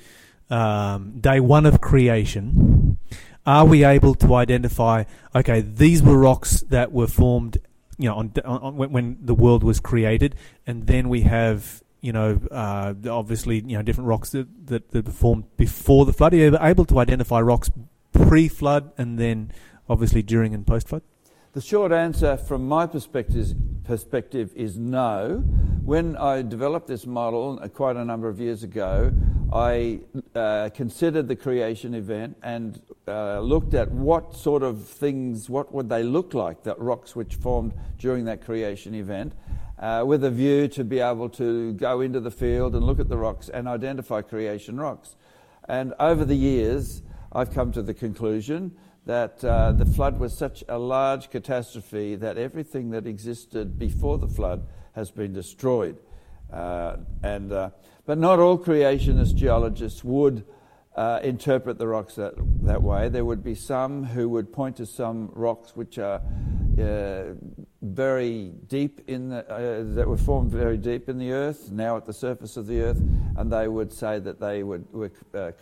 um, 0.49 1.19
day 1.19 1.39
one 1.39 1.65
of 1.65 1.81
creation, 1.81 2.97
are 3.45 3.65
we 3.65 3.83
able 3.83 4.13
to 4.15 4.35
identify, 4.35 5.05
okay, 5.33 5.61
these 5.61 6.03
were 6.03 6.17
rocks 6.17 6.61
that 6.69 6.91
were 6.91 7.07
formed, 7.07 7.57
you 7.97 8.09
know, 8.09 8.15
on, 8.15 8.33
on, 8.45 8.75
when 8.75 9.17
the 9.21 9.33
world 9.33 9.63
was 9.63 9.79
created, 9.79 10.35
and 10.67 10.85
then 10.85 11.09
we 11.09 11.21
have, 11.21 11.81
you 12.01 12.13
know, 12.13 12.39
uh, 12.51 12.93
obviously, 13.09 13.61
you 13.65 13.77
know, 13.77 13.81
different 13.81 14.07
rocks 14.07 14.31
that, 14.31 14.47
that, 14.67 14.91
that 14.91 15.05
were 15.05 15.11
formed 15.11 15.45
before 15.57 16.05
the 16.05 16.13
flood. 16.13 16.33
Are 16.33 16.37
you 16.37 16.57
able 16.59 16.85
to 16.85 16.99
identify 16.99 17.39
rocks 17.41 17.71
pre-flood 18.11 18.91
and 18.97 19.17
then 19.17 19.51
obviously 19.89 20.21
during 20.21 20.53
and 20.53 20.65
post-flood? 20.67 21.01
The 21.53 21.61
short 21.61 21.91
answer 21.91 22.37
from 22.37 22.67
my 22.67 22.85
perspective, 22.85 23.55
perspective 23.89 24.53
is 24.55 24.77
no. 24.77 25.39
When 25.83 26.15
I 26.15 26.43
developed 26.43 26.87
this 26.87 27.07
model 27.07 27.59
uh, 27.59 27.67
quite 27.69 27.95
a 27.95 28.05
number 28.05 28.29
of 28.29 28.39
years 28.39 28.61
ago, 28.61 29.11
I 29.51 30.01
uh, 30.35 30.69
considered 30.75 31.27
the 31.27 31.35
creation 31.35 31.95
event 31.95 32.37
and 32.43 32.79
uh, 33.07 33.39
looked 33.39 33.73
at 33.73 33.89
what 33.91 34.35
sort 34.35 34.61
of 34.61 34.87
things, 34.87 35.49
what 35.49 35.73
would 35.73 35.89
they 35.89 36.03
look 36.03 36.35
like, 36.35 36.61
that 36.65 36.79
rocks 36.79 37.15
which 37.15 37.33
formed 37.33 37.73
during 37.97 38.25
that 38.25 38.45
creation 38.45 38.93
event, 38.93 39.33
uh, 39.79 40.03
with 40.05 40.23
a 40.23 40.29
view 40.29 40.67
to 40.67 40.83
be 40.83 40.99
able 40.99 41.27
to 41.29 41.73
go 41.73 42.01
into 42.01 42.19
the 42.19 42.29
field 42.29 42.75
and 42.75 42.85
look 42.85 42.99
at 42.99 43.09
the 43.09 43.17
rocks 43.17 43.49
and 43.49 43.67
identify 43.67 44.21
creation 44.21 44.79
rocks. 44.79 45.15
And 45.67 45.95
over 45.99 46.25
the 46.25 46.35
years, 46.35 47.01
I've 47.31 47.51
come 47.51 47.71
to 47.71 47.81
the 47.81 47.95
conclusion 47.95 48.77
that 49.09 49.43
uh, 49.43 49.71
the 49.71 49.87
flood 49.87 50.19
was 50.19 50.37
such 50.37 50.63
a 50.69 50.77
large 50.77 51.31
catastrophe 51.31 52.13
that 52.13 52.37
everything 52.37 52.91
that 52.91 53.07
existed 53.07 53.79
before 53.79 54.19
the 54.19 54.27
flood 54.27 54.67
has 54.93 55.09
been 55.09 55.33
destroyed. 55.33 55.97
Uh, 56.53 56.97
and, 57.23 57.51
uh, 57.51 57.71
but 58.05 58.19
not 58.19 58.37
all 58.37 58.55
creationist 58.55 59.33
geologists 59.33 60.03
would 60.03 60.45
uh, 60.95 61.19
interpret 61.23 61.79
the 61.79 61.87
rocks 61.87 62.13
that, 62.13 62.35
that 62.61 62.83
way. 62.83 63.09
There 63.09 63.25
would 63.25 63.43
be 63.43 63.55
some 63.55 64.03
who 64.03 64.29
would 64.29 64.53
point 64.53 64.75
to 64.75 64.85
some 64.85 65.31
rocks 65.33 65.75
which 65.75 65.97
are 65.97 66.21
uh, 66.79 67.33
very 67.81 68.53
deep 68.67 69.01
in 69.07 69.29
the, 69.29 69.37
uh, 69.51 69.95
that 69.95 70.07
were 70.07 70.17
formed 70.17 70.51
very 70.51 70.77
deep 70.77 71.09
in 71.09 71.17
the 71.17 71.31
earth, 71.31 71.71
now 71.71 71.97
at 71.97 72.05
the 72.05 72.13
surface 72.13 72.57
of 72.57 72.67
the 72.67 72.79
earth, 72.81 73.01
and 73.37 73.51
they 73.51 73.67
would 73.67 73.91
say 73.91 74.19
that 74.19 74.39
they 74.39 74.61
would, 74.61 74.85
were 74.93 75.09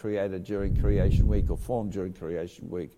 created 0.01 0.43
during 0.43 0.75
creation 0.81 1.29
week 1.29 1.49
or 1.49 1.55
formed 1.55 1.93
during 1.93 2.11
creation 2.11 2.69
week. 2.69 2.91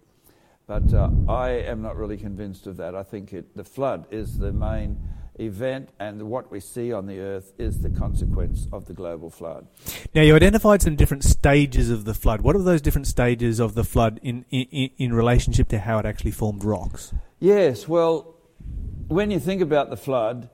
But 0.70 0.93
uh, 0.93 1.09
I 1.28 1.49
am 1.49 1.82
not 1.82 1.97
really 1.97 2.15
convinced 2.15 2.67
of 2.67 2.78
that. 2.78 2.93
I 2.93 3.01
think 3.01 3.34
it, 3.34 3.57
the 3.57 3.63
flood 3.63 4.05
is 4.11 4.38
the 4.38 4.53
main 4.53 4.99
event, 5.39 5.89
and 5.99 6.22
what 6.30 6.51
we 6.51 6.59
see 6.59 6.93
on 6.93 7.07
the 7.07 7.20
earth 7.20 7.53
is 7.57 7.82
the 7.82 7.89
consequence 7.89 8.67
of 8.72 8.86
the 8.86 8.93
global 8.93 9.32
flood. 9.32 9.65
Now, 10.13 10.22
you 10.22 10.36
identified 10.36 10.84
some 10.84 10.95
different 10.95 11.24
stages 11.24 11.89
of 11.89 12.05
the 12.05 12.13
flood. 12.13 12.41
What 12.41 12.55
are 12.55 12.61
those 12.61 12.84
different 12.84 13.07
stages 13.07 13.59
of 13.59 13.74
the 13.74 13.84
flood 13.84 14.20
in, 14.22 14.45
in, 14.51 14.91
in 14.99 15.11
relationship 15.11 15.70
to 15.70 15.80
how 15.80 15.97
it 15.97 16.05
actually 16.05 16.32
formed 16.32 16.63
rocks? 16.63 17.15
Yes, 17.39 17.88
well, 17.88 18.36
when 19.07 19.32
you 19.32 19.39
think 19.39 19.63
about 19.63 19.89
the 19.89 19.97
flood, 19.97 20.51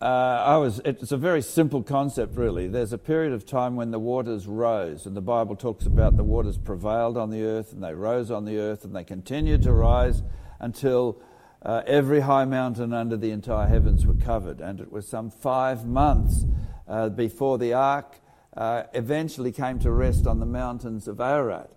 uh, 0.00 0.04
I 0.04 0.56
was, 0.56 0.80
it's 0.84 1.12
a 1.12 1.16
very 1.16 1.40
simple 1.40 1.82
concept, 1.82 2.36
really. 2.36 2.68
There's 2.68 2.92
a 2.92 2.98
period 2.98 3.32
of 3.32 3.46
time 3.46 3.76
when 3.76 3.90
the 3.90 3.98
waters 3.98 4.46
rose, 4.46 5.06
and 5.06 5.16
the 5.16 5.22
Bible 5.22 5.56
talks 5.56 5.86
about 5.86 6.16
the 6.16 6.24
waters 6.24 6.58
prevailed 6.58 7.16
on 7.16 7.30
the 7.30 7.42
earth, 7.44 7.72
and 7.72 7.82
they 7.82 7.94
rose 7.94 8.30
on 8.30 8.44
the 8.44 8.58
earth, 8.58 8.84
and 8.84 8.94
they 8.94 9.04
continued 9.04 9.62
to 9.62 9.72
rise 9.72 10.22
until 10.60 11.22
uh, 11.62 11.82
every 11.86 12.20
high 12.20 12.44
mountain 12.44 12.92
under 12.92 13.16
the 13.16 13.30
entire 13.30 13.68
heavens 13.68 14.04
were 14.04 14.14
covered. 14.14 14.60
And 14.60 14.80
it 14.80 14.92
was 14.92 15.08
some 15.08 15.30
five 15.30 15.86
months 15.86 16.44
uh, 16.86 17.08
before 17.08 17.56
the 17.56 17.72
ark 17.72 18.20
uh, 18.56 18.84
eventually 18.92 19.52
came 19.52 19.78
to 19.78 19.90
rest 19.90 20.26
on 20.26 20.40
the 20.40 20.46
mountains 20.46 21.08
of 21.08 21.20
Ararat. 21.20 21.70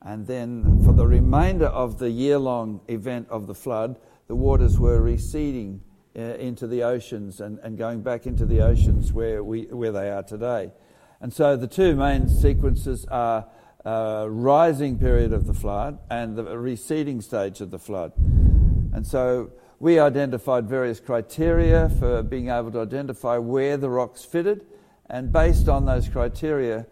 And 0.00 0.26
then, 0.26 0.82
for 0.84 0.92
the 0.92 1.06
remainder 1.06 1.66
of 1.66 1.98
the 1.98 2.10
year 2.10 2.38
long 2.38 2.82
event 2.88 3.26
of 3.30 3.46
the 3.46 3.54
flood, 3.54 3.98
the 4.28 4.36
waters 4.36 4.78
were 4.78 5.00
receding 5.00 5.82
uh, 6.16 6.20
into 6.20 6.66
the 6.66 6.82
oceans 6.82 7.40
and, 7.40 7.58
and 7.60 7.76
going 7.76 8.02
back 8.02 8.26
into 8.26 8.46
the 8.46 8.60
oceans 8.60 9.12
where, 9.12 9.42
we, 9.42 9.62
where 9.64 9.92
they 9.92 10.10
are 10.10 10.22
today. 10.22 10.72
And 11.20 11.32
so 11.32 11.56
the 11.56 11.66
two 11.66 11.96
main 11.96 12.28
sequences 12.28 13.04
are 13.06 13.46
uh, 13.84 14.26
rising 14.28 14.98
period 14.98 15.32
of 15.32 15.46
the 15.46 15.54
flood 15.54 15.98
and 16.10 16.36
the 16.36 16.58
receding 16.58 17.20
stage 17.20 17.60
of 17.60 17.70
the 17.70 17.78
flood. 17.78 18.12
And 18.16 19.06
so 19.06 19.50
we 19.80 19.98
identified 19.98 20.68
various 20.68 21.00
criteria 21.00 21.88
for 21.98 22.22
being 22.22 22.48
able 22.48 22.70
to 22.72 22.80
identify 22.80 23.38
where 23.38 23.76
the 23.76 23.90
rocks 23.90 24.24
fitted, 24.24 24.66
and 25.10 25.32
based 25.32 25.68
on 25.68 25.84
those 25.84 26.08
criteria, 26.08 26.86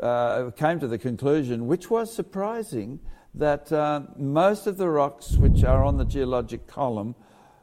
uh, 0.00 0.50
came 0.50 0.78
to 0.78 0.86
the 0.86 0.98
conclusion, 0.98 1.66
which 1.66 1.90
was 1.90 2.14
surprising, 2.14 3.00
that 3.34 3.72
uh, 3.72 4.02
most 4.16 4.66
of 4.66 4.76
the 4.76 4.88
rocks 4.88 5.32
which 5.32 5.64
are 5.64 5.84
on 5.84 5.96
the 5.96 6.04
geologic 6.04 6.66
column 6.66 7.14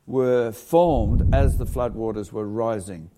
were 0.05 0.51
formed 0.51 1.33
as 1.33 1.57
the 1.57 1.65
floodwaters 1.65 2.31
were 2.31 2.47
rising. 2.47 3.09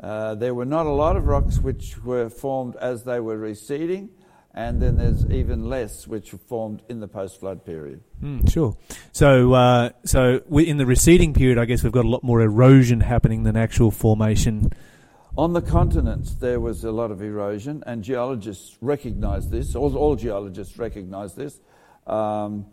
Uh, 0.00 0.34
there 0.34 0.54
were 0.54 0.64
not 0.64 0.86
a 0.86 0.90
lot 0.90 1.16
of 1.16 1.26
rocks 1.26 1.58
which 1.58 2.02
were 2.02 2.28
formed 2.28 2.74
as 2.76 3.04
they 3.04 3.20
were 3.20 3.38
receding, 3.38 4.10
and 4.52 4.82
then 4.82 4.96
there's 4.96 5.24
even 5.26 5.68
less 5.68 6.08
which 6.08 6.32
were 6.32 6.38
formed 6.38 6.82
in 6.88 6.98
the 6.98 7.06
post-flood 7.06 7.64
period. 7.64 8.02
Mm, 8.20 8.50
sure. 8.50 8.76
So, 9.12 9.52
uh, 9.52 9.90
so 10.04 10.40
in 10.50 10.76
the 10.76 10.86
receding 10.86 11.32
period, 11.32 11.56
I 11.56 11.64
guess 11.64 11.84
we've 11.84 11.92
got 11.92 12.04
a 12.04 12.08
lot 12.08 12.24
more 12.24 12.40
erosion 12.40 13.00
happening 13.00 13.44
than 13.44 13.56
actual 13.56 13.92
formation. 13.92 14.72
On 15.38 15.52
the 15.54 15.62
continents, 15.62 16.34
there 16.34 16.60
was 16.60 16.84
a 16.84 16.92
lot 16.92 17.10
of 17.10 17.22
erosion, 17.22 17.82
and 17.86 18.02
geologists 18.02 18.76
recognise 18.80 19.48
this. 19.48 19.74
All, 19.74 19.96
all, 19.96 20.16
geologists 20.16 20.76
recognise 20.76 21.34
this. 21.34 21.60
Um, 22.06 22.66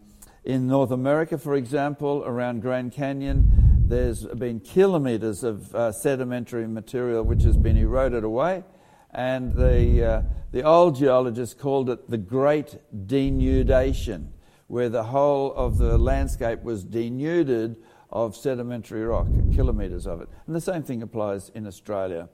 in 0.44 0.68
North 0.68 0.92
America, 0.92 1.38
for 1.38 1.56
example, 1.56 2.24
around 2.26 2.62
Grand 2.62 2.92
Canyon, 2.92 3.86
there's 3.88 4.26
been 4.26 4.60
kilometres 4.60 5.44
of 5.44 5.74
uh, 5.76 5.92
sedimentary 5.92 6.68
material 6.68 7.24
which 7.24 7.44
has 7.44 7.58
been 7.58 7.76
eroded 7.76 8.24
away, 8.24 8.64
and 9.12 9.54
the, 9.54 10.06
uh, 10.06 10.22
the 10.52 10.64
old 10.64 10.96
geologists 10.96 11.56
called 11.56 11.90
it 11.90 12.10
the 12.10 12.18
Great 12.18 12.78
Denudation, 13.08 14.28
where 14.68 14.90
the 14.90 15.04
whole 15.04 15.54
of 15.54 15.78
the 15.78 15.98
landscape 15.98 16.62
was 16.64 16.84
denuded 16.84 17.76
of 18.12 18.36
sedimentary 18.36 19.04
rock, 19.04 19.28
kilometres 19.54 20.08
of 20.08 20.22
it. 20.22 20.30
And 20.48 20.56
the 20.56 20.62
same 20.62 20.84
thing 20.84 21.02
applies 21.02 21.50
in 21.50 21.68
Australia. 21.68 22.30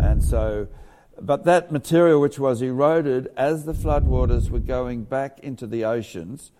And 0.00 0.22
so, 0.22 0.68
but 1.20 1.44
that 1.44 1.72
material 1.72 2.20
which 2.20 2.38
was 2.38 2.60
eroded 2.60 3.28
as 3.36 3.64
the 3.64 3.72
floodwaters 3.72 4.50
were 4.50 4.60
going 4.60 5.04
back 5.04 5.38
into 5.40 5.66
the 5.66 5.84
oceans, 5.84 6.52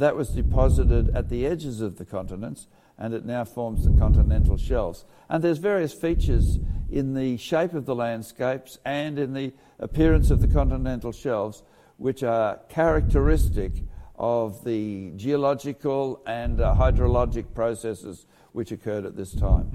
that 0.00 0.16
was 0.16 0.30
deposited 0.30 1.14
at 1.14 1.28
the 1.28 1.46
edges 1.46 1.80
of 1.80 1.98
the 1.98 2.04
continents 2.04 2.66
and 2.98 3.14
it 3.14 3.24
now 3.24 3.44
forms 3.44 3.84
the 3.84 3.98
continental 3.98 4.56
shelves. 4.56 5.04
And 5.28 5.42
there's 5.42 5.58
various 5.58 5.92
features 5.92 6.58
in 6.90 7.14
the 7.14 7.36
shape 7.36 7.74
of 7.74 7.86
the 7.86 7.94
landscapes 7.94 8.78
and 8.84 9.18
in 9.18 9.32
the 9.32 9.52
appearance 9.78 10.30
of 10.30 10.40
the 10.40 10.48
continental 10.48 11.12
shelves 11.12 11.62
which 11.96 12.22
are 12.22 12.60
characteristic 12.68 13.72
of 14.16 14.64
the 14.64 15.12
geological 15.16 16.22
and 16.26 16.60
uh, 16.60 16.74
hydrologic 16.74 17.54
processes 17.54 18.26
which 18.52 18.70
occurred 18.70 19.06
at 19.06 19.16
this 19.16 19.34
time. 19.34 19.68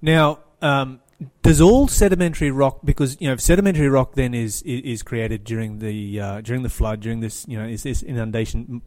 Now, 0.00 0.38
um, 0.62 1.00
does 1.42 1.60
all 1.60 1.88
sedimentary 1.88 2.50
rock 2.50 2.80
because 2.84 3.16
you 3.20 3.28
know 3.28 3.36
sedimentary 3.36 3.88
rock 3.88 4.14
then 4.14 4.34
is 4.34 4.62
is, 4.62 4.82
is 4.82 5.02
created 5.02 5.44
during 5.44 5.78
the 5.78 6.20
uh, 6.20 6.40
during 6.40 6.62
the 6.62 6.68
flood 6.68 7.00
during 7.00 7.20
this 7.20 7.46
you 7.48 7.58
know 7.58 7.66
is 7.66 7.82
this 7.84 8.02
inundation 8.02 8.82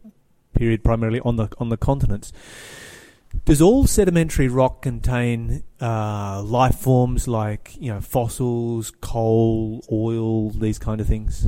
period 0.54 0.84
primarily 0.84 1.20
on 1.20 1.36
the 1.36 1.48
on 1.58 1.68
the 1.68 1.76
continents. 1.76 2.32
Does 3.44 3.62
all 3.62 3.86
sedimentary 3.86 4.48
rock 4.48 4.82
contain 4.82 5.62
uh, 5.80 6.42
life 6.42 6.76
forms 6.76 7.28
like 7.28 7.76
you 7.80 7.92
know 7.92 8.00
fossils, 8.00 8.92
coal, 9.00 9.84
oil, 9.90 10.50
these 10.50 10.78
kind 10.78 11.00
of 11.00 11.06
things? 11.06 11.46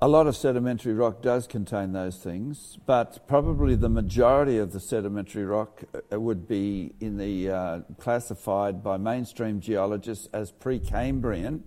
A 0.00 0.06
lot 0.06 0.28
of 0.28 0.36
sedimentary 0.36 0.94
rock 0.94 1.22
does 1.22 1.48
contain 1.48 1.90
those 1.90 2.18
things, 2.18 2.78
but 2.86 3.26
probably 3.26 3.74
the 3.74 3.88
majority 3.88 4.56
of 4.56 4.70
the 4.70 4.78
sedimentary 4.78 5.44
rock 5.44 5.82
uh, 6.12 6.20
would 6.20 6.46
be 6.46 6.94
in 7.00 7.16
the 7.16 7.50
uh, 7.50 7.80
classified 7.98 8.80
by 8.80 8.96
mainstream 8.96 9.58
geologists 9.58 10.28
as 10.32 10.52
Precambrian, 10.52 11.62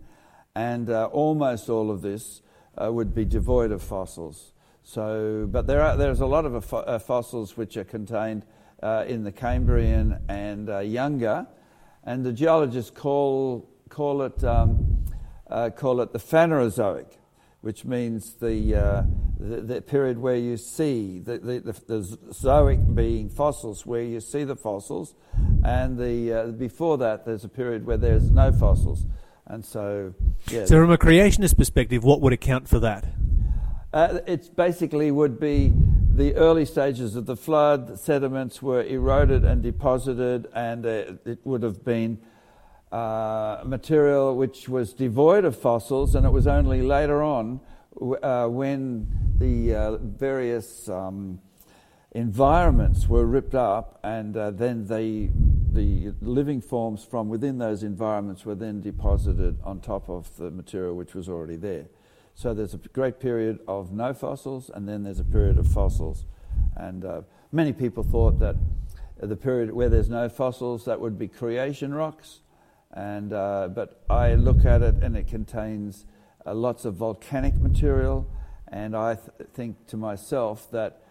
and 0.55 0.89
uh, 0.89 1.07
almost 1.07 1.67
all 1.67 1.91
of 1.91 2.01
this 2.01 2.41
uh, 2.81 2.89
would 2.89 3.13
be 3.13 3.25
devoid 3.25 3.69
of 3.69 3.83
fossils. 3.83 4.53
So, 4.81 5.45
but 5.51 5.67
there 5.67 5.81
are 5.81 5.97
there's 5.97 6.21
a 6.21 6.25
lot 6.25 6.45
of 6.45 6.55
uh, 6.55 6.61
fo- 6.61 6.77
uh, 6.77 6.99
fossils 6.99 7.57
which 7.57 7.75
are 7.75 7.83
contained 7.83 8.45
uh, 8.81 9.03
in 9.09 9.25
the 9.25 9.33
Cambrian 9.33 10.21
and 10.29 10.69
uh, 10.69 10.79
younger, 10.79 11.47
and 12.05 12.23
the 12.25 12.31
geologists 12.31 12.91
call 12.91 13.69
call 13.89 14.21
it 14.21 14.41
um, 14.45 15.03
uh, 15.49 15.69
call 15.69 15.99
it 15.99 16.13
the 16.13 16.19
Phanerozoic 16.19 17.17
which 17.61 17.85
means 17.85 18.33
the, 18.33 18.75
uh, 18.75 19.03
the, 19.39 19.61
the 19.61 19.81
period 19.81 20.17
where 20.17 20.35
you 20.35 20.57
see 20.57 21.19
the, 21.19 21.37
the, 21.37 21.59
the, 21.87 21.99
zoic 22.31 22.95
being 22.95 23.29
fossils, 23.29 23.85
where 23.85 24.01
you 24.01 24.19
see 24.19 24.43
the 24.43 24.55
fossils, 24.55 25.15
and 25.63 25.97
the 25.97 26.33
uh, 26.33 26.47
before 26.47 26.97
that 26.97 27.25
there's 27.25 27.43
a 27.43 27.49
period 27.49 27.85
where 27.85 27.97
there's 27.97 28.31
no 28.31 28.51
fossils, 28.51 29.05
and 29.47 29.63
so 29.63 30.13
yeah, 30.49 30.65
So, 30.65 30.79
from 30.79 30.91
a 30.91 30.97
creationist 30.97 31.57
perspective, 31.57 32.03
what 32.03 32.21
would 32.21 32.33
account 32.33 32.67
for 32.67 32.79
that? 32.79 33.05
uh, 33.93 34.19
it 34.25 34.55
basically 34.55 35.11
would 35.11 35.39
be 35.39 35.73
the 36.13 36.35
early 36.35 36.65
stages 36.65 37.15
of 37.15 37.25
the 37.25 37.35
flood. 37.35 37.99
Sediments 37.99 38.61
were 38.61 38.83
eroded 38.83 39.43
and 39.43 39.61
deposited, 39.61 40.47
and 40.53 40.85
uh, 40.85 41.13
it 41.25 41.39
would 41.43 41.63
have 41.63 41.83
been 41.83 42.19
uh, 42.91 43.61
material 43.65 44.35
which 44.35 44.67
was 44.67 44.93
devoid 44.93 45.45
of 45.45 45.55
fossils, 45.57 46.15
and 46.15 46.25
it 46.25 46.31
was 46.31 46.47
only 46.47 46.81
later 46.81 47.23
on 47.23 47.59
uh, 48.21 48.47
when 48.47 49.07
the 49.37 49.75
uh, 49.75 49.97
various 49.97 50.89
um, 50.89 51.39
environments 52.11 53.07
were 53.07 53.25
ripped 53.25 53.55
up, 53.55 53.99
and 54.03 54.35
uh, 54.35 54.51
then 54.51 54.87
they, 54.87 55.29
the 55.71 56.13
living 56.21 56.61
forms 56.61 57.03
from 57.03 57.29
within 57.29 57.57
those 57.57 57.83
environments 57.83 58.45
were 58.45 58.55
then 58.55 58.81
deposited 58.81 59.57
on 59.63 59.79
top 59.79 60.09
of 60.09 60.35
the 60.37 60.51
material 60.51 60.95
which 60.95 61.13
was 61.13 61.29
already 61.29 61.55
there. 61.55 61.85
So 62.35 62.53
there's 62.53 62.73
a 62.73 62.77
great 62.77 63.19
period 63.19 63.59
of 63.67 63.91
no 63.91 64.13
fossils, 64.13 64.69
and 64.73 64.87
then 64.87 65.03
there's 65.03 65.19
a 65.19 65.23
period 65.23 65.57
of 65.57 65.67
fossils. 65.67 66.25
And 66.75 67.05
uh, 67.05 67.21
many 67.51 67.73
people 67.73 68.03
thought 68.03 68.39
that 68.39 68.55
the 69.21 69.35
period 69.35 69.71
where 69.71 69.89
there's 69.89 70.09
no 70.09 70.27
fossils, 70.29 70.85
that 70.85 70.99
would 70.99 71.19
be 71.19 71.27
creation 71.27 71.93
rocks. 71.93 72.39
And, 72.93 73.31
uh, 73.31 73.69
but 73.73 74.03
I 74.09 74.35
look 74.35 74.65
at 74.65 74.81
it 74.81 74.95
and 74.95 75.15
it 75.15 75.27
contains 75.27 76.05
uh, 76.45 76.53
lots 76.53 76.85
of 76.85 76.95
volcanic 76.95 77.55
material, 77.55 78.29
and 78.67 78.95
I 78.95 79.15
th- 79.15 79.49
think 79.53 79.87
to 79.87 79.97
myself 79.97 80.69
that 80.71 81.03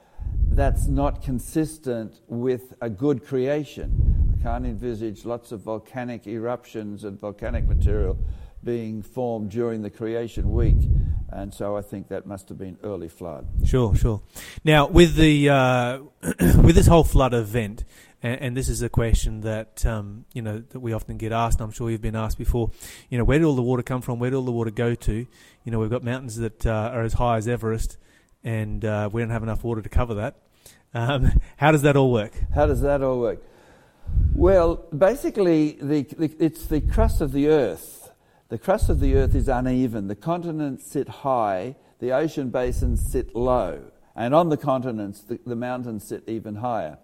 that's 0.49 0.87
not 0.87 1.23
consistent 1.23 2.21
with 2.27 2.75
a 2.81 2.91
good 2.91 3.25
creation. 3.25 4.37
I 4.39 4.43
can't 4.43 4.67
envisage 4.67 5.25
lots 5.25 5.53
of 5.53 5.61
volcanic 5.61 6.27
eruptions 6.27 7.05
and 7.05 7.19
volcanic 7.19 7.67
material 7.67 8.19
being 8.63 9.03
formed 9.03 9.51
during 9.51 9.83
the 9.83 9.91
creation 9.91 10.51
week, 10.51 10.77
and 11.31 11.55
so 11.55 11.77
I 11.77 11.83
think 11.83 12.09
that 12.09 12.27
must 12.27 12.49
have 12.49 12.59
been 12.59 12.77
early 12.83 13.09
flood. 13.09 13.47
Sure, 13.65 13.95
sure. 13.95 14.23
Now, 14.65 14.87
with 14.87 15.15
the 15.15 15.49
uh, 15.49 15.99
with 16.41 16.75
this 16.75 16.87
whole 16.87 17.05
flood 17.05 17.33
event, 17.33 17.85
and, 18.23 18.41
and 18.41 18.57
this 18.57 18.69
is 18.69 18.83
a 18.83 18.89
question 18.89 19.41
that 19.43 19.85
um, 19.87 20.25
you 20.33 20.43
know 20.43 20.63
that 20.71 20.81
we 20.81 20.93
often 20.93 21.17
get 21.17 21.33
asked. 21.33 21.61
I'm 21.61 21.71
sure 21.71 21.91
you've 21.91 22.03
been 22.03 22.17
asked 22.17 22.39
before. 22.39 22.71
You 23.09 23.19
know, 23.19 23.25
where 23.25 23.39
did 23.39 23.45
all 23.45 23.55
the 23.55 23.63
water 23.63 23.83
come 23.83 24.03
from? 24.03 24.19
Where 24.19 24.31
did 24.31 24.37
all 24.37 24.45
the 24.45 24.53
water 24.53 24.71
go 24.71 24.95
to? 24.95 25.13
You 25.13 25.73
know, 25.73 25.79
we've 25.79 25.91
got 25.91 26.03
mountains 26.03 26.37
that 26.37 26.67
uh, 26.67 26.91
are 26.93 27.03
as 27.03 27.15
high 27.15 27.37
as 27.37 27.49
Everest, 27.49 27.97
and 28.45 28.85
uh, 28.85 29.09
we 29.13 29.23
don't 29.23 29.31
have 29.31 29.43
enough 29.43 29.65
water 29.65 29.83
to 29.83 29.89
cover 29.89 30.15
that. 30.15 30.37
Um, 30.95 31.41
how 31.57 31.73
does 31.73 31.83
that 31.83 31.97
all 31.97 32.13
work? 32.13 32.33
How 32.55 32.67
does 32.67 32.81
that 32.83 33.03
all 33.03 33.21
work? 33.21 33.43
Well, 34.35 34.77
basically, 34.97 35.79
the, 35.81 36.03
the, 36.03 36.35
it's 36.39 36.67
the 36.67 36.81
crust 36.81 37.21
of 37.21 37.33
the 37.33 37.49
earth. 37.49 38.11
The 38.49 38.59
crust 38.59 38.89
of 38.89 38.99
the 38.99 39.15
earth 39.15 39.35
is 39.35 39.49
uneven. 39.49 40.09
The 40.09 40.17
continents 40.17 40.85
sit 40.91 41.09
high, 41.09 41.77
the 42.01 42.13
ocean 42.13 42.51
basins 42.51 43.01
sit 43.11 43.37
low, 43.37 43.93
and 44.17 44.35
on 44.35 44.49
the 44.49 44.57
continents, 44.57 45.21
the, 45.21 45.39
the 45.47 45.55
mountains 45.55 46.05
sit 46.05 46.25
even 46.27 46.57
higher. 46.57 46.99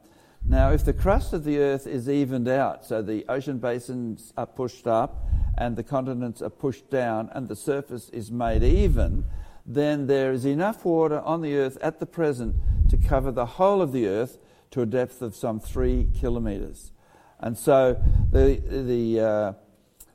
Now, 0.48 0.70
if 0.70 0.84
the 0.84 0.92
crust 0.92 1.32
of 1.32 1.42
the 1.42 1.58
earth 1.58 1.88
is 1.88 2.08
evened 2.08 2.46
out, 2.46 2.84
so 2.84 3.02
the 3.02 3.24
ocean 3.28 3.58
basins 3.58 4.32
are 4.36 4.46
pushed 4.46 4.86
up 4.86 5.26
and 5.58 5.74
the 5.74 5.82
continents 5.82 6.40
are 6.40 6.50
pushed 6.50 6.88
down 6.88 7.30
and 7.32 7.48
the 7.48 7.56
surface 7.56 8.08
is 8.10 8.30
made 8.30 8.62
even, 8.62 9.24
then 9.66 10.06
there 10.06 10.30
is 10.30 10.44
enough 10.44 10.84
water 10.84 11.20
on 11.20 11.40
the 11.42 11.56
earth 11.56 11.76
at 11.80 11.98
the 11.98 12.06
present 12.06 12.54
to 12.88 12.96
cover 12.96 13.32
the 13.32 13.46
whole 13.46 13.82
of 13.82 13.90
the 13.90 14.06
earth 14.06 14.38
to 14.70 14.82
a 14.82 14.86
depth 14.86 15.20
of 15.20 15.34
some 15.34 15.58
three 15.58 16.08
kilometres. 16.14 16.92
And 17.40 17.58
so 17.58 18.00
the, 18.30 18.62
the, 18.64 19.20
uh, 19.20 19.52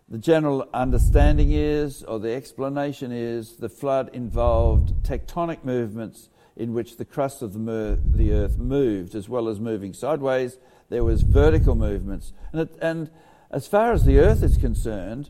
the 0.07 0.17
general 0.17 0.69
understanding 0.73 1.51
is, 1.51 2.03
or 2.03 2.19
the 2.19 2.31
explanation 2.31 3.11
is, 3.11 3.57
the 3.57 3.69
flood 3.69 4.09
involved 4.13 5.03
tectonic 5.03 5.65
movements 5.65 6.29
in 6.55 6.73
which 6.73 6.97
the 6.97 7.05
crust 7.05 7.41
of 7.41 7.53
the, 7.53 7.59
mer- 7.59 7.97
the 8.03 8.33
earth 8.33 8.57
moved, 8.57 9.15
as 9.15 9.29
well 9.29 9.47
as 9.47 9.59
moving 9.59 9.93
sideways. 9.93 10.57
There 10.89 11.03
was 11.03 11.21
vertical 11.21 11.75
movements, 11.75 12.33
and, 12.51 12.61
it, 12.61 12.77
and 12.81 13.09
as 13.49 13.67
far 13.67 13.93
as 13.93 14.05
the 14.05 14.19
earth 14.19 14.43
is 14.43 14.57
concerned, 14.57 15.29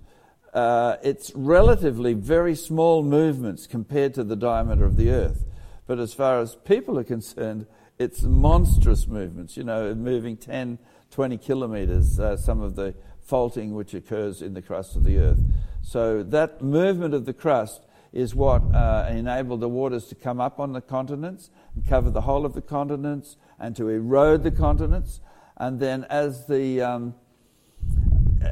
uh, 0.53 0.97
it's 1.03 1.31
relatively 1.33 2.13
very 2.13 2.55
small 2.55 3.03
movements 3.03 3.67
compared 3.67 4.13
to 4.15 4.23
the 4.23 4.35
diameter 4.35 4.85
of 4.85 4.97
the 4.97 5.09
earth. 5.09 5.45
But 5.87 5.99
as 5.99 6.13
far 6.13 6.39
as 6.39 6.55
people 6.55 6.99
are 6.99 7.03
concerned, 7.03 7.67
it's 7.97 8.23
monstrous 8.23 9.07
movements, 9.07 9.55
you 9.55 9.63
know, 9.63 9.93
moving 9.93 10.37
10, 10.37 10.79
20 11.11 11.37
kilometres, 11.37 12.19
uh, 12.19 12.35
some 12.37 12.61
of 12.61 12.75
the 12.75 12.95
faulting 13.21 13.73
which 13.73 13.93
occurs 13.93 14.41
in 14.41 14.53
the 14.53 14.61
crust 14.61 14.95
of 14.95 15.03
the 15.03 15.17
earth. 15.17 15.39
So 15.81 16.23
that 16.23 16.61
movement 16.61 17.13
of 17.13 17.25
the 17.25 17.33
crust 17.33 17.81
is 18.13 18.35
what 18.35 18.61
uh, 18.73 19.07
enabled 19.09 19.61
the 19.61 19.69
waters 19.69 20.05
to 20.07 20.15
come 20.15 20.41
up 20.41 20.59
on 20.59 20.73
the 20.73 20.81
continents 20.81 21.49
and 21.75 21.87
cover 21.87 22.09
the 22.09 22.21
whole 22.21 22.45
of 22.45 22.53
the 22.53 22.61
continents 22.61 23.37
and 23.59 23.75
to 23.75 23.87
erode 23.87 24.43
the 24.43 24.51
continents. 24.51 25.21
And 25.57 25.79
then 25.79 26.05
as 26.09 26.47
the, 26.47 26.81
um, 26.81 27.15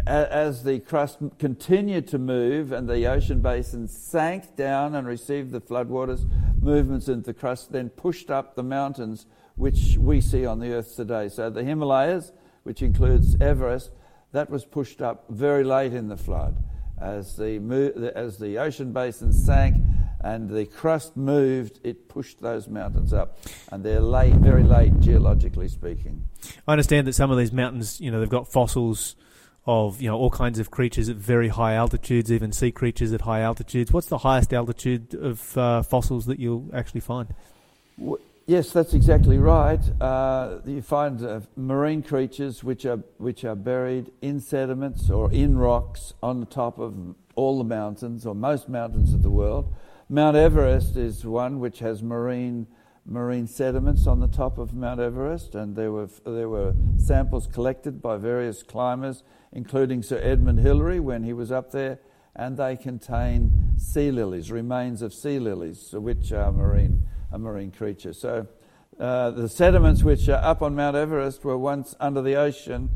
as 0.07 0.64
the 0.64 0.80
crust 0.80 1.20
continued 1.39 2.07
to 2.10 2.18
move 2.18 2.72
and 2.72 2.88
the 2.88 3.05
ocean 3.07 3.41
basin 3.41 3.88
sank 3.88 4.55
down 4.55 4.95
and 4.95 5.05
received 5.05 5.51
the 5.51 5.62
floodwaters, 5.62 6.26
movements 6.62 7.10
in 7.10 7.22
the 7.24 7.34
crust 7.34 7.72
then 7.72 7.89
pushed 7.89 8.30
up 8.30 8.55
the 8.55 8.64
mountains 8.64 9.26
which 9.55 9.97
we 9.97 10.22
see 10.22 10.45
on 10.45 10.60
the 10.60 10.72
earth 10.72 10.95
today. 10.95 11.28
So 11.28 11.49
the 11.49 11.64
Himalayas, 11.64 12.32
which 12.64 12.82
includes 12.82 13.36
Everest, 13.41 13.91
that 14.32 14.49
was 14.49 14.64
pushed 14.64 15.01
up 15.01 15.26
very 15.30 15.66
late 15.66 15.93
in 15.93 16.07
the 16.07 16.16
flood. 16.16 16.64
As 17.02 17.36
the, 17.36 17.60
mo- 17.60 18.12
as 18.16 18.38
the 18.38 18.58
ocean 18.58 18.91
basin 18.91 19.32
sank, 19.32 19.76
and 20.22 20.50
the 20.50 20.66
crust 20.66 21.16
moved, 21.16 21.80
it 21.84 22.10
pushed 22.10 22.41
those 22.41 22.68
mountains 22.68 23.14
up, 23.14 23.38
and 23.72 23.84
they're 23.84 24.02
late, 24.02 24.34
very 24.34 24.64
late 24.64 25.00
geologically 25.00 25.68
speaking. 25.68 26.28
I 26.68 26.74
understand 26.74 27.08
that 27.08 27.14
some 27.14 27.32
of 27.32 27.38
these 27.38 27.54
mountains, 27.54 28.02
you 28.02 28.12
know, 28.12 28.20
they've 28.20 28.30
got 28.30 28.52
fossils 28.52 29.16
of 29.66 30.02
you 30.02 30.10
know 30.10 30.18
all 30.18 30.30
kinds 30.30 30.58
of 30.58 30.72
creatures 30.72 31.10
at 31.10 31.16
very 31.16 31.50
high 31.50 31.74
altitudes, 31.74 32.32
even 32.32 32.52
sea 32.52 32.72
creatures 32.72 33.14
at 33.14 33.22
high 33.22 33.41
altitudes. 33.41 33.91
What's 33.91 34.08
the 34.08 34.20
highest 34.20 34.54
altitude 34.54 35.14
of 35.14 35.58
uh, 35.58 35.84
fossils 35.84 36.26
that 36.26 36.39
you'll 36.39 36.70
actually 36.74 37.02
find? 37.02 37.34
W- 37.97 38.20
Yes, 38.50 38.72
that's 38.72 38.95
exactly 38.95 39.38
right. 39.38 39.80
Uh, 40.02 40.58
you 40.66 40.82
find 40.82 41.24
uh, 41.24 41.41
marine 41.56 42.02
creatures 42.02 42.64
which 42.64 42.84
are 42.84 42.97
which 43.20 43.45
are 43.45 43.54
buried 43.54 44.10
in 44.24 44.39
sediments 44.39 45.12
or 45.12 45.32
in 45.32 45.56
rocks 45.56 46.16
on 46.24 46.39
the 46.39 46.47
top 46.47 46.80
of 46.80 47.14
all 47.36 47.60
the 47.60 47.64
mountains 47.64 48.26
or 48.26 48.34
most 48.34 48.68
mountains 48.68 49.14
of 49.14 49.22
the 49.22 49.30
world. 49.30 49.72
Mount 50.10 50.36
Everest 50.36 50.97
is 50.97 51.24
one 51.24 51.60
which 51.60 51.78
has 51.78 52.02
marine 52.02 52.66
marine 53.06 53.45
sediments 53.45 54.08
on 54.08 54.20
the 54.20 54.28
top 54.28 54.58
of 54.58 54.74
Mount 54.74 55.00
Everest, 55.00 55.54
and 55.54 55.76
there 55.76 55.91
were 55.91 56.10
there 56.26 56.50
were 56.50 56.74
samples 56.97 57.45
collected 57.45 58.02
by 58.02 58.18
various 58.18 58.64
climbers, 58.64 59.22
including 59.52 60.02
Sir 60.02 60.20
Edmund 60.24 60.62
Hillary 60.62 61.00
when 61.00 61.22
he 61.22 61.34
was 61.34 61.52
up 61.52 61.70
there, 61.72 62.00
and 62.36 62.58
they 62.58 62.76
contain 62.76 63.78
sea 63.78 64.10
lilies, 64.10 64.52
remains 64.52 65.04
of 65.04 65.14
sea 65.14 65.38
lilies, 65.38 65.91
which 65.93 66.32
are 66.32 66.52
marine 66.52 67.04
a 67.32 67.39
marine 67.39 67.71
creature. 67.71 68.13
So 68.13 68.47
uh, 68.99 69.32
the 69.32 69.47
sediments 69.47 70.03
which 70.03 70.27
are 70.27 70.43
up 70.43 70.61
on 70.61 70.75
Mount 70.75 70.95
Everest 70.95 71.45
were 71.45 71.57
once 71.57 71.95
under 71.99 72.21
the 72.21 72.36
ocean, 72.36 72.89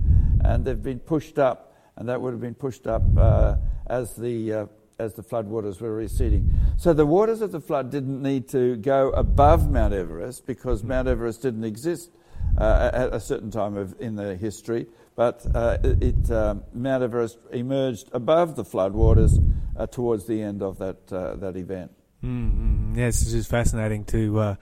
and 0.43 0.65
they've 0.65 0.81
been 0.81 0.99
pushed 0.99 1.39
up, 1.39 1.73
and 1.95 2.09
that 2.09 2.19
would 2.19 2.31
have 2.31 2.41
been 2.41 2.55
pushed 2.55 2.88
up 2.88 3.03
uh, 3.17 3.55
as 3.88 4.15
the 4.15 4.53
uh, 4.53 4.65
as 4.99 5.13
the 5.13 5.23
floodwaters 5.23 5.81
were 5.81 5.93
receding. 5.95 6.53
So 6.77 6.93
the 6.93 7.05
waters 7.05 7.41
of 7.41 7.51
the 7.51 7.59
flood 7.59 7.89
didn't 7.89 8.21
need 8.21 8.47
to 8.49 8.75
go 8.77 9.09
above 9.11 9.71
Mount 9.71 9.93
Everest 9.93 10.45
because 10.45 10.84
Mount 10.84 11.07
Everest 11.07 11.41
didn't 11.41 11.63
exist 11.63 12.11
uh, 12.57 12.91
at 12.93 13.13
a 13.13 13.19
certain 13.19 13.49
time 13.49 13.75
of, 13.75 13.95
in 13.99 14.15
the 14.15 14.36
history, 14.36 14.86
but 15.15 15.45
uh, 15.55 15.77
it, 15.84 16.29
um, 16.29 16.63
Mount 16.73 17.03
Everest 17.03 17.39
emerged 17.51 18.09
above 18.11 18.55
the 18.55 18.63
floodwaters 18.63 19.43
uh, 19.77 19.88
towards 19.88 20.27
the 20.27 20.41
end 20.41 20.61
of 20.61 20.77
that 20.79 21.07
that 21.07 21.55
event. 21.55 21.91
Mm-hmm. 22.24 22.97
Yes, 22.97 23.21
it's 23.21 23.32
just 23.32 23.49
fascinating 23.49 24.05
to. 24.05 24.39
Uh, 24.39 24.55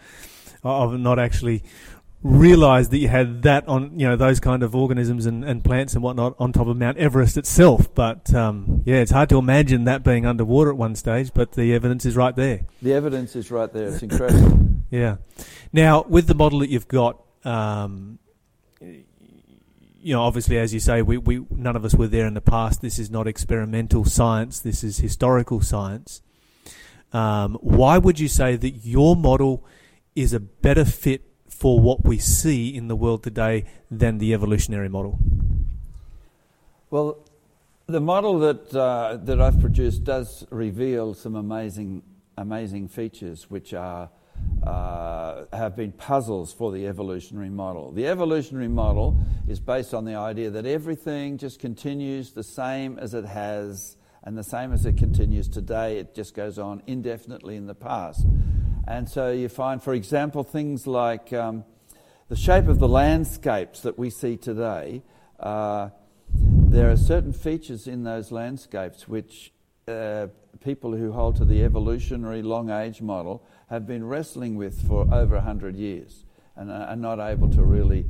I've 0.63 0.99
not 0.99 1.19
actually 1.19 1.63
realised 2.23 2.91
that 2.91 2.99
you 2.99 3.07
had 3.07 3.41
that 3.43 3.67
on, 3.67 3.99
you 3.99 4.07
know, 4.07 4.15
those 4.15 4.39
kind 4.39 4.61
of 4.61 4.75
organisms 4.75 5.25
and, 5.25 5.43
and 5.43 5.63
plants 5.63 5.95
and 5.95 6.03
whatnot 6.03 6.35
on 6.37 6.53
top 6.53 6.67
of 6.67 6.77
Mount 6.77 6.97
Everest 6.97 7.37
itself. 7.37 7.93
But 7.93 8.33
um, 8.33 8.83
yeah, 8.85 8.97
it's 8.97 9.11
hard 9.11 9.29
to 9.29 9.37
imagine 9.37 9.85
that 9.85 10.03
being 10.03 10.25
underwater 10.25 10.71
at 10.71 10.77
one 10.77 10.95
stage. 10.95 11.33
But 11.33 11.53
the 11.53 11.73
evidence 11.73 12.05
is 12.05 12.15
right 12.15 12.35
there. 12.35 12.61
The 12.81 12.93
evidence 12.93 13.35
is 13.35 13.51
right 13.51 13.71
there. 13.71 13.87
It's 13.87 14.03
incredible. 14.03 14.69
yeah. 14.91 15.17
Now, 15.73 16.03
with 16.03 16.27
the 16.27 16.35
model 16.35 16.59
that 16.59 16.69
you've 16.69 16.87
got. 16.87 17.21
Um, 17.43 18.19
you 20.03 20.15
know, 20.15 20.23
obviously, 20.23 20.57
as 20.57 20.73
you 20.73 20.79
say, 20.79 21.01
we, 21.01 21.17
we 21.17 21.45
none 21.51 21.75
of 21.75 21.85
us 21.85 21.93
were 21.93 22.07
there 22.07 22.25
in 22.25 22.33
the 22.33 22.41
past. 22.41 22.81
This 22.81 22.97
is 22.97 23.11
not 23.11 23.27
experimental 23.27 24.03
science. 24.03 24.59
This 24.59 24.83
is 24.83 24.97
historical 24.97 25.61
science. 25.61 26.23
Um, 27.13 27.57
why 27.61 27.97
would 27.97 28.19
you 28.19 28.27
say 28.27 28.55
that 28.55 28.85
your 28.85 29.15
model 29.15 29.65
is 30.15 30.33
a 30.33 30.39
better 30.39 30.85
fit 30.85 31.23
for 31.47 31.79
what 31.79 32.03
we 32.05 32.17
see 32.17 32.75
in 32.75 32.87
the 32.87 32.95
world 32.95 33.23
today 33.23 33.65
than 33.89 34.17
the 34.17 34.33
evolutionary 34.33 34.89
model? 34.89 35.19
Well, 36.89 37.19
the 37.87 38.01
model 38.01 38.39
that 38.39 38.73
uh, 38.73 39.17
that 39.23 39.41
I've 39.41 39.59
produced 39.59 40.03
does 40.03 40.45
reveal 40.49 41.13
some 41.13 41.35
amazing 41.35 42.03
amazing 42.37 42.87
features, 42.87 43.49
which 43.49 43.73
are 43.73 44.09
uh, 44.63 45.45
have 45.53 45.75
been 45.75 45.91
puzzles 45.91 46.53
for 46.53 46.71
the 46.71 46.87
evolutionary 46.87 47.49
model. 47.49 47.91
The 47.91 48.07
evolutionary 48.07 48.67
model 48.67 49.17
is 49.47 49.59
based 49.59 49.93
on 49.93 50.05
the 50.05 50.15
idea 50.15 50.49
that 50.51 50.65
everything 50.65 51.37
just 51.37 51.59
continues 51.59 52.31
the 52.31 52.43
same 52.43 52.97
as 52.99 53.13
it 53.13 53.25
has 53.25 53.97
and 54.23 54.37
the 54.37 54.43
same 54.43 54.71
as 54.71 54.85
it 54.85 54.97
continues 54.97 55.47
today, 55.47 55.97
it 55.97 56.13
just 56.13 56.35
goes 56.35 56.59
on 56.59 56.83
indefinitely 56.85 57.55
in 57.55 57.67
the 57.67 57.75
past. 57.75 58.25
And 58.87 59.09
so 59.09 59.31
you 59.31 59.49
find, 59.49 59.81
for 59.81 59.93
example, 59.93 60.43
things 60.43 60.85
like 60.85 61.33
um, 61.33 61.63
the 62.29 62.35
shape 62.35 62.67
of 62.67 62.79
the 62.79 62.87
landscapes 62.87 63.81
that 63.81 63.97
we 63.97 64.09
see 64.09 64.37
today. 64.37 65.03
Uh, 65.39 65.89
there 66.33 66.89
are 66.89 66.97
certain 66.97 67.33
features 67.33 67.87
in 67.87 68.03
those 68.03 68.31
landscapes 68.31 69.07
which 69.07 69.51
uh, 69.87 70.27
people 70.63 70.95
who 70.95 71.11
hold 71.11 71.35
to 71.35 71.45
the 71.45 71.63
evolutionary 71.63 72.41
long 72.41 72.69
age 72.69 73.01
model 73.01 73.43
have 73.69 73.87
been 73.87 74.07
wrestling 74.07 74.55
with 74.55 74.87
for 74.87 75.01
over 75.13 75.35
100 75.35 75.75
years 75.75 76.25
and 76.55 76.71
are 76.71 76.95
not 76.95 77.19
able 77.19 77.49
to 77.49 77.63
really 77.63 78.05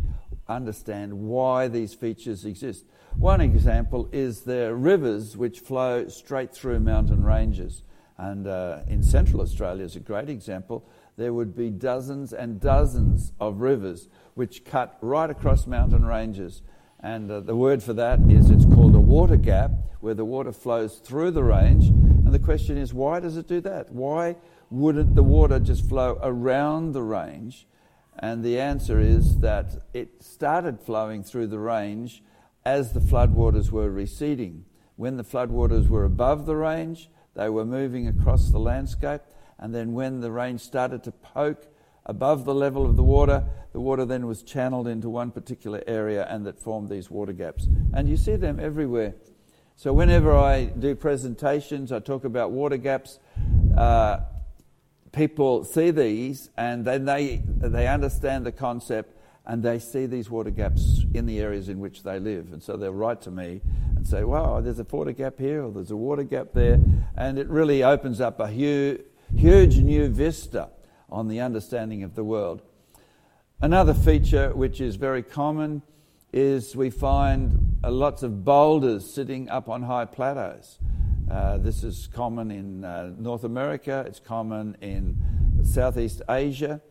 understand 0.56 1.14
why 1.14 1.68
these 1.68 1.94
features 1.94 2.46
exist. 2.46 2.86
One 3.18 3.42
example 3.42 4.10
is 4.12 4.42
the 4.42 4.74
rivers 4.74 5.36
which 5.36 5.60
flow 5.60 6.08
straight 6.08 6.54
through 6.54 6.80
mountain 6.80 7.24
ranges. 7.24 7.84
And 8.18 8.48
uh, 8.48 8.82
in 8.88 9.04
central 9.04 9.42
Australia 9.42 9.84
is 9.84 9.96
a 9.96 10.00
great 10.00 10.30
example. 10.30 10.86
There 11.18 11.34
would 11.34 11.56
be 11.56 11.70
dozens 11.70 12.34
and 12.34 12.60
dozens 12.60 13.34
of 13.40 13.62
rivers 13.62 14.08
which 14.36 14.64
cut 14.64 14.98
right 15.02 15.30
across 15.30 15.68
mountain 15.68 16.06
ranges. 16.06 16.62
And 17.00 17.32
uh, 17.32 17.40
the 17.40 17.56
word 17.56 17.82
for 17.82 17.94
that 17.94 18.20
is 18.30 18.50
it's 18.50 18.66
called 18.66 18.96
a 18.96 19.00
water 19.00 19.38
gap, 19.38 19.72
where 20.02 20.14
the 20.14 20.26
water 20.26 20.52
flows 20.52 20.98
through 21.00 21.32
the 21.32 21.44
range. 21.44 21.88
And 21.88 22.32
the 22.34 22.40
question 22.40 22.78
is, 22.78 22.94
why 22.94 23.20
does 23.20 23.38
it 23.38 23.48
do 23.48 23.60
that? 23.62 23.92
Why 23.92 24.36
wouldn't 24.70 25.16
the 25.16 25.24
water 25.24 25.60
just 25.60 25.88
flow 25.90 26.20
around 26.22 26.94
the 26.94 27.02
range? 27.02 27.68
And 28.22 28.44
the 28.44 28.60
answer 28.60 29.00
is 29.00 29.40
that 29.40 29.84
it 29.94 30.24
started 30.24 30.80
flowing 30.80 31.24
through 31.24 31.48
the 31.48 31.60
range 31.60 32.24
as 32.64 32.94
the 32.94 33.00
floodwaters 33.00 33.72
were 33.72 33.90
receding. 33.90 34.66
When 34.96 35.18
the 35.18 35.24
floodwaters 35.24 35.90
were 35.90 36.06
above 36.06 36.46
the 36.46 36.56
range, 36.56 37.10
they 37.34 37.50
were 37.50 37.66
moving 37.66 38.08
across 38.08 38.52
the 38.52 38.60
landscape, 38.60 39.22
and 39.58 39.74
then 39.74 39.94
when 39.94 40.22
the 40.22 40.32
range 40.32 40.62
started 40.62 41.04
to 41.06 41.12
poke 41.12 41.66
above 42.06 42.46
the 42.46 42.54
level 42.54 42.86
of 42.86 42.96
the 42.96 43.04
water, 43.04 43.44
the 43.74 43.80
water 43.80 44.06
then 44.06 44.28
was 44.28 44.44
channeled 44.44 44.88
into 44.88 45.10
one 45.10 45.32
particular 45.32 45.84
area 45.88 46.28
and 46.30 46.46
that 46.46 46.60
formed 46.60 46.90
these 46.90 47.10
water 47.10 47.34
gaps. 47.34 47.68
And 47.94 48.10
you 48.10 48.18
see 48.18 48.36
them 48.36 48.60
everywhere. 48.60 49.16
So, 49.76 49.94
whenever 49.94 50.36
I 50.36 50.66
do 50.66 50.94
presentations, 50.94 51.92
I 51.92 52.00
talk 52.00 52.24
about 52.24 52.52
water 52.52 52.78
gaps. 52.78 53.20
Uh, 53.76 54.20
people 55.12 55.64
see 55.64 55.92
these 55.92 56.50
and 56.58 56.86
then 56.86 57.06
they, 57.06 57.44
they 57.46 57.88
understand 57.88 58.46
the 58.46 58.52
concept 58.52 59.18
and 59.46 59.64
they 59.64 59.80
see 59.80 60.06
these 60.06 60.30
water 60.30 60.52
gaps 60.52 61.04
in 61.14 61.26
the 61.26 61.40
areas 61.40 61.68
in 61.68 61.80
which 61.80 62.04
they 62.04 62.20
live. 62.20 62.54
And 62.54 62.62
so 62.62 62.78
they'll 62.78 62.94
write 62.94 63.22
to 63.24 63.32
me 63.32 63.62
and 63.96 64.08
say, 64.08 64.24
wow, 64.24 64.62
there's 64.62 64.80
a 64.80 64.84
water 64.84 65.12
gap 65.12 65.40
here 65.40 65.64
or 65.64 65.72
there's 65.72 65.92
a 65.92 65.96
water 65.96 66.24
gap 66.24 66.50
there. 66.54 66.80
And 67.18 67.38
it 67.38 67.48
really 67.50 67.84
opens 67.84 68.22
up 68.22 68.40
a 68.40 68.48
huge, 68.48 69.02
huge 69.36 69.78
new 69.78 70.08
vista 70.10 70.70
on 71.10 71.28
the 71.28 71.42
understanding 71.42 72.04
of 72.04 72.16
the 72.16 72.24
world. 72.24 72.62
Another 73.62 73.94
feature 73.94 74.54
which 74.56 74.80
is 74.80 74.96
very 74.96 75.22
common 75.22 75.82
is 76.34 76.76
we 76.76 76.90
find 76.90 77.78
lots 77.84 78.24
of 78.24 78.46
boulders 78.46 79.12
sitting 79.12 79.50
up 79.50 79.68
on 79.70 79.84
high 79.84 80.06
plateaus. 80.06 80.80
Uh, 81.32 81.58
this 81.58 81.82
is 81.86 82.10
common 82.14 82.52
in 82.52 82.84
uh, 82.84 83.10
North 83.18 83.46
America, 83.46 84.04
it's 84.06 84.20
common 84.20 84.76
in 84.82 85.16
Southeast 85.64 86.22
Asia. 86.30 86.82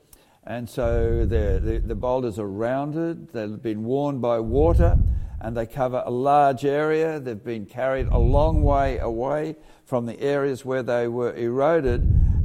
And 0.45 0.66
so 0.66 1.26
the, 1.26 1.61
the, 1.62 1.82
the, 1.84 1.95
boulders 1.95 2.38
are 2.38 2.49
rounded, 2.49 3.34
they've 3.34 3.61
been 3.61 3.84
worn 3.84 4.18
by 4.18 4.41
water, 4.41 4.97
and 5.43 5.55
they 5.55 5.66
cover 5.66 6.03
a 6.07 6.11
large 6.11 6.64
area. 6.64 7.20
They've 7.20 7.45
been 7.45 7.66
carried 7.66 8.07
a 8.07 8.16
long 8.16 8.62
way 8.62 8.97
away 8.97 9.57
from 9.84 10.07
the 10.07 10.18
areas 10.18 10.64
where 10.64 10.82
they 10.82 11.07
were 11.07 11.34
eroded, 11.34 12.01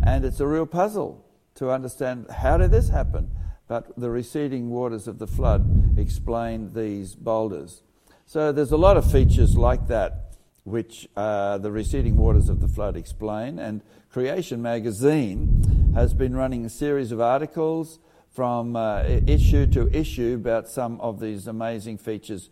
and 0.05 0.25
it's 0.25 0.41
a 0.41 0.47
real 0.47 0.65
puzzle 0.65 1.25
to 1.55 1.71
understand 1.71 2.29
how 2.29 2.57
did 2.57 2.71
this 2.71 2.89
happen. 2.89 3.29
But 3.69 3.97
the 3.97 4.09
receding 4.09 4.69
waters 4.69 5.07
of 5.07 5.17
the 5.17 5.27
flood 5.27 5.97
explain 5.97 6.73
these 6.73 7.15
boulders. 7.15 7.83
So 8.25 8.51
there's 8.51 8.73
a 8.73 8.77
lot 8.77 8.97
of 8.97 9.09
features 9.09 9.55
like 9.55 9.87
that 9.87 10.34
which 10.65 11.07
uh, 11.15 11.59
the 11.59 11.71
receding 11.71 12.17
waters 12.17 12.49
of 12.49 12.59
the 12.59 12.67
flood 12.67 12.97
explain, 12.97 13.59
and 13.59 13.81
Creation 14.09 14.61
magazine 14.61 15.93
has 15.93 16.13
been 16.13 16.35
running 16.35 16.65
a 16.65 16.69
series 16.69 17.11
of 17.11 17.21
articles 17.21 17.99
from 18.31 18.75
uh, 18.75 19.03
issue 19.27 19.65
to 19.67 19.89
issue 19.95 20.35
about 20.35 20.67
some 20.67 20.99
of 20.99 21.19
these 21.19 21.47
amazing 21.47 21.97
features 21.97 22.49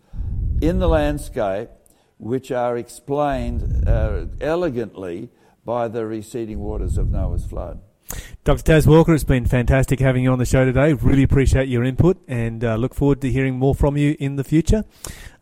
in 0.62 0.80
the 0.80 0.88
landscape, 0.88 1.70
which 2.18 2.52
are 2.52 2.78
explained 2.78 3.88
uh, 3.88 4.26
elegantly 4.40 5.30
by 5.66 5.88
the 5.88 6.06
receding 6.06 6.60
waters 6.60 6.98
of 6.98 7.10
Noah's 7.10 7.46
flood. 7.46 7.82
Dr. 8.44 8.62
Tas 8.62 8.86
Walker, 8.86 9.14
it's 9.14 9.24
been 9.24 9.46
fantastic 9.46 10.00
having 10.00 10.24
you 10.24 10.32
on 10.32 10.38
the 10.38 10.46
show 10.46 10.66
today. 10.66 10.94
Really 10.94 11.24
appreciate 11.24 11.70
your 11.70 11.84
input 11.84 12.18
and 12.28 12.64
uh, 12.64 12.76
look 12.76 12.94
forward 12.94 13.22
to 13.22 13.32
hearing 13.32 13.58
more 13.58 13.74
from 13.74 13.98
you 13.98 14.16
in 14.20 14.36
the 14.36 14.44
future 14.44 14.84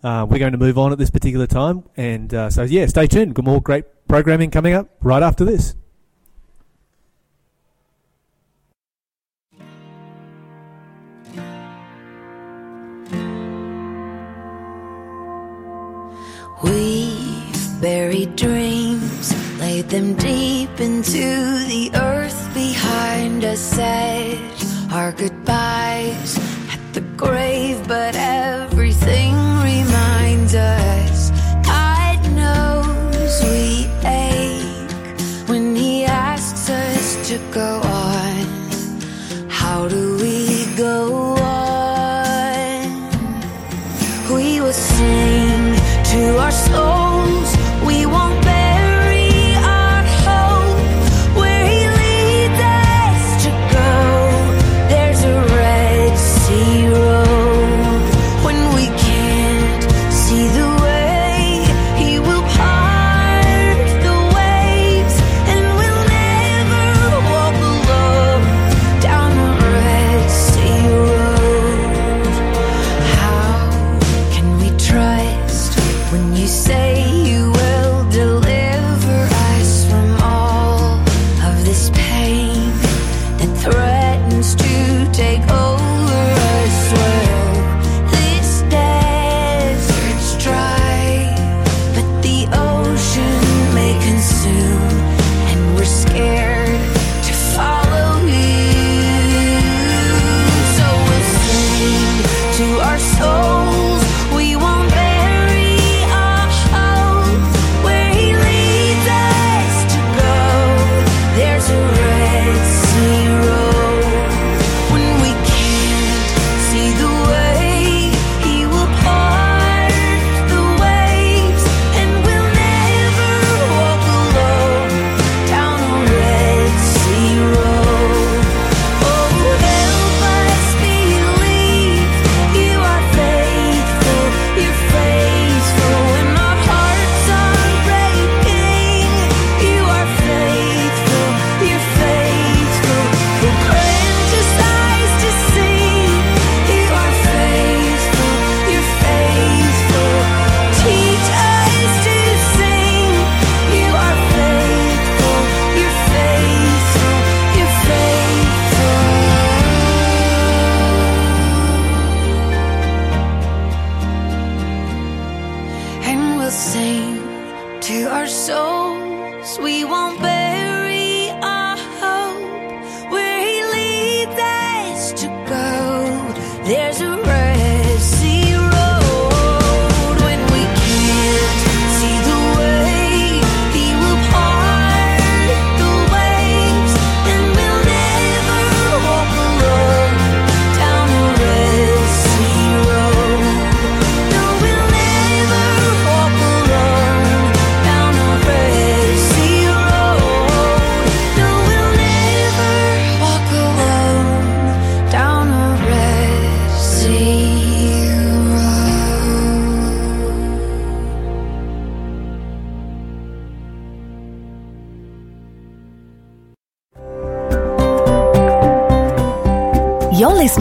uh, 0.03 0.25
we're 0.29 0.39
going 0.39 0.51
to 0.51 0.57
move 0.57 0.77
on 0.77 0.91
at 0.91 0.97
this 0.97 1.09
particular 1.09 1.47
time. 1.47 1.83
And 1.95 2.33
uh, 2.33 2.49
so, 2.49 2.63
yeah, 2.63 2.87
stay 2.87 3.07
tuned. 3.07 3.35
Got 3.35 3.45
more 3.45 3.61
great 3.61 3.85
programming 4.07 4.51
coming 4.51 4.73
up 4.73 4.89
right 5.01 5.23
after 5.23 5.45
this. 5.45 5.75
We've 16.63 17.81
buried 17.81 18.35
dreams, 18.35 19.59
laid 19.59 19.89
them 19.89 20.13
deep 20.15 20.79
into 20.79 21.17
the 21.17 21.89
earth 21.95 22.53
behind 22.53 23.43
us, 23.43 23.59
said 23.59 24.37
our 24.91 25.11
goodbyes 25.11 26.37
at 26.71 26.93
the 26.93 27.01
grave, 27.17 27.87
but 27.87 28.15
ever 28.15 28.60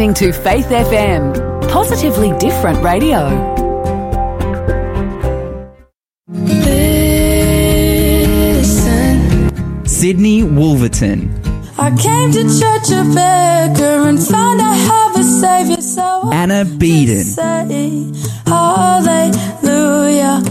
listening 0.00 0.14
to 0.14 0.32
Faith 0.32 0.64
FM, 0.68 1.68
positively 1.68 2.32
different 2.38 2.82
radio. 2.82 3.28
Listen. 6.30 7.44
Sydney 9.84 10.42
Wolverton. 10.42 11.28
I 11.76 11.94
came 11.96 12.32
to 12.32 12.44
church 12.44 12.90
a 12.92 13.04
beggar 13.14 14.08
and 14.08 14.18
found 14.18 14.62
I 14.62 14.74
have 14.74 15.16
a 15.16 15.22
savior. 15.22 15.82
So 15.82 16.30
Anna 16.32 16.64
Beeden. 16.64 17.36
Hallelujah. 18.46 20.42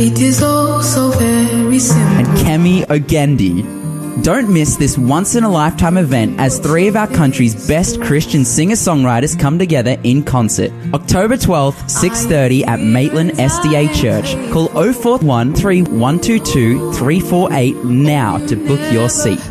It 0.00 0.20
is 0.20 0.42
all 0.42 0.82
so 0.82 1.10
very 1.10 1.78
simple. 1.78 2.16
And 2.18 2.26
Kemi 2.38 2.84
Ogandi. 2.86 3.83
Don't 4.24 4.50
miss 4.50 4.76
this 4.76 4.96
once 4.96 5.34
in 5.34 5.44
a 5.44 5.50
lifetime 5.50 5.98
event 5.98 6.40
as 6.40 6.58
three 6.58 6.88
of 6.88 6.96
our 6.96 7.06
country's 7.06 7.68
best 7.68 8.00
Christian 8.00 8.42
singer 8.42 8.74
songwriters 8.74 9.38
come 9.38 9.58
together 9.58 9.98
in 10.02 10.22
concert. 10.22 10.72
October 10.94 11.36
12th, 11.36 11.74
6.30 11.92 12.66
at 12.66 12.80
Maitland 12.80 13.32
SDA 13.32 13.94
Church. 13.94 14.32
Call 14.50 14.68
041 14.94 15.52
348 15.52 17.76
now 17.84 18.38
to 18.46 18.56
book 18.56 18.80
your 18.90 19.10
seat. 19.10 19.42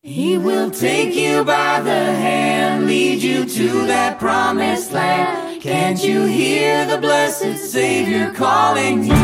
He 0.00 0.38
will 0.38 0.70
take 0.70 1.14
you 1.14 1.44
by 1.44 1.82
the 1.82 1.90
hand, 1.90 2.86
lead 2.86 3.22
you 3.22 3.44
to 3.44 3.86
that 3.88 4.18
promised 4.18 4.92
land 4.92 5.51
can't 5.62 6.02
you 6.02 6.24
hear 6.24 6.84
the 6.86 6.98
blessed 6.98 7.56
Savior 7.70 8.32
calling 8.32 9.04
you? 9.04 9.14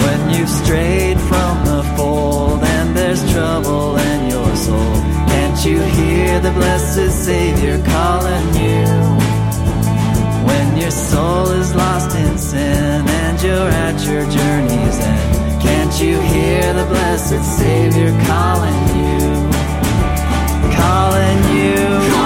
When 0.00 0.30
you've 0.30 0.48
strayed 0.48 1.20
from 1.20 1.66
the 1.66 1.82
fold 1.94 2.62
and 2.62 2.96
there's 2.96 3.20
trouble 3.30 3.98
in 3.98 4.30
your 4.30 4.56
soul, 4.56 4.94
can't 5.28 5.62
you 5.66 5.82
hear 5.82 6.40
the 6.40 6.50
blessed 6.52 7.26
Savior 7.26 7.76
calling 7.84 8.46
you? 8.54 8.86
When 10.48 10.78
your 10.78 10.92
soul 10.92 11.50
is 11.50 11.74
lost 11.74 12.16
in 12.16 12.38
sin 12.38 13.06
and 13.06 13.42
you're 13.42 13.68
at 13.68 14.02
your 14.02 14.24
journey's 14.30 14.98
end, 14.98 15.60
can't 15.60 16.00
you 16.00 16.18
hear 16.22 16.72
the 16.72 16.86
blessed 16.86 17.44
Savior 17.44 18.12
calling 18.24 18.82
you? 18.96 19.50
Calling 20.74 21.38
you. 21.54 22.17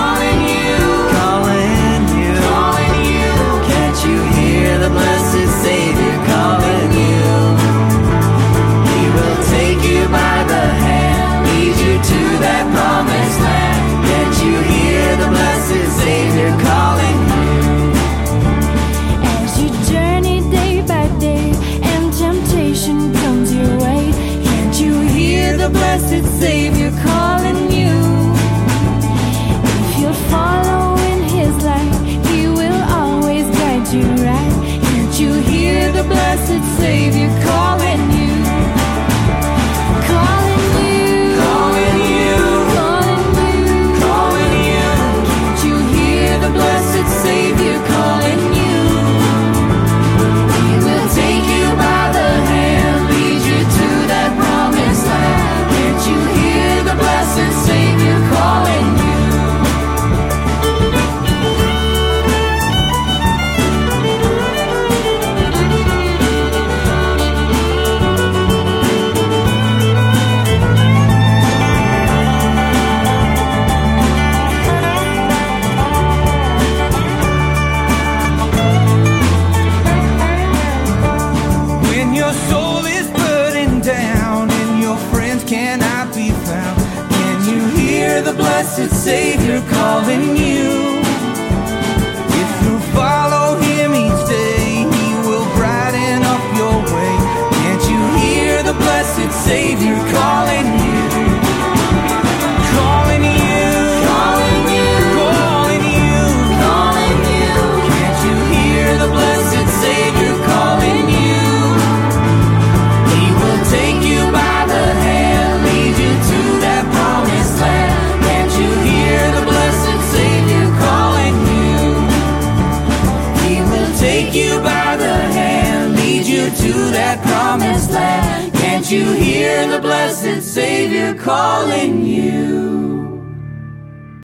Blessed 25.93 26.40
Savior 26.40 26.90
calling 27.03 27.41